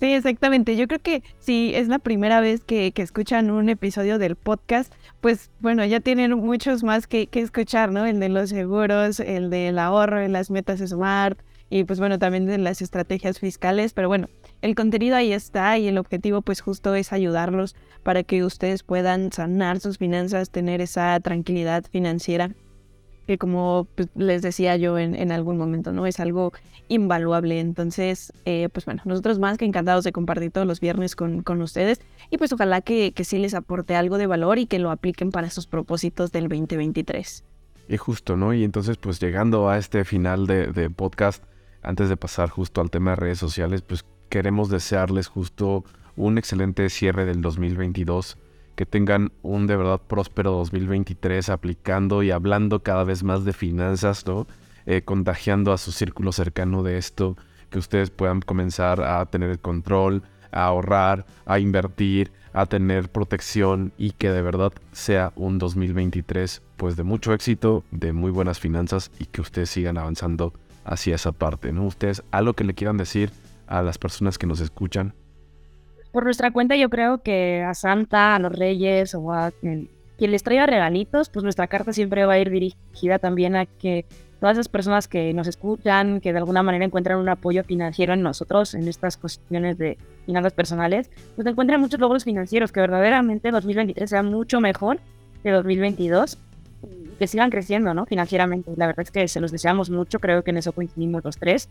Sí, 0.00 0.12
exactamente. 0.12 0.76
Yo 0.76 0.88
creo 0.88 0.98
que 0.98 1.22
si 1.38 1.72
es 1.74 1.88
la 1.88 1.98
primera 1.98 2.40
vez 2.40 2.64
que, 2.64 2.92
escuchan 2.96 3.50
un 3.50 3.68
episodio 3.68 4.18
del 4.18 4.34
podcast, 4.34 4.92
pues 5.20 5.50
bueno, 5.60 5.84
ya 5.84 6.00
tienen 6.00 6.36
muchos 6.36 6.82
más 6.82 7.06
que, 7.06 7.28
que, 7.28 7.40
escuchar, 7.40 7.92
¿no? 7.92 8.04
El 8.04 8.18
de 8.18 8.28
los 8.28 8.50
seguros, 8.50 9.20
el 9.20 9.50
del 9.50 9.78
ahorro, 9.78 10.20
en 10.20 10.32
las 10.32 10.50
metas 10.50 10.80
smart, 10.80 11.38
y 11.70 11.84
pues 11.84 12.00
bueno, 12.00 12.18
también 12.18 12.44
de 12.44 12.58
las 12.58 12.82
estrategias 12.82 13.38
fiscales, 13.38 13.94
pero 13.94 14.08
bueno, 14.08 14.28
el 14.64 14.74
contenido 14.74 15.14
ahí 15.14 15.30
está 15.30 15.76
y 15.76 15.88
el 15.88 15.98
objetivo 15.98 16.40
pues 16.40 16.62
justo 16.62 16.94
es 16.94 17.12
ayudarlos 17.12 17.76
para 18.02 18.22
que 18.22 18.44
ustedes 18.44 18.82
puedan 18.82 19.30
sanar 19.30 19.78
sus 19.78 19.98
finanzas, 19.98 20.48
tener 20.48 20.80
esa 20.80 21.20
tranquilidad 21.20 21.84
financiera 21.92 22.50
que 23.26 23.36
como 23.36 23.86
pues, 23.94 24.08
les 24.14 24.40
decía 24.40 24.76
yo 24.76 24.98
en, 24.98 25.32
algún 25.32 25.58
momento, 25.58 25.92
¿no? 25.92 26.06
Es 26.06 26.18
algo 26.18 26.54
invaluable. 26.88 27.60
Entonces, 27.60 28.32
eh, 28.46 28.70
pues 28.72 28.86
bueno, 28.86 29.02
nosotros 29.04 29.38
más 29.38 29.58
que 29.58 29.66
encantados 29.66 30.02
de 30.02 30.12
compartir 30.12 30.50
todos 30.50 30.66
los 30.66 30.80
viernes 30.80 31.14
con, 31.14 31.42
con 31.42 31.60
ustedes 31.60 32.00
y 32.30 32.38
pues 32.38 32.50
ojalá 32.54 32.80
que, 32.80 33.12
que, 33.12 33.24
sí 33.24 33.36
les 33.36 33.52
aporte 33.52 33.94
algo 33.96 34.16
de 34.16 34.26
valor 34.26 34.58
y 34.58 34.64
que 34.64 34.78
lo 34.78 34.90
apliquen 34.90 35.30
para 35.30 35.50
sus 35.50 35.66
propósitos 35.66 36.32
del 36.32 36.48
2023. 36.48 37.44
Y 37.90 37.96
justo, 37.98 38.38
¿no? 38.38 38.54
Y 38.54 38.64
entonces 38.64 38.96
pues 38.96 39.20
llegando 39.20 39.68
a 39.68 39.76
este 39.76 40.06
final 40.06 40.46
de 40.46 40.88
podcast, 40.88 41.44
antes 41.82 42.08
de 42.08 42.16
pasar 42.16 42.48
justo 42.48 42.80
al 42.80 42.90
tema 42.90 43.10
de 43.10 43.16
redes 43.16 43.38
sociales, 43.38 43.82
pues 43.82 44.06
queremos 44.28 44.68
desearles 44.68 45.28
justo 45.28 45.84
un 46.16 46.38
excelente 46.38 46.88
cierre 46.90 47.24
del 47.24 47.40
2022, 47.42 48.38
que 48.76 48.86
tengan 48.86 49.32
un 49.42 49.66
de 49.66 49.76
verdad 49.76 50.00
próspero 50.06 50.52
2023 50.52 51.48
aplicando 51.48 52.22
y 52.22 52.30
hablando 52.30 52.82
cada 52.82 53.04
vez 53.04 53.22
más 53.22 53.44
de 53.44 53.52
finanzas, 53.52 54.26
¿no? 54.26 54.46
Eh, 54.86 55.02
contagiando 55.02 55.72
a 55.72 55.78
su 55.78 55.92
círculo 55.92 56.32
cercano 56.32 56.82
de 56.82 56.98
esto, 56.98 57.36
que 57.70 57.78
ustedes 57.78 58.10
puedan 58.10 58.40
comenzar 58.40 59.00
a 59.00 59.24
tener 59.26 59.50
el 59.50 59.58
control, 59.58 60.22
a 60.52 60.64
ahorrar, 60.66 61.26
a 61.46 61.58
invertir, 61.58 62.32
a 62.52 62.66
tener 62.66 63.10
protección 63.10 63.92
y 63.98 64.12
que 64.12 64.30
de 64.30 64.42
verdad 64.42 64.72
sea 64.92 65.32
un 65.34 65.58
2023 65.58 66.62
pues 66.76 66.96
de 66.96 67.02
mucho 67.02 67.32
éxito, 67.32 67.82
de 67.90 68.12
muy 68.12 68.30
buenas 68.30 68.60
finanzas 68.60 69.10
y 69.18 69.26
que 69.26 69.40
ustedes 69.40 69.70
sigan 69.70 69.98
avanzando 69.98 70.52
hacia 70.84 71.16
esa 71.16 71.32
parte, 71.32 71.72
¿no? 71.72 71.84
Ustedes, 71.84 72.22
algo 72.30 72.52
que 72.52 72.64
le 72.64 72.74
quieran 72.74 72.96
decir 72.96 73.30
a 73.78 73.82
las 73.82 73.98
personas 73.98 74.38
que 74.38 74.46
nos 74.46 74.60
escuchan. 74.60 75.14
Por 76.12 76.24
nuestra 76.24 76.52
cuenta, 76.52 76.76
yo 76.76 76.90
creo 76.90 77.22
que 77.22 77.62
a 77.62 77.74
Santa, 77.74 78.36
a 78.36 78.38
los 78.38 78.52
Reyes 78.52 79.14
o 79.14 79.32
a 79.32 79.50
quien, 79.50 79.90
les 80.18 80.42
traiga 80.42 80.66
regalitos, 80.66 81.28
pues 81.28 81.42
nuestra 81.42 81.66
carta 81.66 81.92
siempre 81.92 82.24
va 82.24 82.34
a 82.34 82.38
ir 82.38 82.50
dirigida 82.50 83.18
también 83.18 83.56
a 83.56 83.66
que 83.66 84.06
todas 84.40 84.56
esas 84.56 84.68
personas 84.68 85.08
que 85.08 85.34
nos 85.34 85.48
escuchan, 85.48 86.20
que 86.20 86.32
de 86.32 86.38
alguna 86.38 86.62
manera 86.62 86.84
encuentran 86.84 87.18
un 87.18 87.28
apoyo 87.28 87.64
financiero 87.64 88.14
en 88.14 88.22
nosotros, 88.22 88.74
en 88.74 88.86
estas 88.86 89.16
cuestiones 89.16 89.76
de 89.76 89.98
finanzas 90.24 90.52
personales, 90.52 91.10
pues 91.34 91.46
encuentren 91.46 91.80
muchos 91.80 91.98
logros 91.98 92.24
financieros, 92.24 92.70
que 92.70 92.80
verdaderamente 92.80 93.50
2023 93.50 94.08
sea 94.08 94.22
mucho 94.22 94.60
mejor 94.60 95.00
que 95.42 95.50
2022 95.50 96.38
que 97.18 97.26
sigan 97.26 97.50
creciendo, 97.50 97.94
¿no? 97.94 98.06
Financieramente. 98.06 98.72
La 98.76 98.86
verdad 98.86 99.02
es 99.02 99.10
que 99.10 99.28
se 99.28 99.40
los 99.40 99.52
deseamos 99.52 99.90
mucho, 99.90 100.18
creo 100.20 100.42
que 100.42 100.50
en 100.50 100.58
eso 100.58 100.72
coincidimos 100.72 101.24
los 101.24 101.38
tres. 101.38 101.68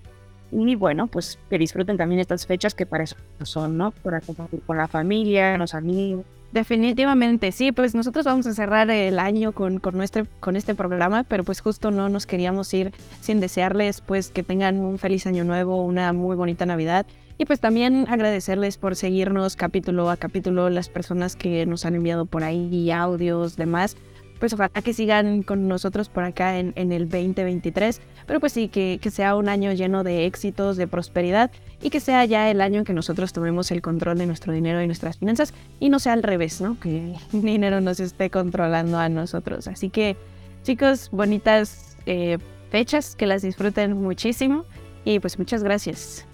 Y 0.55 0.75
bueno, 0.75 1.07
pues 1.07 1.39
que 1.49 1.57
disfruten 1.57 1.97
también 1.97 2.19
estas 2.21 2.45
fechas 2.45 2.75
que 2.75 2.85
para 2.85 3.03
eso 3.03 3.15
son, 3.43 3.77
¿no? 3.77 3.91
Para 3.91 4.21
compartir 4.21 4.61
con 4.61 4.77
la 4.77 4.87
familia, 4.87 5.57
los 5.57 5.73
amigos. 5.73 6.25
Definitivamente, 6.51 7.51
sí, 7.51 7.71
pues 7.71 7.95
nosotros 7.95 8.25
vamos 8.25 8.45
a 8.45 8.53
cerrar 8.53 8.91
el 8.91 9.17
año 9.17 9.53
con, 9.53 9.79
con, 9.79 9.97
nuestro, 9.97 10.27
con 10.39 10.55
este 10.55 10.75
programa, 10.75 11.23
pero 11.23 11.43
pues 11.43 11.61
justo 11.61 11.89
no 11.89 12.09
nos 12.09 12.27
queríamos 12.27 12.71
ir 12.75 12.93
sin 13.21 13.39
desearles 13.39 14.01
pues 14.01 14.29
que 14.29 14.43
tengan 14.43 14.77
un 14.77 14.99
feliz 14.99 15.25
año 15.25 15.43
nuevo, 15.43 15.83
una 15.83 16.13
muy 16.13 16.35
bonita 16.35 16.67
Navidad 16.67 17.07
y 17.39 17.45
pues 17.45 17.59
también 17.59 18.05
agradecerles 18.07 18.77
por 18.77 18.95
seguirnos 18.95 19.55
capítulo 19.55 20.11
a 20.11 20.17
capítulo, 20.17 20.69
las 20.69 20.89
personas 20.89 21.35
que 21.35 21.65
nos 21.65 21.85
han 21.85 21.95
enviado 21.95 22.27
por 22.27 22.43
ahí 22.43 22.91
audios, 22.91 23.55
demás 23.55 23.97
pues 24.43 24.51
ojalá 24.51 24.81
que 24.83 24.93
sigan 24.93 25.41
con 25.41 25.69
nosotros 25.69 26.09
por 26.09 26.25
acá 26.25 26.59
en, 26.59 26.73
el 26.75 27.07
2023, 27.07 28.01
pero 28.27 28.41
pues 28.41 28.51
sí, 28.51 28.67
que, 28.67 28.99
sea 29.09 29.37
un 29.37 29.47
año 29.47 29.71
lleno 29.71 30.03
de 30.03 30.25
éxitos, 30.25 30.75
de 30.75 30.85
prosperidad 30.85 31.49
y 31.81 31.89
que 31.89 32.01
sea 32.01 32.25
ya 32.25 32.51
el 32.51 32.59
año 32.59 32.79
en 32.79 32.83
que 32.83 32.91
nosotros 32.91 33.31
tomemos 33.31 33.71
el 33.71 33.81
control 33.81 34.17
de 34.17 34.25
nuestro 34.25 34.51
dinero 34.51 34.81
y 34.81 34.85
nuestras 34.85 35.17
finanzas 35.17 35.53
y 35.79 35.87
no 35.87 35.97
sea 35.97 36.11
al 36.11 36.23
revés, 36.23 36.59
¿no? 36.59 36.77
Que 36.77 37.15
el 37.31 37.41
dinero 37.41 37.79
nos 37.79 38.01
esté 38.01 38.29
controlando 38.29 38.99
a 38.99 39.07
nosotros. 39.07 39.69
Así 39.69 39.89
que 39.89 40.17
chicos, 40.63 41.07
bonitas 41.13 41.95
eh, 42.05 42.37
fechas, 42.69 43.15
que 43.15 43.27
las 43.27 43.43
disfruten 43.43 43.93
muchísimo 43.93 44.65
y 45.05 45.19
pues 45.19 45.39
muchas 45.39 45.63
gracias. 45.63 46.25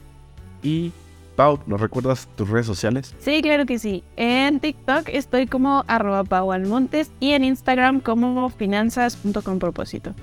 Y 0.64 0.91
Pau, 1.40 1.58
¿nos 1.68 1.80
recuerdas 1.80 2.28
tus 2.36 2.50
redes 2.50 2.66
sociales? 2.66 3.16
Sí, 3.20 3.42
claro 3.42 3.66
que 3.66 3.80
sí. 3.80 4.04
En 4.18 4.60
TikTok 4.60 5.08
estoy 5.08 5.48
como 5.48 5.86
arroba 5.88 6.26
Pau 6.26 6.52
Almontes 6.52 7.12
y 7.22 7.32
en 7.32 7.46
Instagram 7.46 8.02
como 8.02 8.50
finanzas.compropósito. 8.50 10.14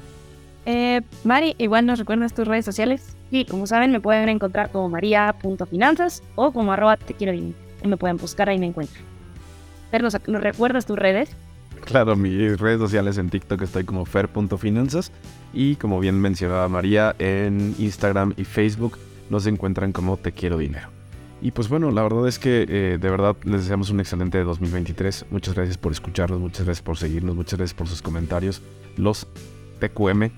Eh, 0.66 1.00
Mari, 1.24 1.54
igual 1.56 1.86
nos 1.86 1.98
recuerdas 1.98 2.34
tus 2.34 2.46
redes 2.46 2.66
sociales. 2.66 3.16
Sí, 3.30 3.46
como 3.46 3.66
saben, 3.66 3.92
me 3.92 4.00
pueden 4.00 4.28
encontrar 4.28 4.70
como 4.70 4.90
maria.finanzas 4.90 6.22
o 6.34 6.52
como 6.52 6.72
arroba 6.72 6.98
te 6.98 7.14
quiero 7.14 7.32
y 7.32 7.54
me 7.82 7.96
pueden 7.96 8.18
buscar, 8.18 8.50
ahí 8.50 8.58
me 8.58 8.66
encuentran. 8.66 9.02
Pero 9.90 10.02
¿nos, 10.02 10.42
recuerdas 10.42 10.84
tus 10.84 10.98
redes? 10.98 11.30
Claro, 11.86 12.14
mis 12.16 12.60
redes 12.60 12.78
sociales 12.78 13.16
en 13.16 13.30
TikTok 13.30 13.62
estoy 13.62 13.84
como 13.84 14.04
fer.finanzas 14.04 15.10
y 15.54 15.76
como 15.76 15.98
bien 15.98 16.20
mencionaba 16.20 16.68
María, 16.68 17.16
en 17.18 17.74
Instagram 17.78 18.34
y 18.36 18.44
Facebook 18.44 18.98
nos 19.30 19.46
encuentran 19.46 19.92
como 19.92 20.18
te 20.18 20.32
quiero 20.32 20.58
dinero. 20.58 20.95
Y 21.40 21.50
pues 21.50 21.68
bueno, 21.68 21.90
la 21.90 22.02
verdad 22.02 22.26
es 22.28 22.38
que 22.38 22.66
eh, 22.68 22.98
de 22.98 23.10
verdad 23.10 23.36
les 23.44 23.62
deseamos 23.62 23.90
un 23.90 24.00
excelente 24.00 24.42
2023. 24.42 25.26
Muchas 25.30 25.54
gracias 25.54 25.76
por 25.76 25.92
escucharnos, 25.92 26.40
muchas 26.40 26.64
gracias 26.64 26.82
por 26.82 26.96
seguirnos, 26.96 27.36
muchas 27.36 27.58
gracias 27.58 27.74
por 27.74 27.88
sus 27.88 28.02
comentarios. 28.02 28.62
Los 28.96 29.26
TQM 29.80 30.30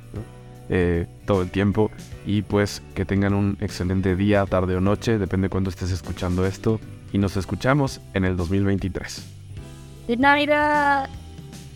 eh, 0.70 1.06
todo 1.26 1.42
el 1.42 1.50
tiempo. 1.50 1.90
Y 2.26 2.42
pues 2.42 2.82
que 2.94 3.04
tengan 3.04 3.34
un 3.34 3.56
excelente 3.60 4.16
día, 4.16 4.44
tarde 4.46 4.76
o 4.76 4.80
noche, 4.80 5.18
depende 5.18 5.46
de 5.46 5.50
cuándo 5.50 5.70
estés 5.70 5.90
escuchando 5.90 6.44
esto. 6.44 6.80
Y 7.12 7.18
nos 7.18 7.36
escuchamos 7.36 8.00
en 8.14 8.24
el 8.24 8.36
2023. 8.36 9.24
De 10.08 10.16
Navidad. 10.16 11.08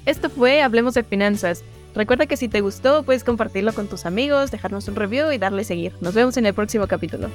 Esto 0.04 0.28
fue 0.28 0.62
Hablemos 0.62 0.94
de 0.94 1.04
Finanzas. 1.04 1.64
Recuerda 1.94 2.26
que 2.26 2.36
si 2.36 2.48
te 2.48 2.60
gustó, 2.60 3.02
puedes 3.02 3.24
compartirlo 3.24 3.72
con 3.72 3.86
tus 3.86 4.06
amigos, 4.06 4.50
dejarnos 4.50 4.88
un 4.88 4.96
review 4.96 5.30
y 5.30 5.38
darle 5.38 5.64
seguir. 5.64 5.92
Nos 6.00 6.14
vemos 6.14 6.36
en 6.36 6.46
el 6.46 6.54
próximo 6.54 6.86
capítulo. 6.86 7.28